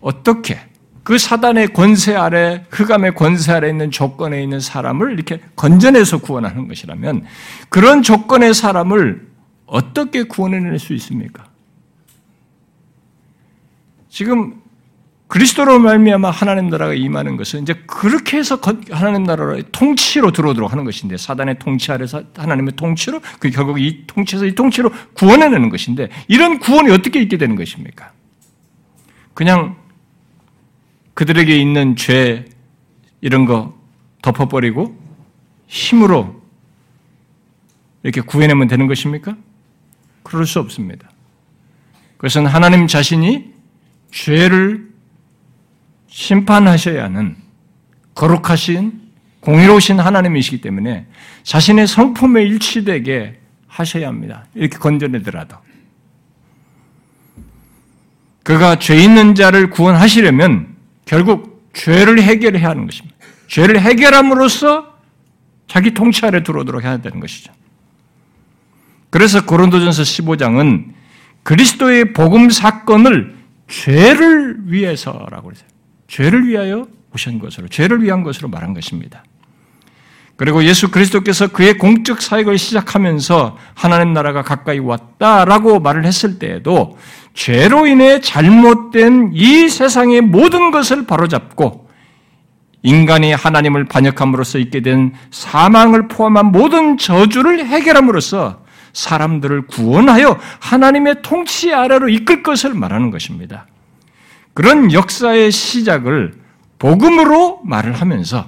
어떻게 0.00 0.60
그 1.02 1.18
사단의 1.18 1.72
권세 1.72 2.14
아래, 2.14 2.66
흑암의 2.70 3.14
권세 3.14 3.52
아래 3.52 3.70
있는 3.70 3.90
조건에 3.90 4.42
있는 4.42 4.60
사람을 4.60 5.12
이렇게 5.12 5.40
건져내서 5.56 6.18
구원하는 6.18 6.68
것이라면 6.68 7.24
그런 7.68 8.02
조건의 8.02 8.52
사람을 8.54 9.27
어떻게 9.68 10.24
구원해낼 10.24 10.78
수 10.78 10.94
있습니까? 10.94 11.46
지금 14.08 14.60
그리스도로 15.28 15.78
말미암아 15.78 16.30
하나님 16.30 16.70
나라가 16.70 16.94
임하는 16.94 17.36
것은 17.36 17.62
이제 17.62 17.74
그렇게 17.86 18.38
해서 18.38 18.58
하나님 18.90 19.24
나라의 19.24 19.64
통치로 19.72 20.32
들어오도록 20.32 20.72
하는 20.72 20.84
것인데 20.84 21.18
사단의 21.18 21.58
통치 21.58 21.92
아래서 21.92 22.22
하나님의 22.34 22.76
통치로 22.76 23.20
그 23.38 23.50
결국 23.50 23.78
이 23.78 24.04
통치에서 24.06 24.46
이 24.46 24.54
통치로 24.54 24.90
구원해내는 25.12 25.68
것인데 25.68 26.08
이런 26.28 26.58
구원이 26.58 26.90
어떻게 26.90 27.20
있게 27.20 27.36
되는 27.36 27.56
것입니까? 27.56 28.12
그냥 29.34 29.76
그들에게 31.12 31.54
있는 31.54 31.94
죄 31.94 32.46
이런 33.20 33.44
거 33.44 33.78
덮어버리고 34.22 34.98
힘으로 35.66 36.40
이렇게 38.02 38.22
구해내면 38.22 38.66
되는 38.66 38.86
것입니까? 38.86 39.36
그럴 40.28 40.46
수 40.46 40.60
없습니다. 40.60 41.08
그것은 42.18 42.44
하나님 42.44 42.86
자신이 42.86 43.50
죄를 44.10 44.88
심판하셔야 46.08 47.04
하는 47.04 47.36
거룩하신 48.14 49.00
공의로우신 49.40 50.00
하나님이시기 50.00 50.60
때문에 50.60 51.06
자신의 51.44 51.86
성품에 51.86 52.42
일치되게 52.42 53.40
하셔야 53.68 54.08
합니다. 54.08 54.44
이렇게 54.54 54.76
건져내더라도. 54.76 55.56
그가 58.42 58.78
죄 58.78 58.96
있는 58.96 59.34
자를 59.34 59.70
구원하시려면 59.70 60.76
결국 61.06 61.70
죄를 61.72 62.20
해결해야 62.20 62.68
하는 62.68 62.86
것입니다. 62.86 63.16
죄를 63.46 63.80
해결함으로써 63.80 64.98
자기 65.68 65.94
통치 65.94 66.26
아래 66.26 66.42
들어오도록 66.42 66.82
해야 66.82 66.98
되는 66.98 67.18
것이죠. 67.18 67.52
그래서 69.10 69.44
고린도전서 69.44 70.02
15장은 70.02 70.92
그리스도의 71.42 72.12
복음 72.12 72.50
사건을 72.50 73.36
죄를 73.68 74.56
위해서라고 74.66 75.48
그랬어요. 75.48 75.68
죄를 76.08 76.46
위하여 76.46 76.86
오신 77.14 77.38
것으로, 77.38 77.68
죄를 77.68 78.02
위한 78.02 78.22
것으로 78.22 78.48
말한 78.48 78.74
것입니다. 78.74 79.24
그리고 80.36 80.62
예수 80.62 80.90
그리스도께서 80.90 81.48
그의 81.48 81.76
공적 81.78 82.22
사역을 82.22 82.58
시작하면서 82.58 83.58
하나님 83.74 84.12
나라가 84.12 84.42
가까이 84.42 84.78
왔다라고 84.78 85.80
말을 85.80 86.04
했을 86.04 86.38
때에도 86.38 86.96
죄로 87.34 87.88
인해 87.88 88.20
잘못된 88.20 89.32
이 89.32 89.68
세상의 89.68 90.20
모든 90.20 90.70
것을 90.70 91.06
바로잡고 91.06 91.88
인간이 92.82 93.32
하나님을 93.32 93.86
반역함으로써 93.86 94.58
있게 94.58 94.80
된 94.80 95.12
사망을 95.32 96.06
포함한 96.06 96.52
모든 96.52 96.98
저주를 96.98 97.66
해결함으로써 97.66 98.62
사람들을 98.92 99.66
구원하여 99.66 100.38
하나님의 100.60 101.22
통치 101.22 101.72
아래로 101.72 102.08
이끌 102.08 102.42
것을 102.42 102.74
말하는 102.74 103.10
것입니다. 103.10 103.66
그런 104.54 104.92
역사의 104.92 105.52
시작을 105.52 106.34
복음으로 106.78 107.60
말을 107.64 107.92
하면서 107.92 108.46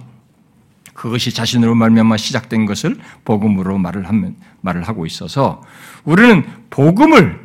그것이 0.94 1.33
자신으로 1.33 1.74
말미암아 1.74 2.16
시작된 2.16 2.66
것을 2.66 2.96
복음으로 3.24 3.79
말을 3.79 4.09
하면 4.09 4.37
말을 4.61 4.83
하고 4.83 5.07
있어서 5.07 5.62
우리는 6.05 6.44
복음을 6.68 7.40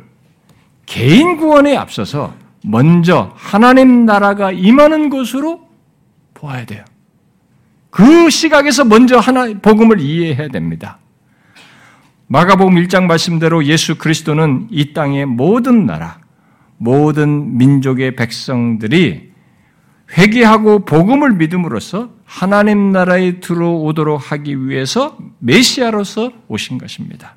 개인 0.84 1.36
구원에 1.36 1.76
앞서서 1.76 2.34
먼저 2.62 3.32
하나님 3.36 4.04
나라가 4.04 4.52
임하는 4.52 5.08
것으로 5.08 5.68
보아야 6.34 6.66
돼요. 6.66 6.84
그 7.90 8.28
시각에서 8.28 8.84
먼저 8.84 9.18
하나 9.18 9.46
복음을 9.62 10.00
이해해야 10.00 10.48
됩니다. 10.48 10.98
마가복음 12.28 12.74
1장 12.74 13.04
말씀대로 13.04 13.64
예수 13.66 13.96
그리스도는 13.96 14.66
이 14.70 14.92
땅의 14.92 15.26
모든 15.26 15.86
나라, 15.86 16.18
모든 16.76 17.56
민족의 17.56 18.16
백성들이 18.16 19.30
회개하고 20.16 20.84
복음을 20.84 21.32
믿음으로써 21.34 22.10
하나님 22.24 22.90
나라에 22.90 23.38
들어오도록 23.38 24.32
하기 24.32 24.66
위해서 24.66 25.16
메시아로서 25.38 26.32
오신 26.48 26.78
것입니다. 26.78 27.36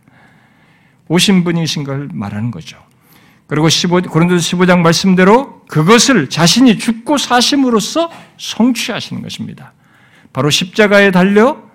오신 1.08 1.43
분이신 1.43 1.84
걸 1.84 2.10
말하는 2.12 2.49
거죠. 2.49 2.78
그리고 3.45 3.69
15, 3.69 4.02
고린도서 4.04 4.58
15장 4.58 4.80
말씀대로 4.80 5.62
그것을 5.67 6.30
자신이 6.30 6.78
죽고 6.78 7.17
사심으로써 7.17 8.12
성취하시는 8.38 9.21
것입니다. 9.21 9.73
바로 10.34 10.49
십자가에 10.49 11.12
달려 11.12 11.68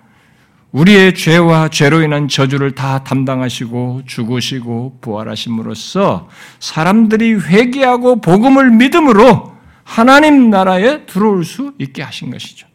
우리의 0.75 1.13
죄와 1.15 1.69
죄로 1.69 2.01
인한 2.01 2.27
저주를 2.27 2.75
다 2.75 3.01
담당하시고 3.01 4.01
죽으시고 4.05 4.97
부활하심으로써 4.99 6.27
사람들이 6.59 7.35
회개하고 7.35 8.19
복음을 8.19 8.71
믿음으로 8.71 9.53
하나님 9.85 10.49
나라에 10.49 11.05
들어올 11.05 11.45
수 11.45 11.71
있게 11.79 12.03
하신 12.03 12.29
것이죠. 12.29 12.67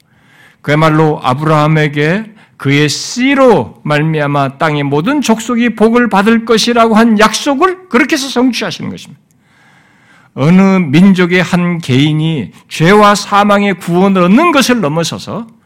그야말로 0.63 1.21
아브라함에게 1.23 2.33
그의 2.57 2.89
씨로 2.89 3.83
말미암아 3.85 4.57
땅의 4.57 4.85
모든 4.85 5.21
족속이 5.21 5.75
복을 5.75 6.09
받을 6.09 6.47
것이라고 6.47 6.95
한 6.95 7.19
약속을 7.19 7.91
그렇게 7.91 8.15
해서 8.15 8.31
성취하시는 8.31 8.89
것입니다. 8.89 9.21
어느 10.33 10.61
민족의 10.79 11.43
한 11.43 11.79
개인이 11.79 12.53
죄와 12.69 13.15
사망의 13.15 13.75
구원을 13.75 14.23
얻는 14.23 14.53
것을 14.53 14.81
넘어서서 14.81 15.60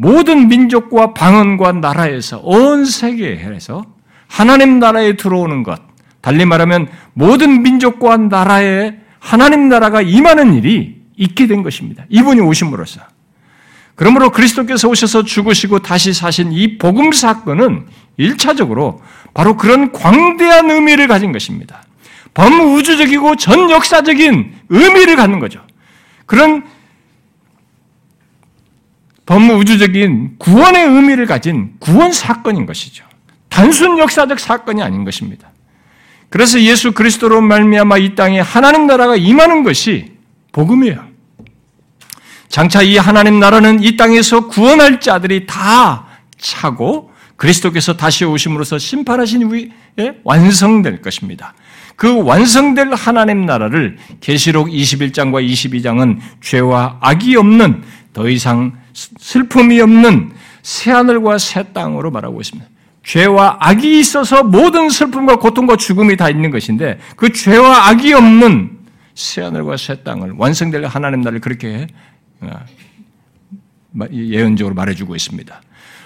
모든 0.00 0.48
민족과 0.48 1.12
방언과 1.12 1.72
나라에서 1.72 2.40
온 2.42 2.86
세계에서 2.86 3.84
하나님 4.28 4.78
나라에 4.78 5.12
들어오는 5.16 5.62
것, 5.62 5.78
달리 6.22 6.46
말하면 6.46 6.88
모든 7.12 7.62
민족과 7.62 8.16
나라에 8.16 8.94
하나님 9.18 9.68
나라가 9.68 10.00
임하는 10.00 10.54
일이 10.54 10.96
있게 11.18 11.46
된 11.46 11.62
것입니다. 11.62 12.06
이분이 12.08 12.40
오심으로써. 12.40 13.02
그러므로 13.94 14.30
그리스도께서 14.30 14.88
오셔서 14.88 15.24
죽으시고 15.24 15.80
다시 15.80 16.14
사신 16.14 16.50
이 16.50 16.78
복음 16.78 17.12
사건은 17.12 17.84
1차적으로 18.18 19.00
바로 19.34 19.58
그런 19.58 19.92
광대한 19.92 20.70
의미를 20.70 21.08
가진 21.08 21.30
것입니다. 21.30 21.82
범우주적이고 22.32 23.36
전 23.36 23.70
역사적인 23.70 24.54
의미를 24.70 25.16
갖는 25.16 25.40
거죠. 25.40 25.60
그런 26.24 26.64
범우주적인 29.30 30.38
구원의 30.38 30.86
의미를 30.86 31.24
가진 31.24 31.74
구원 31.78 32.12
사건인 32.12 32.66
것이죠. 32.66 33.04
단순 33.48 33.96
역사적 33.96 34.40
사건이 34.40 34.82
아닌 34.82 35.04
것입니다. 35.04 35.52
그래서 36.30 36.60
예수 36.60 36.90
그리스도로 36.90 37.40
말미암아 37.40 37.98
이 37.98 38.16
땅에 38.16 38.40
하나님 38.40 38.88
나라가 38.88 39.14
임하는 39.14 39.62
것이 39.62 40.16
복음이에요. 40.50 41.04
장차 42.48 42.82
이 42.82 42.96
하나님 42.96 43.38
나라는 43.38 43.84
이 43.84 43.96
땅에서 43.96 44.48
구원할 44.48 44.98
자들이 44.98 45.46
다 45.46 46.08
차고 46.36 47.12
그리스도께서 47.36 47.96
다시 47.96 48.24
오심으로써 48.24 48.78
심판하신 48.78 49.44
후에 49.44 50.20
완성될 50.24 51.02
것입니다. 51.02 51.54
그 51.94 52.20
완성될 52.24 52.94
하나님 52.94 53.46
나라를 53.46 53.96
계시록 54.20 54.66
21장과 54.70 55.46
22장은 55.48 56.18
죄와 56.40 56.98
악이 57.00 57.36
없는 57.36 57.84
더 58.12 58.28
이상 58.28 58.79
슬픔이 58.92 59.80
없는 59.80 60.32
새하늘과 60.62 61.38
새 61.38 61.72
땅으로 61.72 62.10
말하고 62.10 62.40
있습니다. 62.40 62.68
죄와 63.02 63.56
악이 63.60 63.98
있어서 63.98 64.42
모든 64.44 64.90
슬픔과 64.90 65.36
고통과 65.36 65.76
죽음이 65.76 66.16
다 66.16 66.28
있는 66.28 66.50
것인데 66.50 66.98
그 67.16 67.32
죄와 67.32 67.88
악이 67.88 68.12
없는 68.12 68.78
새하늘과 69.14 69.76
새 69.76 70.02
땅을 70.02 70.34
완성될 70.36 70.84
하나님 70.86 71.20
나라를 71.20 71.40
그렇게 71.40 71.86
어, 72.40 72.50
예언적으로 74.12 74.74
말해주고 74.74 75.16
있습니다. 75.16 75.62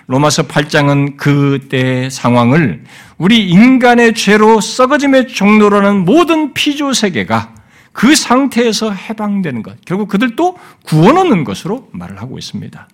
로마서 0.07 0.47
8장은 0.47 1.17
그때 1.17 2.09
상황을 2.11 2.85
우리 3.17 3.49
인간의 3.49 4.15
죄로 4.15 4.61
썩어짐의 4.61 5.29
종로라는 5.29 6.05
모든 6.05 6.53
피조 6.53 6.93
세계가 6.93 7.55
그 7.95 8.17
상태에서 8.17 8.91
해방되는 8.91 9.63
것, 9.63 9.83
결국 9.87 10.09
그들도 10.09 10.59
구원 10.85 11.17
얻는 11.17 11.45
것으로 11.45 11.89
말을 11.93 12.21
하고 12.21 12.37
있습니다. 12.37 12.89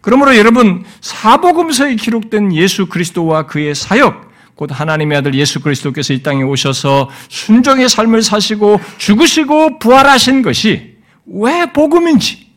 그러므로 0.00 0.36
여러분 0.36 0.82
사복음서에 1.02 1.94
기록된 1.96 2.54
예수 2.54 2.86
그리스도와 2.86 3.46
그의 3.46 3.74
사역, 3.74 4.30
곧 4.54 4.70
하나님의 4.72 5.18
아들 5.18 5.34
예수 5.34 5.60
그리스도께서 5.60 6.14
이 6.14 6.22
땅에 6.22 6.42
오셔서 6.42 7.10
순종의 7.28 7.90
삶을 7.90 8.22
사시고 8.22 8.80
죽으시고 8.96 9.78
부활하신 9.78 10.40
것이 10.40 10.96
왜 11.26 11.70
복음인지, 11.70 12.50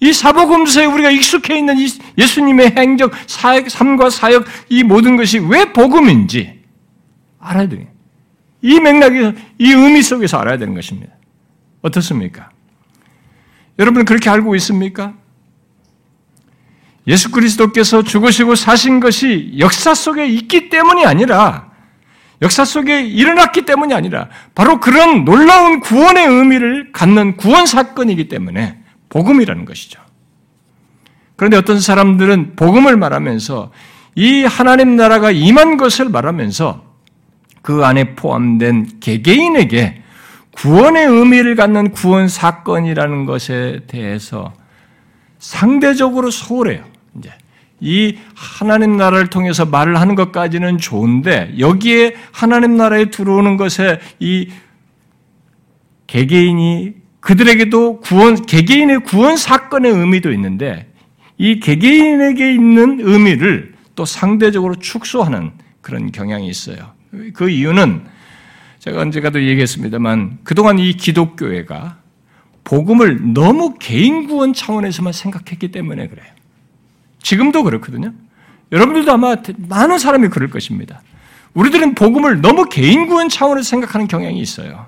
이 0.00 0.12
사복음서에 0.12 0.84
우리가 0.86 1.10
익숙해 1.10 1.58
있는 1.58 1.76
예수님의 2.18 2.74
행적, 2.76 3.12
사역, 3.28 3.70
삶과 3.70 4.10
사역, 4.10 4.44
이 4.68 4.82
모든 4.82 5.16
것이 5.16 5.38
왜 5.38 5.72
복음인지 5.72 6.60
알아야 7.38 7.68
돼요. 7.68 7.86
이 8.62 8.80
맥락에서, 8.80 9.32
이 9.58 9.72
의미 9.72 10.02
속에서 10.02 10.38
알아야 10.38 10.58
되는 10.58 10.74
것입니다. 10.74 11.12
어떻습니까? 11.82 12.50
여러분 13.78 14.04
그렇게 14.04 14.28
알고 14.30 14.56
있습니까? 14.56 15.14
예수 17.06 17.30
그리스도께서 17.30 18.02
죽으시고 18.02 18.54
사신 18.54 19.00
것이 19.00 19.54
역사 19.58 19.94
속에 19.94 20.26
있기 20.26 20.68
때문이 20.68 21.06
아니라 21.06 21.68
역사 22.42 22.64
속에 22.64 23.02
일어났기 23.02 23.62
때문이 23.62 23.94
아니라 23.94 24.28
바로 24.54 24.78
그런 24.78 25.24
놀라운 25.24 25.80
구원의 25.80 26.26
의미를 26.26 26.92
갖는 26.92 27.36
구원 27.36 27.66
사건이기 27.66 28.28
때문에 28.28 28.78
복음이라는 29.08 29.64
것이죠. 29.64 30.00
그런데 31.36 31.56
어떤 31.56 31.80
사람들은 31.80 32.56
복음을 32.56 32.96
말하면서 32.96 33.72
이 34.16 34.44
하나님 34.44 34.96
나라가 34.96 35.30
임한 35.30 35.76
것을 35.76 36.08
말하면서 36.08 36.87
그 37.68 37.84
안에 37.84 38.14
포함된 38.14 38.98
개개인에게 38.98 40.00
구원의 40.52 41.04
의미를 41.04 41.54
갖는 41.54 41.90
구원 41.90 42.26
사건이라는 42.26 43.26
것에 43.26 43.80
대해서 43.86 44.54
상대적으로 45.38 46.30
소홀해요. 46.30 46.82
이제 47.18 47.30
이 47.78 48.16
하나님 48.34 48.96
나라를 48.96 49.26
통해서 49.26 49.66
말을 49.66 50.00
하는 50.00 50.14
것까지는 50.14 50.78
좋은데 50.78 51.56
여기에 51.58 52.14
하나님 52.32 52.78
나라에 52.78 53.10
들어오는 53.10 53.58
것에 53.58 54.00
이 54.18 54.48
개개인이 56.06 56.94
그들에게도 57.20 58.00
구원 58.00 58.46
개개인의 58.46 59.00
구원 59.00 59.36
사건의 59.36 59.92
의미도 59.92 60.32
있는데 60.32 60.90
이 61.36 61.60
개개인에게 61.60 62.50
있는 62.50 63.00
의미를 63.02 63.74
또 63.94 64.06
상대적으로 64.06 64.76
축소하는 64.76 65.52
그런 65.82 66.10
경향이 66.10 66.48
있어요. 66.48 66.96
그 67.34 67.50
이유는 67.50 68.06
제가 68.78 69.00
언제가도 69.00 69.42
얘기했습니다만 69.42 70.38
그동안 70.44 70.78
이 70.78 70.92
기독교회가 70.92 71.98
복음을 72.64 73.32
너무 73.32 73.74
개인 73.78 74.26
구원 74.26 74.52
차원에서만 74.52 75.12
생각했기 75.12 75.70
때문에 75.70 76.08
그래요. 76.08 76.26
지금도 77.22 77.64
그렇거든요. 77.64 78.12
여러분들도 78.70 79.10
아마 79.10 79.36
많은 79.56 79.98
사람이 79.98 80.28
그럴 80.28 80.50
것입니다. 80.50 81.02
우리들은 81.54 81.94
복음을 81.94 82.40
너무 82.40 82.66
개인 82.66 83.06
구원 83.06 83.28
차원에서 83.28 83.68
생각하는 83.68 84.06
경향이 84.06 84.38
있어요. 84.38 84.86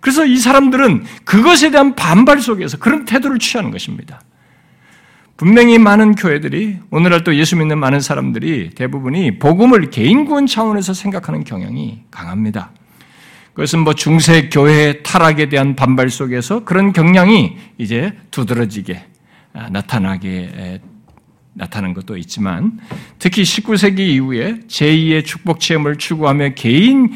그래서 0.00 0.26
이 0.26 0.36
사람들은 0.36 1.04
그것에 1.24 1.70
대한 1.70 1.94
반발 1.94 2.40
속에서 2.40 2.76
그런 2.76 3.06
태도를 3.06 3.38
취하는 3.38 3.70
것입니다. 3.70 4.20
분명히 5.36 5.78
많은 5.78 6.14
교회들이 6.14 6.78
오늘날 6.90 7.24
또 7.24 7.34
예수 7.34 7.56
믿는 7.56 7.78
많은 7.78 8.00
사람들이 8.00 8.70
대부분이 8.70 9.38
복음을 9.38 9.90
개인 9.90 10.24
구원 10.24 10.46
차원에서 10.46 10.94
생각하는 10.94 11.42
경향이 11.42 12.02
강합니다. 12.10 12.70
그것은 13.52 13.80
뭐 13.80 13.94
중세 13.94 14.48
교회의 14.48 15.02
타락에 15.02 15.48
대한 15.48 15.74
반발 15.76 16.10
속에서 16.10 16.64
그런 16.64 16.92
경향이 16.92 17.56
이제 17.78 18.12
두드러지게 18.30 19.04
아, 19.54 19.68
나타나게 19.70 20.80
나타난 21.52 21.94
것도 21.94 22.16
있지만 22.16 22.80
특히 23.18 23.42
19세기 23.42 24.00
이후에 24.00 24.60
제2의 24.66 25.24
축복 25.24 25.60
체험을 25.60 25.96
추구하며 25.96 26.50
개인 26.54 27.12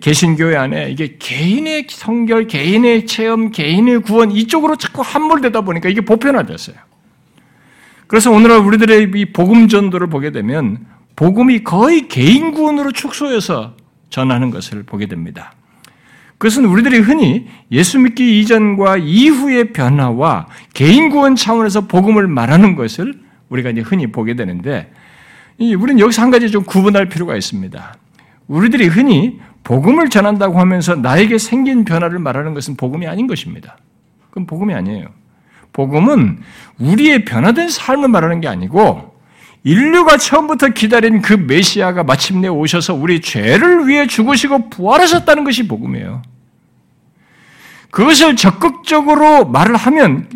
개신교회 0.00 0.56
안에 0.56 0.90
이게 0.90 1.16
개인의 1.18 1.86
성결, 1.88 2.46
개인의 2.46 3.06
체험, 3.06 3.50
개인의 3.50 4.02
구원 4.02 4.30
이쪽으로 4.30 4.76
자꾸 4.76 5.02
함몰되다 5.02 5.62
보니까 5.62 5.88
이게 5.88 6.02
보편화됐어요. 6.02 6.76
그래서 8.12 8.30
오늘날 8.30 8.58
우리들의 8.58 9.10
이 9.14 9.32
복음 9.32 9.68
전도를 9.68 10.08
보게 10.08 10.32
되면 10.32 10.84
복음이 11.16 11.64
거의 11.64 12.08
개인 12.08 12.52
구원으로 12.52 12.92
축소해서 12.92 13.74
전하는 14.10 14.50
것을 14.50 14.82
보게 14.82 15.06
됩니다. 15.06 15.54
그것은 16.36 16.66
우리들이 16.66 16.98
흔히 16.98 17.48
예수 17.70 17.98
믿기 17.98 18.38
이전과 18.38 18.98
이후의 18.98 19.72
변화와 19.72 20.48
개인 20.74 21.08
구원 21.08 21.36
차원에서 21.36 21.86
복음을 21.86 22.28
말하는 22.28 22.76
것을 22.76 23.18
우리가 23.48 23.70
이제 23.70 23.80
흔히 23.80 24.08
보게 24.08 24.36
되는데, 24.36 24.92
우리는 25.58 25.98
여기서 25.98 26.20
한 26.20 26.30
가지 26.30 26.50
좀 26.50 26.64
구분할 26.64 27.08
필요가 27.08 27.34
있습니다. 27.34 27.94
우리들이 28.46 28.88
흔히 28.88 29.40
복음을 29.64 30.10
전한다고 30.10 30.60
하면서 30.60 30.94
나에게 30.96 31.38
생긴 31.38 31.86
변화를 31.86 32.18
말하는 32.18 32.52
것은 32.52 32.76
복음이 32.76 33.06
아닌 33.06 33.26
것입니다. 33.26 33.78
그건 34.28 34.44
복음이 34.44 34.74
아니에요. 34.74 35.06
복음은 35.72 36.40
우리의 36.78 37.24
변화된 37.24 37.68
삶을 37.68 38.08
말하는 38.08 38.40
게 38.40 38.48
아니고 38.48 39.12
인류가 39.64 40.16
처음부터 40.16 40.68
기다린 40.70 41.22
그 41.22 41.34
메시아가 41.34 42.02
마침내 42.02 42.48
오셔서 42.48 42.94
우리 42.94 43.20
죄를 43.20 43.86
위해 43.86 44.06
죽으시고 44.06 44.70
부활하셨다는 44.70 45.44
것이 45.44 45.68
복음이에요. 45.68 46.22
그것을 47.90 48.36
적극적으로 48.36 49.44
말을 49.46 49.76
하면 49.76 50.28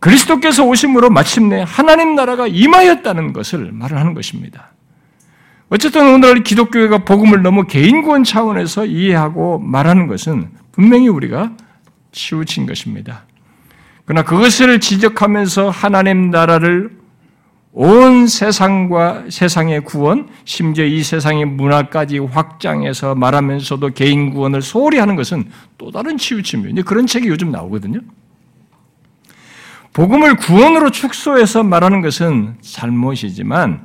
그리스도께서 0.00 0.64
오심으로 0.64 1.10
마침내 1.10 1.64
하나님 1.66 2.14
나라가 2.14 2.46
임하였다는 2.46 3.32
것을 3.32 3.72
말을 3.72 3.98
하는 3.98 4.14
것입니다. 4.14 4.72
어쨌든 5.68 6.14
오늘 6.14 6.42
기독교회가 6.42 6.98
복음을 6.98 7.42
너무 7.42 7.66
개인구원 7.66 8.24
차원에서 8.24 8.84
이해하고 8.84 9.58
말하는 9.58 10.06
것은 10.06 10.50
분명히 10.72 11.08
우리가 11.08 11.52
치우친 12.12 12.66
것입니다. 12.66 13.24
그러나 14.12 14.28
그것을 14.28 14.78
지적하면서 14.78 15.70
하나님 15.70 16.30
나라를 16.30 16.90
온 17.72 18.26
세상과 18.26 19.24
세상의 19.30 19.84
구원, 19.84 20.28
심지어 20.44 20.84
이 20.84 21.02
세상의 21.02 21.46
문화까지 21.46 22.18
확장해서 22.18 23.14
말하면서도 23.14 23.94
개인 23.94 24.34
구원을 24.34 24.60
소홀히 24.60 24.98
하는 24.98 25.16
것은 25.16 25.50
또 25.78 25.90
다른 25.90 26.18
치우침이에요. 26.18 26.84
그런 26.84 27.06
책이 27.06 27.26
요즘 27.26 27.50
나오거든요. 27.50 28.00
복음을 29.94 30.36
구원으로 30.36 30.90
축소해서 30.90 31.62
말하는 31.62 32.02
것은 32.02 32.56
잘못이지만 32.60 33.80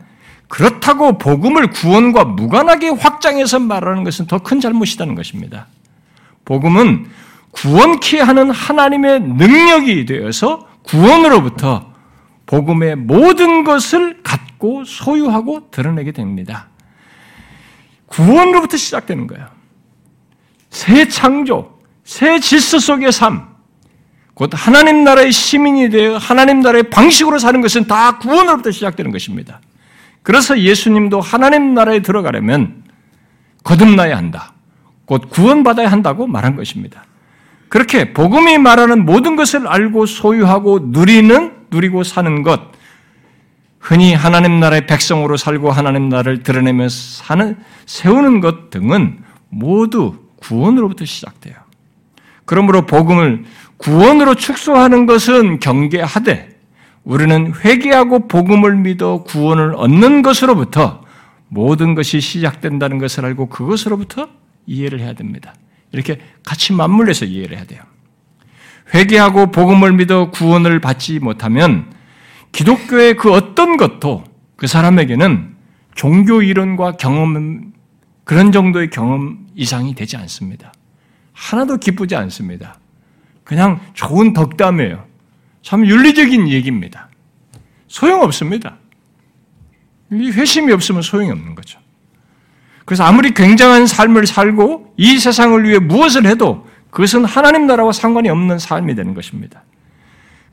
그렇다고 0.49 1.17
복음을 1.17 1.69
구원과 1.69 2.25
무관하게 2.25 2.89
확장해서 2.89 3.59
말하는 3.59 4.03
것은 4.03 4.27
더 4.27 4.39
큰 4.39 4.59
잘못이라는 4.59 5.15
것입니다. 5.15 5.67
복음은 6.43 7.07
구원케 7.57 8.19
하는 8.19 8.51
하나님의 8.51 9.21
능력이 9.21 10.05
되어서 10.05 10.67
구원으로부터 10.83 11.91
복음의 12.45 12.95
모든 12.95 13.63
것을 13.63 14.21
갖고 14.23 14.83
소유하고 14.85 15.69
드러내게 15.71 16.11
됩니다. 16.11 16.69
구원으로부터 18.05 18.77
시작되는 18.77 19.27
거예요. 19.27 19.47
새 20.69 21.07
창조, 21.07 21.79
새 22.03 22.39
질서 22.39 22.79
속의 22.79 23.11
삶, 23.11 23.47
곧 24.33 24.51
하나님 24.53 25.03
나라의 25.03 25.31
시민이 25.31 25.89
되어 25.89 26.17
하나님 26.17 26.61
나라의 26.61 26.91
방식으로 26.91 27.39
사는 27.39 27.59
것은 27.59 27.87
다 27.87 28.19
구원으로부터 28.19 28.69
시작되는 28.69 29.11
것입니다. 29.11 29.59
그래서 30.21 30.59
예수님도 30.59 31.21
하나님 31.21 31.73
나라에 31.73 32.01
들어가려면 32.01 32.83
거듭나야 33.63 34.15
한다. 34.15 34.53
곧 35.05 35.29
구원받아야 35.29 35.91
한다고 35.91 36.27
말한 36.27 36.55
것입니다. 36.55 37.06
그렇게 37.69 38.13
복음이 38.13 38.57
말하는 38.57 39.05
모든 39.05 39.35
것을 39.35 39.67
알고 39.67 40.05
소유하고 40.05 40.79
누리는 40.83 41.53
누리고 41.69 42.03
사는 42.03 42.43
것, 42.43 42.61
흔히 43.79 44.13
하나님 44.13 44.59
나라의 44.59 44.87
백성으로 44.87 45.37
살고 45.37 45.71
하나님 45.71 46.09
나라를 46.09 46.43
드러내며 46.43 46.89
사는 46.89 47.57
세우는 47.85 48.41
것 48.41 48.69
등은 48.69 49.19
모두 49.49 50.15
구원으로부터 50.37 51.05
시작돼요. 51.05 51.55
그러므로 52.45 52.85
복음을 52.85 53.43
구원으로 53.77 54.35
축소하는 54.35 55.05
것은 55.05 55.59
경계하되 55.59 56.57
우리는 57.03 57.53
회개하고 57.63 58.27
복음을 58.27 58.75
믿어 58.75 59.23
구원을 59.23 59.75
얻는 59.75 60.21
것으로부터 60.21 61.03
모든 61.47 61.95
것이 61.95 62.19
시작된다는 62.19 62.97
것을 62.97 63.25
알고 63.25 63.47
그것으로부터 63.47 64.27
이해를 64.65 64.99
해야 64.99 65.13
됩니다. 65.13 65.53
이렇게 65.97 66.21
같이 66.45 66.73
맞물려서 66.73 67.25
이해를 67.25 67.57
해야 67.57 67.65
돼요. 67.65 67.81
회개하고 68.93 69.51
복음을 69.51 69.93
믿어 69.93 70.31
구원을 70.31 70.79
받지 70.79 71.19
못하면 71.19 71.91
기독교의 72.51 73.17
그 73.17 73.33
어떤 73.33 73.77
것도 73.77 74.23
그 74.55 74.67
사람에게는 74.67 75.55
종교 75.95 76.41
이론과 76.41 76.93
경험, 76.93 77.73
그런 78.23 78.51
정도의 78.51 78.89
경험 78.89 79.47
이상이 79.55 79.95
되지 79.95 80.15
않습니다. 80.17 80.71
하나도 81.33 81.77
기쁘지 81.77 82.15
않습니다. 82.15 82.79
그냥 83.43 83.79
좋은 83.93 84.33
덕담이에요. 84.33 85.05
참 85.61 85.85
윤리적인 85.85 86.47
얘기입니다. 86.49 87.09
소용없습니다. 87.87 88.77
회심이 90.11 90.71
없으면 90.71 91.01
소용이 91.01 91.31
없는 91.31 91.55
거죠. 91.55 91.79
그래서 92.87 93.03
아무리 93.03 93.33
굉장한 93.33 93.85
삶을 93.85 94.27
살고 94.27 94.93
이 94.95 95.19
세상을 95.19 95.61
위해 95.65 95.77
무엇을 95.77 96.25
해도 96.25 96.65
그것은 96.89 97.25
하나님 97.25 97.67
나라와 97.67 97.91
상관이 97.91 98.29
없는 98.29 98.59
삶이 98.59 98.95
되는 98.95 99.13
것입니다. 99.13 99.63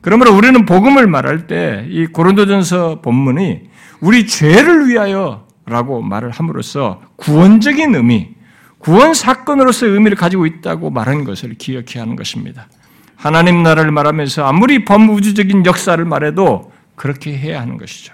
그러므로 0.01 0.35
우리는 0.35 0.65
복음을 0.65 1.07
말할 1.07 1.47
때 1.47 1.87
이 1.89 2.07
고린도전서 2.07 2.99
본문이 2.99 3.61
우리 4.01 4.27
죄를 4.27 4.89
위하여라고 4.89 6.01
말을 6.01 6.31
함으로써 6.31 7.01
구원적인 7.15 7.95
의미, 7.95 8.31
구원 8.79 9.13
사건으로서의 9.13 9.93
의미를 9.93 10.17
가지고 10.17 10.45
있다고 10.45 10.89
말한 10.89 11.23
것을 11.23 11.53
기억해야 11.53 12.03
하는 12.03 12.17
것입니다. 12.17 12.67
하나님 13.15 13.63
나라를 13.63 13.91
말하면서 13.91 14.45
아무리 14.45 14.83
범우주적인 14.83 15.65
역사를 15.65 16.03
말해도 16.03 16.73
그렇게 16.97 17.35
해야 17.37 17.61
하는 17.61 17.77
것이죠. 17.77 18.13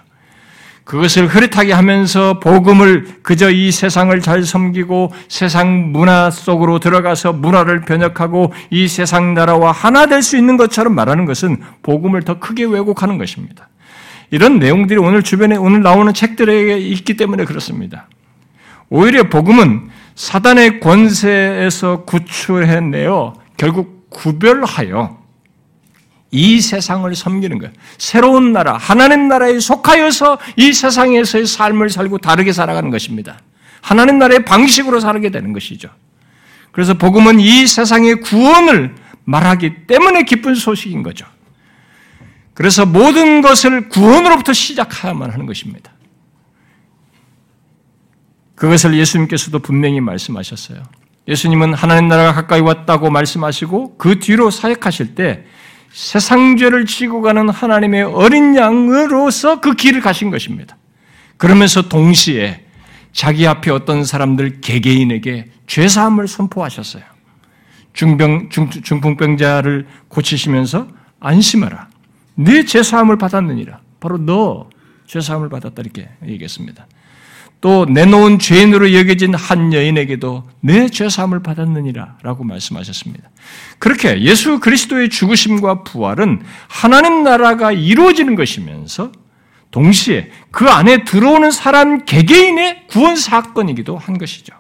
그것을 0.91 1.27
흐릿하게 1.27 1.71
하면서 1.71 2.41
복음을 2.41 3.07
그저 3.21 3.49
이 3.49 3.71
세상을 3.71 4.19
잘 4.19 4.43
섬기고 4.43 5.13
세상 5.29 5.93
문화 5.93 6.29
속으로 6.29 6.79
들어가서 6.79 7.31
문화를 7.31 7.79
변혁하고 7.79 8.51
이 8.71 8.89
세상 8.89 9.33
나라와 9.33 9.71
하나 9.71 10.07
될 10.07 10.21
수 10.21 10.35
있는 10.35 10.57
것처럼 10.57 10.93
말하는 10.93 11.23
것은 11.23 11.61
복음을 11.81 12.23
더 12.23 12.39
크게 12.39 12.65
왜곡하는 12.65 13.17
것입니다. 13.17 13.69
이런 14.31 14.59
내용들이 14.59 14.99
오늘 14.99 15.23
주변에 15.23 15.55
오늘 15.55 15.81
나오는 15.81 16.13
책들에 16.13 16.77
있기 16.79 17.15
때문에 17.15 17.45
그렇습니다. 17.45 18.09
오히려 18.89 19.29
복음은 19.29 19.89
사단의 20.15 20.81
권세에서 20.81 22.03
구출해내어 22.03 23.35
결국 23.55 24.09
구별하여 24.09 25.20
이 26.32 26.61
세상을 26.61 27.13
섬기는 27.13 27.59
거예요. 27.59 27.73
새로운 27.97 28.53
나라, 28.53 28.77
하나님 28.77 29.27
나라에 29.27 29.59
속하여서 29.59 30.39
이 30.55 30.71
세상에서의 30.71 31.45
삶을 31.45 31.89
살고 31.89 32.19
다르게 32.19 32.53
살아가는 32.53 32.89
것입니다. 32.89 33.39
하나님 33.82 34.17
나라의 34.17 34.45
방식으로 34.45 35.01
살게 35.01 35.29
되는 35.29 35.51
것이죠. 35.51 35.89
그래서 36.71 36.93
복음은 36.93 37.39
이 37.41 37.67
세상의 37.67 38.21
구원을 38.21 38.95
말하기 39.25 39.88
때문에 39.88 40.23
기쁜 40.23 40.55
소식인 40.55 41.03
거죠. 41.03 41.25
그래서 42.53 42.86
모든 42.86 43.41
것을 43.41 43.89
구원으로부터 43.89 44.53
시작해야만 44.53 45.32
하는 45.32 45.45
것입니다. 45.45 45.91
그것을 48.55 48.97
예수님께서도 48.97 49.59
분명히 49.59 49.99
말씀하셨어요. 49.99 50.84
예수님은 51.27 51.73
하나님 51.73 52.07
나라가 52.07 52.34
가까이 52.34 52.61
왔다고 52.61 53.09
말씀하시고 53.09 53.97
그 53.97 54.19
뒤로 54.19 54.51
사역하실 54.51 55.15
때 55.15 55.45
세상 55.91 56.57
죄를 56.57 56.85
지고 56.85 57.21
가는 57.21 57.49
하나님의 57.49 58.03
어린 58.03 58.55
양으로서 58.55 59.59
그 59.59 59.73
길을 59.73 60.01
가신 60.01 60.31
것입니다. 60.31 60.77
그러면서 61.37 61.89
동시에 61.89 62.65
자기 63.11 63.45
앞에 63.45 63.71
어떤 63.71 64.05
사람들 64.05 64.61
개개인에게 64.61 65.47
죄사함을 65.67 66.27
선포하셨어요. 66.27 67.03
중병, 67.93 68.49
중, 68.49 68.69
중풍병자를 68.69 69.87
고치시면서 70.07 70.87
안심하라. 71.19 71.89
네 72.35 72.63
죄사함을 72.63 73.17
받았느니라. 73.17 73.81
바로 73.99 74.17
너 74.17 74.69
죄사함을 75.07 75.49
받았다 75.49 75.81
이렇게 75.81 76.09
얘기했습니다. 76.25 76.87
또 77.62 77.86
내놓은 77.86 78.39
죄인으로 78.39 78.91
여겨진 78.93 79.36
한 79.36 79.72
여인에게도 79.72 80.49
내 80.62 80.89
죄사함을 80.89 81.43
받았느니라 81.43 82.18
라고 82.24 82.43
말씀하셨습니다. 82.43 83.30
그렇게 83.78 84.22
예수 84.24 84.59
그리스도의 84.59 85.09
죽으심과 85.09 85.84
부활은 85.84 86.41
하나님 86.68 87.24
나라가 87.24 87.72
이루어지는 87.72 88.36
것이면서 88.36 89.12
동시에 89.70 90.32
그 90.49 90.70
안에 90.70 91.03
들어오는 91.03 91.51
사람 91.51 92.03
개개인의 92.03 92.88
구원 92.88 93.16
사건이기도 93.16 93.95
한 93.95 94.18
것이죠. 94.18 94.53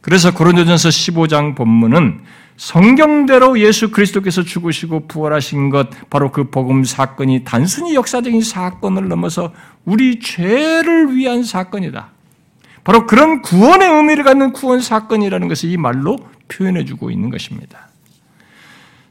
그래서 0.00 0.32
고린도전서 0.32 0.88
15장 0.88 1.54
본문은 1.54 2.22
성경대로 2.60 3.58
예수 3.58 3.90
그리스도께서 3.90 4.42
죽으시고 4.42 5.06
부활하신 5.08 5.70
것, 5.70 5.88
바로 6.10 6.30
그 6.30 6.50
복음 6.50 6.84
사건이 6.84 7.42
단순히 7.42 7.94
역사적인 7.94 8.42
사건을 8.42 9.08
넘어서 9.08 9.54
우리 9.86 10.20
죄를 10.20 11.16
위한 11.16 11.42
사건이다. 11.42 12.10
바로 12.84 13.06
그런 13.06 13.40
구원의 13.40 13.88
의미를 13.88 14.24
갖는 14.24 14.52
구원 14.52 14.82
사건이라는 14.82 15.48
것을 15.48 15.70
이 15.70 15.78
말로 15.78 16.18
표현해 16.48 16.84
주고 16.84 17.10
있는 17.10 17.30
것입니다. 17.30 17.88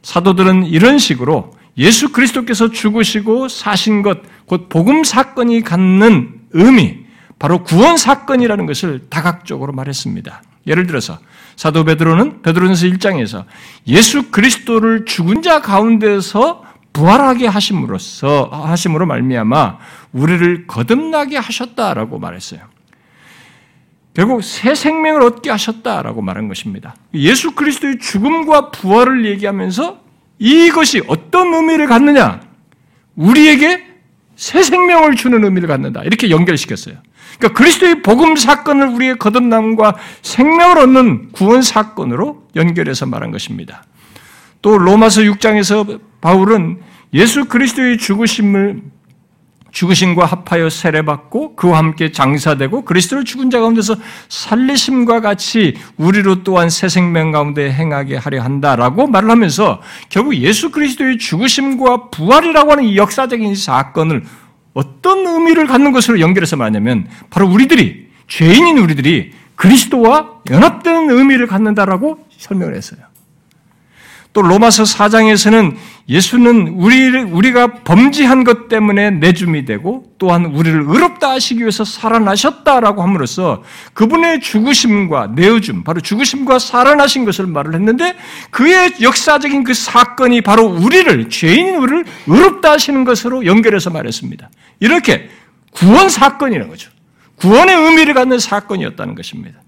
사도들은 0.04 0.68
이런 0.68 1.00
식으로 1.00 1.52
예수 1.76 2.12
그리스도께서 2.12 2.70
죽으시고 2.70 3.48
사신 3.48 4.04
것, 4.04 4.20
곧 4.46 4.70
복음 4.70 5.04
사건이 5.04 5.62
갖는 5.62 6.40
의미, 6.52 7.00
바로 7.40 7.64
구원 7.64 7.98
사건이라는 7.98 8.68
것을 8.68 9.08
다각적으로 9.10 9.74
말했습니다. 9.74 10.44
예를 10.68 10.86
들어서 10.86 11.18
사도 11.60 11.84
베드로는 11.84 12.42
베드로전서 12.42 12.86
1장에서 12.86 13.44
예수 13.86 14.32
그리스도를 14.32 15.04
죽은 15.04 15.42
자 15.42 15.60
가운데서 15.62 16.64
부활하게 16.94 17.48
하심으로써 17.48 18.46
하심으로 18.50 19.06
말미암아 19.06 19.78
우리를 20.14 20.68
거듭나게 20.68 21.36
하셨다라고 21.36 22.18
말했어요. 22.18 22.62
결국 24.14 24.42
새 24.42 24.74
생명을 24.74 25.22
얻게 25.22 25.50
하셨다라고 25.50 26.22
말한 26.22 26.48
것입니다. 26.48 26.96
예수 27.14 27.52
그리스도의 27.52 28.00
죽음과 28.00 28.72
부활을 28.72 29.26
얘기하면서 29.26 30.00
이것이 30.40 31.02
어떤 31.10 31.54
의미를 31.54 31.88
갖느냐? 31.88 32.40
우리에게 33.18 33.86
새 34.38 34.64
생명을 34.64 35.18
주는 35.18 35.44
의미를 35.44 35.68
갖는다. 35.68 36.04
이렇게 36.04 36.30
연결시켰어요. 36.30 36.96
그러니까 37.38 37.58
그리스도의 37.58 38.02
복음 38.02 38.36
사건을 38.36 38.88
우리의 38.88 39.18
거듭남과 39.18 39.96
생명을 40.22 40.80
얻는 40.80 41.32
구원 41.32 41.62
사건으로 41.62 42.44
연결해서 42.56 43.06
말한 43.06 43.32
것입니다. 43.32 43.84
또 44.62 44.78
로마서 44.78 45.22
6장에서 45.22 46.00
바울은 46.22 46.82
예수 47.14 47.46
그리스도의 47.46 47.98
죽으심을 47.98 48.82
죽으심과 49.72 50.26
합하여 50.26 50.70
세례받고 50.70 51.56
그와 51.56 51.78
함께 51.78 52.12
장사되고 52.12 52.86
그리스도를 52.86 53.24
죽은 53.24 53.50
자 53.50 53.60
가운데서 53.60 53.96
살리심과 54.28 55.22
같이 55.22 55.76
우리로 55.98 56.44
또한 56.44 56.70
새 56.70 56.90
생명 56.90 57.32
가운데 57.32 57.72
행하게 57.72 58.18
하려 58.18 58.42
한다라고 58.42 59.08
말을 59.08 59.30
하면서 59.30 59.82
결국 60.10 60.36
예수 60.36 60.72
그리스도의 60.72 61.18
죽으심과 61.18 62.10
부활이라고 62.10 62.72
하는 62.72 62.84
이 62.86 62.98
역사적인 62.98 63.56
사건을 63.56 64.24
어떤 64.74 65.26
의미를 65.26 65.68
갖는 65.68 65.92
것으로 65.92 66.20
연결해서 66.20 66.56
말하냐면 66.56 67.08
바로 67.30 67.48
우리들이 67.48 68.10
죄인인 68.28 68.78
우리들이 68.78 69.32
그리스도와 69.56 70.42
연합되는 70.50 71.10
의미를 71.10 71.48
갖는다라고 71.48 72.26
설명을 72.38 72.76
했어요. 72.76 73.02
또 74.32 74.44
로마서 74.44 74.84
4장에서는 74.84 75.76
예수는 76.08 76.70
우리를, 76.78 77.26
우리가 77.32 77.84
범죄한 77.84 78.44
것 78.44 78.68
때문에 78.68 79.10
내줌이 79.12 79.66
되고 79.66 80.06
또한 80.20 80.46
우리를 80.46 80.84
의롭다 80.88 81.32
하시기 81.32 81.62
위해서 81.62 81.84
살아나셨다라고 81.84 83.02
함으로써 83.02 83.64
그분의 83.94 84.42
죽으심과 84.42 85.32
내어줌, 85.36 85.84
바로 85.84 86.00
죽으심과 86.00 86.60
살아나신 86.60 87.26
것을 87.26 87.48
말을 87.48 87.74
했는데 87.74 88.16
그의 88.52 88.94
역사적인 89.02 89.64
그 89.64 89.74
사건이 89.74 90.42
바로 90.42 90.66
우리를, 90.66 91.30
죄인 91.30 91.76
우리를 91.76 92.06
의롭다 92.28 92.72
하시는 92.72 93.04
것으로 93.04 93.46
연결해서 93.46 93.90
말했습니다. 93.90 94.50
이렇게 94.80 95.30
구원 95.72 96.10
사건이라는 96.10 96.70
거죠. 96.70 96.92
구원의 97.38 97.76
의미를 97.76 98.14
갖는 98.14 98.38
사건이었다는 98.38 99.16
것입니다. 99.16 99.60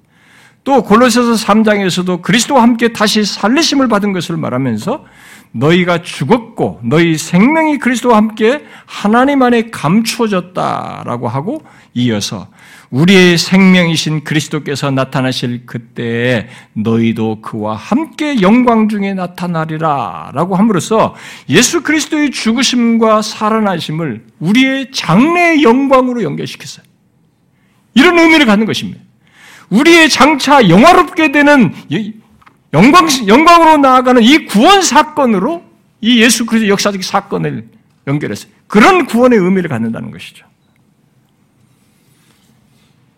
또 0.63 0.83
골로새서 0.83 1.33
3장에서도 1.33 2.21
그리스도와 2.21 2.61
함께 2.61 2.93
다시 2.93 3.25
살리심을 3.25 3.87
받은 3.87 4.13
것을 4.13 4.37
말하면서 4.37 5.05
너희가 5.53 6.01
죽었고 6.01 6.79
너희 6.83 7.17
생명이 7.17 7.79
그리스도와 7.79 8.17
함께 8.17 8.63
하나님 8.85 9.41
안에 9.41 9.69
감추어졌다라고 9.69 11.27
하고 11.27 11.61
이어서 11.93 12.47
우리의 12.89 13.37
생명이신 13.37 14.23
그리스도께서 14.23 14.91
나타나실 14.91 15.65
그때에 15.65 16.47
너희도 16.73 17.41
그와 17.41 17.75
함께 17.75 18.41
영광 18.41 18.87
중에 18.87 19.13
나타나리라 19.13 20.31
라고 20.33 20.55
함으로써 20.55 21.15
예수 21.49 21.83
그리스도의 21.83 22.31
죽으심과 22.31 23.21
살아나심을 23.21 24.25
우리의 24.39 24.91
장래의 24.91 25.63
영광으로 25.63 26.23
연결시켰어요. 26.23 26.85
이런 27.93 28.19
의미를 28.19 28.45
갖는 28.45 28.65
것입니다. 28.65 29.01
우리의 29.71 30.09
장차 30.09 30.69
영화롭게 30.69 31.31
되는 31.31 31.73
영광, 32.73 33.07
영광으로 33.27 33.77
나아가는 33.77 34.21
이 34.21 34.45
구원 34.45 34.81
사건으로 34.81 35.63
이 36.01 36.21
예수 36.21 36.45
그리스도 36.45 36.69
역사적 36.69 37.03
사건을 37.03 37.67
연결했어요. 38.07 38.51
그런 38.67 39.05
구원의 39.05 39.39
의미를 39.39 39.69
갖는다는 39.69 40.11
것이죠. 40.11 40.45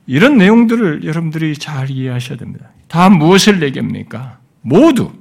이런 0.06 0.38
내용들을 0.38 1.06
여러분들이 1.06 1.58
잘 1.58 1.90
이해하셔야 1.90 2.38
됩니다. 2.38 2.70
다 2.88 3.10
무엇을 3.10 3.62
얘기합니까? 3.64 4.38
모두 4.62 5.12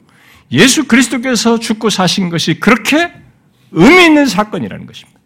예수 0.51 0.87
그리스도께서 0.87 1.59
죽고 1.59 1.89
사신 1.89 2.29
것이 2.29 2.61
그렇게 2.61 3.13
의미 3.71 4.05
있는 4.05 4.27
사건이라는 4.27 4.87
것입니다. 4.87 5.19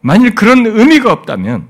만일 0.00 0.34
그런 0.34 0.66
의미가 0.66 1.12
없다면 1.12 1.68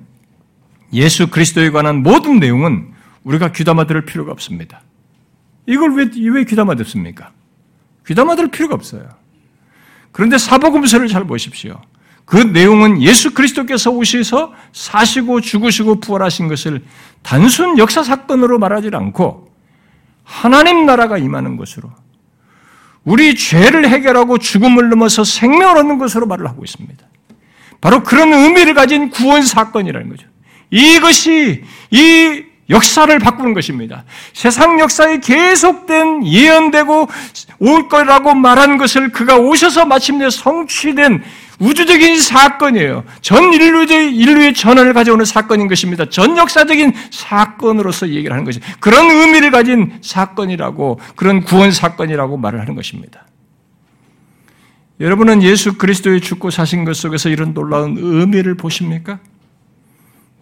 예수 0.92 1.28
그리스도에 1.28 1.70
관한 1.70 2.02
모든 2.02 2.38
내용은 2.38 2.94
우리가 3.26 3.50
귀담아 3.50 3.86
들을 3.86 4.04
필요가 4.04 4.30
없습니다. 4.32 4.82
이걸 5.66 5.94
왜, 5.94 6.08
왜 6.30 6.44
귀담아 6.44 6.76
듣습니까? 6.76 7.32
귀담아 8.06 8.36
들을 8.36 8.50
필요가 8.50 8.76
없어요. 8.76 9.08
그런데 10.12 10.38
사복음서를 10.38 11.08
잘 11.08 11.26
보십시오. 11.26 11.80
그 12.24 12.36
내용은 12.36 13.02
예수 13.02 13.34
그리스도께서 13.34 13.90
오셔서 13.90 14.52
사시고 14.72 15.40
죽으시고 15.40 16.00
부활하신 16.00 16.48
것을 16.48 16.84
단순 17.22 17.78
역사 17.78 18.04
사건으로 18.04 18.58
말하지 18.60 18.90
않고 18.92 19.52
하나님 20.22 20.86
나라가 20.86 21.18
임하는 21.18 21.56
것으로 21.56 21.90
우리 23.04 23.34
죄를 23.34 23.88
해결하고 23.88 24.38
죽음을 24.38 24.88
넘어서 24.88 25.24
생명을 25.24 25.78
얻는 25.78 25.98
것으로 25.98 26.26
말을 26.26 26.48
하고 26.48 26.64
있습니다. 26.64 27.04
바로 27.80 28.02
그런 28.04 28.32
의미를 28.32 28.74
가진 28.74 29.10
구원 29.10 29.42
사건이라는 29.42 30.08
거죠. 30.08 30.28
이것이 30.70 31.64
이 31.90 32.45
역사를 32.68 33.16
바꾸는 33.18 33.54
것입니다. 33.54 34.04
세상 34.32 34.80
역사에 34.80 35.20
계속된 35.20 36.26
예언되고 36.26 37.08
올 37.60 37.88
거라고 37.88 38.34
말한 38.34 38.76
것을 38.76 39.12
그가 39.12 39.36
오셔서 39.36 39.86
마침내 39.86 40.28
성취된 40.30 41.22
우주적인 41.58 42.20
사건이에요. 42.20 43.04
전 43.22 43.52
인류의, 43.52 44.14
인류의 44.14 44.54
전환을 44.54 44.92
가져오는 44.92 45.24
사건인 45.24 45.68
것입니다. 45.68 46.08
전 46.08 46.36
역사적인 46.36 46.92
사건으로서 47.10 48.08
얘기를 48.08 48.32
하는 48.32 48.44
것이 48.44 48.60
그런 48.80 49.10
의미를 49.10 49.50
가진 49.50 49.98
사건이라고 50.02 51.00
그런 51.14 51.42
구원 51.42 51.72
사건이라고 51.72 52.36
말을 52.36 52.60
하는 52.60 52.74
것입니다. 52.74 53.26
여러분은 54.98 55.42
예수 55.42 55.76
그리스도의 55.76 56.20
죽고 56.20 56.50
사신 56.50 56.84
것 56.84 56.96
속에서 56.96 57.28
이런 57.28 57.54
놀라운 57.54 57.96
의미를 57.98 58.54
보십니까? 58.54 59.18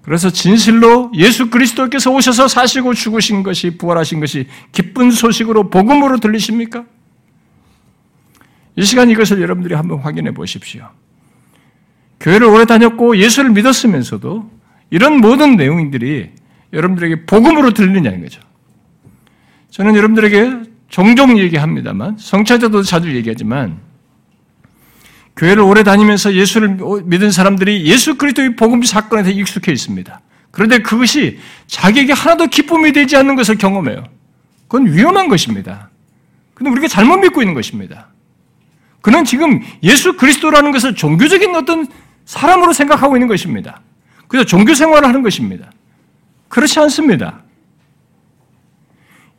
그래서 0.05 0.29
진실로 0.29 1.11
예수 1.15 1.49
그리스도께서 1.49 2.11
오셔서 2.11 2.47
사시고 2.47 2.93
죽으신 2.93 3.43
것이 3.43 3.79
부활하신 3.79 4.21
것이 4.21 4.47
기쁜 4.71 5.11
소식으로 5.11 5.71
복음으로 5.71 6.19
들리십니까? 6.19 6.85
이 8.77 8.85
시간 8.85 9.09
이것을 9.09 9.41
여러분들이 9.41 9.75
한번 9.75 10.01
확인해 10.01 10.33
보십시오. 10.33 10.91
교회를 12.21 12.47
오래 12.49 12.67
다녔고 12.67 13.17
예수를 13.17 13.51
믿었으면서도 13.51 14.51
이런 14.91 15.21
모든 15.21 15.57
내용들이 15.57 16.31
여러분들에게 16.73 17.25
복음으로 17.25 17.73
들리느냐는 17.73 18.21
거죠. 18.23 18.41
저는 19.71 19.97
여러분들에게 19.97 20.71
종종 20.89 21.39
얘기합니다만 21.39 22.17
성차자도 22.19 22.83
자주 22.83 23.15
얘기하지만 23.15 23.79
교회를 25.37 25.63
오래 25.63 25.83
다니면서 25.83 26.35
예수를 26.35 26.79
믿은 27.05 27.31
사람들이 27.31 27.87
예수 27.87 28.17
그리스도의 28.17 28.57
복음 28.57 28.83
사건에 28.83 29.23
대해 29.23 29.35
익숙해 29.35 29.73
있습니다. 29.73 30.21
그런데 30.51 30.79
그것이 30.79 31.41
자기에게 31.67 32.13
하나도 32.13 32.47
기쁨이 32.47 32.93
되지 32.93 33.17
않는 33.17 33.35
것을 33.35 33.57
경험해요. 33.57 34.05
그건 34.69 34.93
위험한 34.93 35.29
것입니다. 35.29 35.91
근데 36.55 36.71
우리가 36.71 36.87
잘못 36.87 37.17
믿고 37.17 37.43
있는 37.43 37.55
것입니다. 37.55 38.09
그는 39.01 39.25
지금 39.25 39.61
예수 39.83 40.17
그리스도라는 40.17 40.71
것을 40.71 40.95
종교적인 40.95 41.55
어떤 41.55 41.87
사람으로 42.25 42.73
생각하고 42.73 43.17
있는 43.17 43.27
것입니다. 43.27 43.81
그래서 44.29 44.47
종교 44.47 44.73
생활을 44.73 45.07
하는 45.09 45.23
것입니다. 45.23 45.71
그렇지 46.49 46.79
않습니다. 46.81 47.43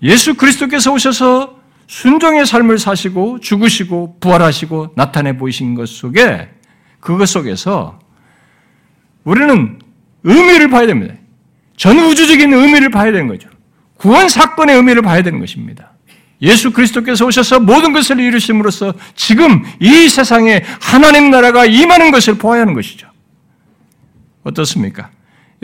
예수 0.03 0.35
그리스도께서 0.35 0.91
오셔서 0.91 1.59
순종의 1.87 2.45
삶을 2.45 2.79
사시고 2.79 3.39
죽으시고 3.39 4.17
부활하시고 4.19 4.93
나타내 4.95 5.37
보이신 5.37 5.75
것 5.75 5.87
속에 5.87 6.49
그것 6.99 7.27
속에서 7.27 7.99
우리는 9.23 9.79
의미를 10.23 10.69
봐야 10.69 10.87
됩니다. 10.87 11.13
전 11.77 11.99
우주적인 11.99 12.53
의미를 12.53 12.89
봐야 12.89 13.11
되는 13.11 13.27
거죠. 13.27 13.49
구원 13.97 14.29
사건의 14.29 14.75
의미를 14.75 15.01
봐야 15.01 15.21
되는 15.21 15.39
것입니다. 15.39 15.91
예수 16.41 16.71
그리스도께서 16.71 17.25
오셔서 17.25 17.59
모든 17.59 17.93
것을 17.93 18.19
이루심으로써 18.19 18.93
지금 19.15 19.63
이 19.79 20.09
세상에 20.09 20.63
하나님 20.81 21.31
나라가 21.31 21.65
임하는 21.65 22.11
것을 22.11 22.37
보아야 22.37 22.61
하는 22.61 22.73
것이죠. 22.73 23.07
어떻습니까? 24.43 25.09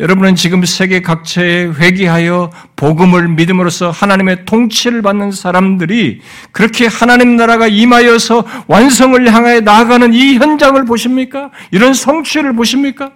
여러분은 0.02 0.34
지금 0.34 0.66
세계 0.66 1.04
각처에 1.04 1.68
회귀하여 1.78 2.49
복음을 2.76 3.28
믿음으로써 3.28 3.91
하나님의 3.91 4.45
통치를 4.45 5.04
받는 5.04 5.32
사람들이 5.32 6.22
그렇게 6.52 6.88
하나님 6.88 7.36
나라가 7.36 7.68
임하여서 7.68 8.43
완성을 8.66 9.32
향하여 9.32 9.60
나아가는 9.62 10.12
이 10.12 10.38
현장을 10.38 10.84
보십니까? 10.86 11.52
이런 11.70 11.93
성취를 11.93 12.56
보십니까? 12.56 13.12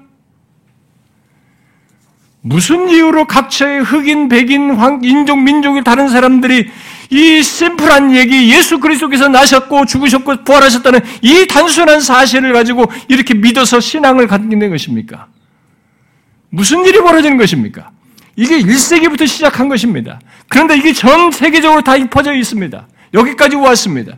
무슨 2.42 2.88
이유로 2.88 3.26
각처의 3.26 3.82
흑인, 3.82 4.30
백인, 4.30 4.76
황, 4.76 5.00
인종, 5.04 5.44
민족이 5.44 5.84
다른 5.84 6.08
사람들이 6.08 6.70
이 7.10 7.42
심플한 7.42 8.16
얘기, 8.16 8.54
예수 8.54 8.80
그리스도께서 8.80 9.28
나셨고 9.28 9.88
죽으셨고 9.88 10.44
부활하셨다는 10.44 11.00
이 11.24 11.48
단순한 11.48 12.02
사실을 12.02 12.54
가지고 12.54 12.86
이렇게 13.08 13.34
믿어서 13.34 13.80
신앙을 13.80 14.28
갖는 14.28 14.70
것입니까? 14.70 15.30
무슨 16.56 16.86
일이 16.86 17.00
벌어지는 17.00 17.38
것입니까? 17.38 17.92
이게 18.38 18.60
1세기부터 18.60 19.28
시작한 19.28 19.68
것입니다. 19.68 20.20
그런데 20.48 20.78
이게 20.78 20.94
전 20.94 21.30
세계적으로 21.30 21.82
다 21.82 21.94
퍼져 22.10 22.34
있습니다. 22.34 22.88
여기까지 23.14 23.58
왔습니다. 23.58 24.14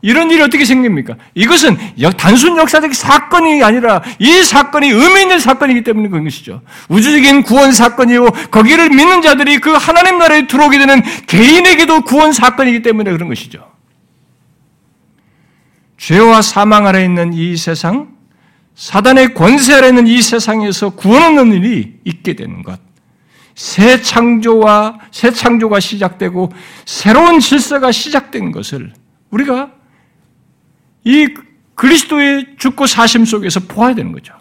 이런 0.00 0.30
일이 0.30 0.42
어떻게 0.42 0.64
생깁니까? 0.64 1.16
이것은 1.34 1.76
단순 2.16 2.56
역사적 2.56 2.94
사건이 2.94 3.62
아니라 3.62 4.02
이 4.18 4.42
사건이 4.42 4.88
의미 4.88 5.22
있는 5.22 5.38
사건이기 5.38 5.84
때문에 5.84 6.08
것이죠. 6.08 6.62
우주적인 6.88 7.42
구원 7.42 7.72
사건이고 7.72 8.30
거기를 8.50 8.88
믿는 8.88 9.22
자들이 9.22 9.58
그 9.58 9.70
하나님 9.70 10.18
나라에 10.18 10.46
들어오게 10.46 10.78
되는 10.78 11.02
개인에게도 11.26 12.00
구원 12.02 12.32
사건이기 12.32 12.82
때문에 12.82 13.12
그런 13.12 13.28
것이죠. 13.28 13.70
죄와 15.98 16.42
사망 16.42 16.86
아래 16.86 17.04
있는 17.04 17.32
이 17.32 17.56
세상, 17.56 18.08
사단의 18.74 19.34
권세 19.34 19.74
아래 19.74 19.88
있는 19.88 20.06
이 20.06 20.22
세상에서 20.22 20.90
구원하는 20.90 21.52
일이 21.52 21.98
있게 22.04 22.34
되는 22.34 22.62
것. 22.62 22.80
새 23.54 24.00
창조와 24.00 24.98
새 25.10 25.30
창조가 25.30 25.80
시작되고 25.80 26.52
새로운 26.86 27.38
질서가 27.38 27.92
시작된 27.92 28.50
것을 28.50 28.92
우리가 29.30 29.72
이 31.04 31.28
그리스도의 31.74 32.56
죽고 32.58 32.86
사심 32.86 33.24
속에서 33.24 33.60
보아야 33.60 33.94
되는 33.94 34.12
거죠. 34.12 34.34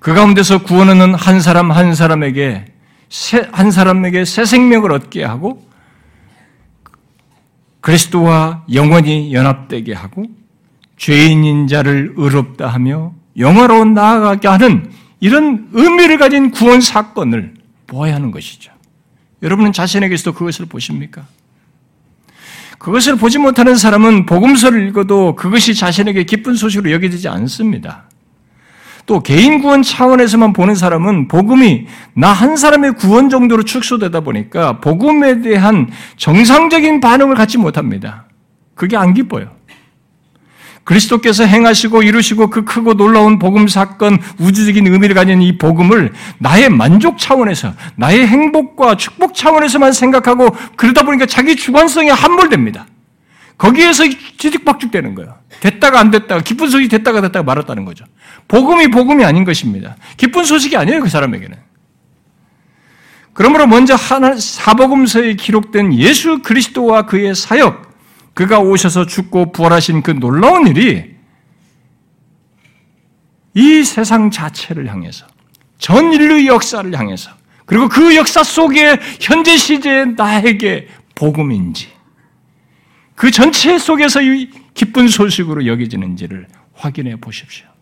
그 0.00 0.12
가운데서 0.12 0.62
구원은 0.62 1.14
한 1.14 1.40
사람 1.40 1.70
한 1.70 1.94
사람에게 1.94 2.66
새, 3.08 3.48
한 3.52 3.70
사람에게 3.70 4.24
새 4.24 4.44
생명을 4.44 4.92
얻게 4.92 5.22
하고 5.22 5.66
그리스도와 7.80 8.64
영원히 8.72 9.32
연합되게 9.32 9.92
하고 9.92 10.24
죄인인 11.04 11.66
자를 11.66 12.14
의롭다 12.16 12.66
하며 12.66 13.12
영화로 13.36 13.84
나아가게 13.84 14.48
하는 14.48 14.90
이런 15.20 15.68
의미를 15.72 16.16
가진 16.16 16.50
구원 16.50 16.80
사건을 16.80 17.52
보아야 17.86 18.14
하는 18.14 18.30
것이죠. 18.30 18.72
여러분은 19.42 19.74
자신에게서도 19.74 20.32
그것을 20.32 20.64
보십니까? 20.64 21.26
그것을 22.78 23.16
보지 23.16 23.36
못하는 23.36 23.76
사람은 23.76 24.24
복음서를 24.24 24.88
읽어도 24.88 25.34
그것이 25.36 25.74
자신에게 25.74 26.24
기쁜 26.24 26.54
소식으로 26.54 26.90
여겨지지 26.92 27.28
않습니다. 27.28 28.04
또 29.04 29.20
개인 29.20 29.60
구원 29.60 29.82
차원에서만 29.82 30.54
보는 30.54 30.74
사람은 30.74 31.28
복음이 31.28 31.86
나 32.14 32.32
한 32.32 32.56
사람의 32.56 32.94
구원 32.94 33.28
정도로 33.28 33.64
축소되다 33.64 34.20
보니까 34.20 34.80
복음에 34.80 35.42
대한 35.42 35.90
정상적인 36.16 37.00
반응을 37.00 37.34
갖지 37.34 37.58
못합니다. 37.58 38.24
그게 38.74 38.96
안 38.96 39.12
기뻐요. 39.12 39.50
그리스도께서 40.84 41.44
행하시고 41.44 42.02
이루시고 42.02 42.50
그 42.50 42.64
크고 42.64 42.94
놀라운 42.94 43.38
복음 43.38 43.66
사건, 43.68 44.18
우주적인 44.38 44.86
의미를 44.86 45.14
가진 45.14 45.42
이 45.42 45.56
복음을 45.56 46.12
나의 46.38 46.68
만족 46.68 47.18
차원에서, 47.18 47.74
나의 47.96 48.26
행복과 48.26 48.96
축복 48.96 49.34
차원에서만 49.34 49.92
생각하고 49.92 50.54
그러다 50.76 51.02
보니까 51.02 51.26
자기 51.26 51.56
주관성이 51.56 52.10
함몰됩니다. 52.10 52.86
거기에서 53.56 54.04
뒤죽박죽되는 54.38 55.14
거예요. 55.14 55.38
됐다가 55.60 56.00
안 56.00 56.10
됐다가, 56.10 56.42
기쁜 56.42 56.68
소식이 56.68 56.88
됐다가 56.88 57.20
됐다가 57.22 57.42
말았다는 57.44 57.84
거죠. 57.84 58.04
복음이 58.48 58.88
복음이 58.88 59.24
아닌 59.24 59.44
것입니다. 59.44 59.96
기쁜 60.16 60.44
소식이 60.44 60.76
아니에요, 60.76 61.00
그 61.00 61.08
사람에게는. 61.08 61.56
그러므로 63.32 63.66
먼저 63.66 63.94
하나, 63.94 64.36
사복음서에 64.36 65.34
기록된 65.34 65.94
예수 65.94 66.40
그리스도와 66.42 67.06
그의 67.06 67.34
사역, 67.34 67.83
그가 68.34 68.58
오셔서 68.58 69.06
죽고 69.06 69.52
부활하신 69.52 70.02
그 70.02 70.10
놀라운 70.10 70.66
일이 70.66 71.14
이 73.54 73.84
세상 73.84 74.30
자체를 74.30 74.90
향해서 74.90 75.26
전 75.78 76.12
인류의 76.12 76.48
역사를 76.48 76.92
향해서 76.92 77.30
그리고 77.66 77.88
그 77.88 78.14
역사 78.16 78.42
속에 78.42 78.98
현재 79.20 79.56
시제의 79.56 80.14
나에게 80.16 80.88
복음인지 81.14 81.88
그 83.14 83.30
전체 83.30 83.78
속에서 83.78 84.20
이 84.20 84.50
기쁜 84.74 85.08
소식으로 85.08 85.66
여겨지는지를 85.66 86.48
확인해 86.74 87.16
보십시오. 87.16 87.73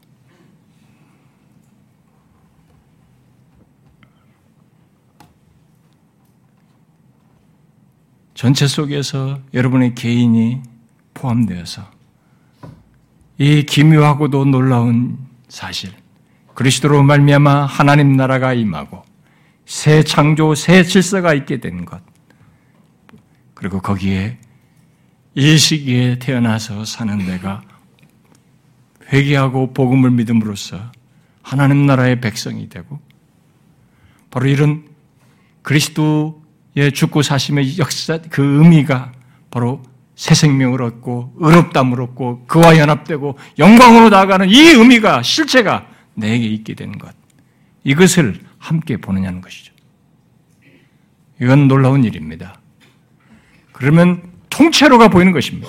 전체 8.43 8.67
속에서 8.67 9.39
여러분의 9.55 9.95
개인이 9.95 10.63
포함되어서 11.15 11.89
이 13.39 13.63
기묘하고도 13.63 14.47
놀라운 14.47 15.17
사실, 15.47 15.93
그리스도로 16.53 17.05
말미암아 17.05 17.67
하나님 17.67 18.17
나라가 18.17 18.53
임하고 18.53 19.05
새 19.65 20.03
창조, 20.03 20.57
새 20.57 20.83
질서가 20.83 21.35
있게 21.35 21.61
된 21.61 21.85
것, 21.85 22.03
그리고 23.55 23.81
거기에 23.81 24.41
이 25.37 25.57
시기에 25.57 26.19
태어나서 26.19 26.85
사는 26.85 27.17
내가 27.19 27.63
회개하고 29.13 29.73
복음을 29.73 30.11
믿음으로써 30.11 30.91
하나님 31.43 31.87
나라의 31.87 32.21
백성이 32.21 32.69
되고 32.69 32.99
바로 34.33 34.49
이런 34.49 34.85
그리스도 35.63 36.42
예, 36.77 36.91
죽고 36.91 37.23
사심의 37.23 37.79
역사, 37.79 38.19
그 38.31 38.43
의미가 38.43 39.13
바로 39.51 39.83
새 40.15 40.35
생명을 40.35 40.83
얻고 40.83 41.35
의롭담을 41.39 42.01
얻고 42.01 42.47
그와 42.47 42.79
연합되고 42.79 43.39
영광으로 43.59 44.09
나아가는 44.09 44.49
이 44.49 44.59
의미가 44.71 45.23
실체가 45.23 45.87
내게 46.15 46.47
있게 46.47 46.75
되는 46.75 46.99
것. 46.99 47.15
이것을 47.85 48.41
함께 48.59 48.97
보느냐는 48.97 49.41
것이죠. 49.41 49.73
이건 51.41 51.67
놀라운 51.69 52.05
일입니다. 52.05 52.61
그러면 53.73 54.23
통째로가 54.49 55.09
보이는 55.09 55.33
것입니다. 55.33 55.69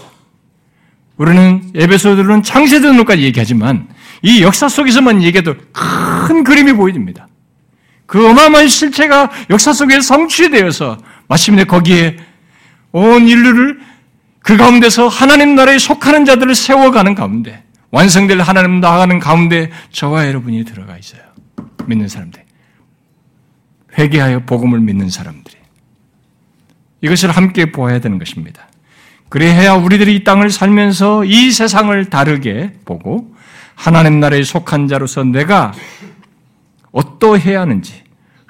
우리는 1.18 1.72
에베소들은 1.74 2.44
창세전까지 2.44 3.24
얘기하지만 3.24 3.88
이 4.22 4.42
역사 4.42 4.70
속에서만 4.70 5.24
얘기해도 5.24 5.56
큰 5.72 6.44
그림이 6.44 6.74
보입니다. 6.74 7.28
그 8.14 8.30
어마어마한 8.30 8.68
실체가 8.68 9.32
역사 9.50 9.74
속에 9.74 10.00
성취되어서 10.00 11.00
마침내 11.28 11.64
거기에 11.64 12.18
온 12.92 13.28
인류를 13.28 13.80
그 14.38 14.56
가운데서 14.56 15.08
하나님 15.08 15.56
나라에 15.56 15.80
속하는 15.80 16.24
자들을 16.24 16.54
세워가는 16.54 17.16
가운데 17.16 17.64
완성될 17.90 18.40
하나님 18.40 18.80
나아가는 18.82 19.18
가운데 19.18 19.72
저와 19.92 20.28
여러분이 20.28 20.64
들어가 20.64 20.96
있어요. 20.96 21.24
믿는 21.88 22.08
사람들. 22.08 22.44
회개하여 23.98 24.42
복음을 24.42 24.80
믿는 24.80 25.10
사람들이. 25.10 25.56
이것을 27.02 27.32
함께 27.32 27.72
보아야 27.72 28.00
되는 28.00 28.20
것입니다. 28.20 28.68
그래야 29.30 29.74
우리들이 29.74 30.18
이 30.18 30.24
땅을 30.24 30.52
살면서 30.52 31.26
이 31.26 31.50
세상을 31.50 32.12
다르게 32.12 32.74
보고 32.86 33.36
하나님 33.74 34.20
나라에 34.20 34.44
속한 34.44 34.88
자로서 34.88 35.24
내가 35.24 35.74
어떠해야 36.92 37.62
하는지 37.62 38.03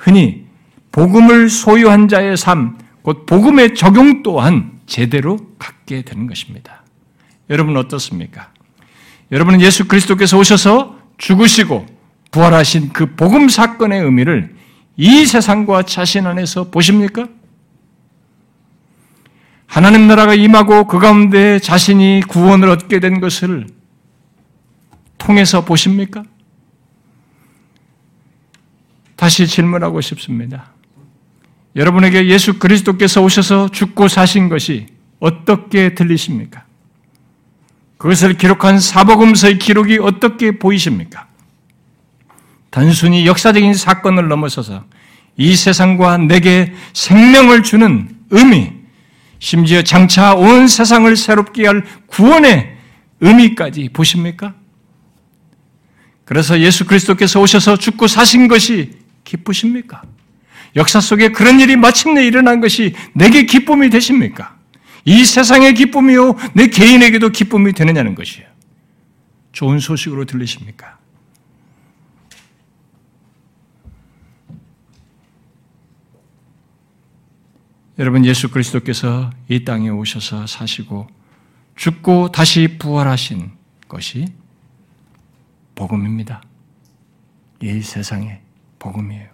흔히 0.03 0.45
복음을 0.91 1.49
소유한 1.49 2.09
자의 2.09 2.35
삶, 2.35 2.77
곧 3.01 3.25
복음의 3.25 3.73
적용 3.73 4.21
또한 4.21 4.79
제대로 4.85 5.37
갖게 5.57 6.01
되는 6.01 6.27
것입니다. 6.27 6.83
여러분 7.49 7.77
어떻습니까? 7.77 8.51
여러분은 9.31 9.61
예수 9.61 9.87
그리스도께서 9.87 10.37
오셔서 10.37 10.97
죽으시고 11.17 11.85
부활하신 12.31 12.91
그 12.91 13.15
복음 13.15 13.47
사건의 13.47 14.01
의미를 14.01 14.55
이 14.97 15.25
세상과 15.25 15.83
자신 15.83 16.27
안에서 16.27 16.69
보십니까? 16.69 17.27
하나님 19.65 20.07
나라가 20.07 20.35
임하고 20.35 20.85
그 20.85 20.99
가운데 20.99 21.59
자신이 21.59 22.23
구원을 22.27 22.69
얻게 22.69 22.99
된 22.99 23.21
것을 23.21 23.67
통해서 25.17 25.63
보십니까? 25.63 26.23
다시 29.15 29.47
질문하고 29.47 30.01
싶습니다. 30.01 30.71
여러분에게 31.75 32.27
예수 32.27 32.59
그리스도께서 32.59 33.21
오셔서 33.21 33.69
죽고 33.69 34.07
사신 34.07 34.49
것이 34.49 34.87
어떻게 35.19 35.95
들리십니까? 35.95 36.65
그것을 37.97 38.37
기록한 38.37 38.79
사복음서의 38.79 39.59
기록이 39.59 39.97
어떻게 39.99 40.59
보이십니까? 40.59 41.27
단순히 42.69 43.25
역사적인 43.25 43.73
사건을 43.73 44.27
넘어서서 44.27 44.83
이 45.37 45.55
세상과 45.55 46.17
내게 46.17 46.73
생명을 46.93 47.63
주는 47.63 48.09
의미, 48.29 48.71
심지어 49.39 49.81
장차 49.81 50.33
온 50.35 50.67
세상을 50.67 51.15
새롭게 51.15 51.65
할 51.65 51.83
구원의 52.07 52.75
의미까지 53.21 53.89
보십니까? 53.93 54.53
그래서 56.25 56.59
예수 56.59 56.85
그리스도께서 56.85 57.39
오셔서 57.39 57.77
죽고 57.77 58.07
사신 58.07 58.47
것이 58.47 59.02
기쁘십니까? 59.23 60.01
역사 60.75 60.99
속에 60.99 61.31
그런 61.31 61.59
일이 61.59 61.75
마침내 61.75 62.25
일어난 62.25 62.61
것이 62.61 62.95
내게 63.13 63.45
기쁨이 63.45 63.89
되십니까? 63.89 64.57
이 65.05 65.25
세상의 65.25 65.73
기쁨이요, 65.73 66.35
내 66.53 66.67
개인에게도 66.67 67.29
기쁨이 67.29 67.73
되느냐는 67.73 68.15
것이에요. 68.15 68.47
좋은 69.51 69.79
소식으로 69.79 70.25
들리십니까? 70.25 70.97
여러분, 77.99 78.25
예수 78.25 78.49
그리스도께서 78.49 79.29
이 79.49 79.63
땅에 79.63 79.89
오셔서 79.89 80.47
사시고 80.47 81.07
죽고 81.75 82.31
다시 82.31 82.77
부활하신 82.79 83.51
것이 83.87 84.25
복음입니다. 85.75 86.41
이 87.61 87.81
세상의 87.81 88.41
복음이에요. 88.83 89.27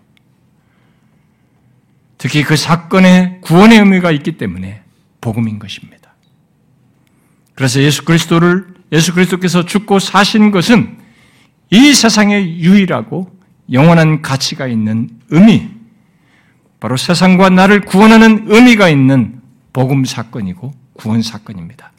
특히 2.19 2.43
그 2.43 2.55
사건에 2.55 3.39
구원의 3.41 3.79
의미가 3.79 4.11
있기 4.11 4.37
때문에 4.37 4.83
복음인 5.21 5.57
것입니다. 5.57 6.13
그래서 7.55 7.81
예수 7.81 8.05
그리스도를 8.05 8.67
예수 8.91 9.13
그리스도께서 9.13 9.65
죽고 9.65 9.99
사신 9.99 10.51
것은 10.51 10.97
이 11.71 11.93
세상에 11.93 12.41
유일하고 12.57 13.37
영원한 13.71 14.21
가치가 14.21 14.67
있는 14.67 15.09
의미, 15.29 15.69
바로 16.79 16.97
세상과 16.97 17.49
나를 17.49 17.81
구원하는 17.81 18.45
의미가 18.47 18.89
있는 18.89 19.41
복음 19.73 20.05
사건이고 20.05 20.73
구원 20.93 21.21
사건입니다. 21.21 21.91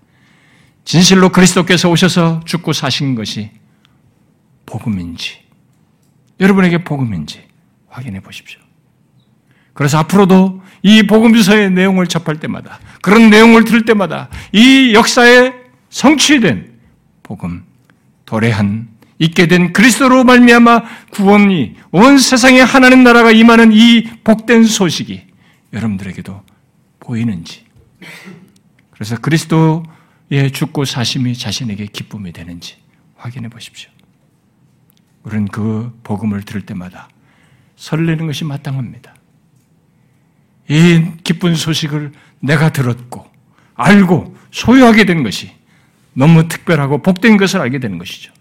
진실로 0.84 1.28
그리스도께서 1.30 1.88
오셔서 1.90 2.40
죽고 2.44 2.72
사신 2.72 3.14
것이 3.14 3.50
복음인지, 4.66 5.49
여러분에게 6.40 6.84
복음인지 6.84 7.42
확인해 7.88 8.20
보십시오. 8.20 8.60
그래서 9.74 9.98
앞으로도 9.98 10.62
이 10.82 11.02
복음서의 11.06 11.70
내용을 11.70 12.06
접할 12.06 12.40
때마다 12.40 12.80
그런 13.02 13.30
내용을 13.30 13.64
들을 13.64 13.84
때마다 13.84 14.28
이 14.52 14.92
역사에 14.94 15.52
성취된 15.90 16.78
복음, 17.22 17.64
도래한 18.24 18.88
있게 19.18 19.46
된 19.46 19.72
그리스도로 19.72 20.24
말미암아 20.24 20.82
구원이 21.10 21.76
온 21.92 22.18
세상에 22.18 22.60
하나님 22.60 23.04
나라가 23.04 23.30
임하는 23.30 23.70
이 23.72 24.04
복된 24.24 24.64
소식이 24.64 25.22
여러분들에게도 25.72 26.42
보이는지 27.00 27.64
그래서 28.92 29.16
그리스도의 29.16 30.50
죽고 30.52 30.84
사심이 30.86 31.36
자신에게 31.36 31.86
기쁨이 31.86 32.32
되는지 32.32 32.76
확인해 33.16 33.48
보십시오. 33.48 33.90
우리는 35.30 35.46
그 35.46 35.96
복음을 36.02 36.42
들을 36.42 36.60
때마다 36.62 37.08
설레는 37.76 38.26
것이 38.26 38.44
마땅합니다. 38.44 39.14
이 40.68 41.12
기쁜 41.22 41.54
소식을 41.54 42.12
내가 42.40 42.72
들었고 42.72 43.26
알고 43.74 44.36
소유하게 44.50 45.04
된 45.04 45.22
것이 45.22 45.52
너무 46.14 46.48
특별하고 46.48 47.02
복된 47.02 47.36
것을 47.36 47.60
알게 47.60 47.78
되는 47.78 47.98
것이죠. 47.98 48.32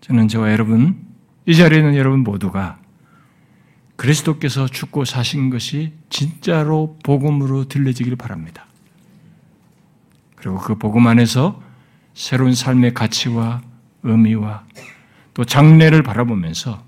저는 0.00 0.28
저와 0.28 0.52
여러분, 0.52 1.04
이 1.46 1.54
자리에 1.54 1.78
있는 1.78 1.96
여러분 1.96 2.20
모두가 2.20 2.78
그리스도께서 3.96 4.66
죽고 4.66 5.04
사신 5.04 5.50
것이 5.50 5.92
진짜로 6.08 6.96
복음으로 7.04 7.66
들려지기를 7.66 8.16
바랍니다. 8.16 8.66
그리고 10.36 10.58
그 10.58 10.76
복음 10.76 11.06
안에서 11.06 11.60
새로운 12.14 12.54
삶의 12.54 12.94
가치와 12.94 13.62
의미와 14.02 14.64
또 15.34 15.44
장래를 15.44 16.02
바라보면서 16.02 16.84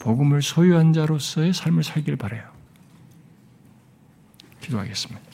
복음을 0.00 0.42
소유한 0.42 0.92
자로서의 0.92 1.52
삶을 1.52 1.82
살길 1.82 2.16
바래요. 2.16 2.42
기도하겠습니다. 4.60 5.27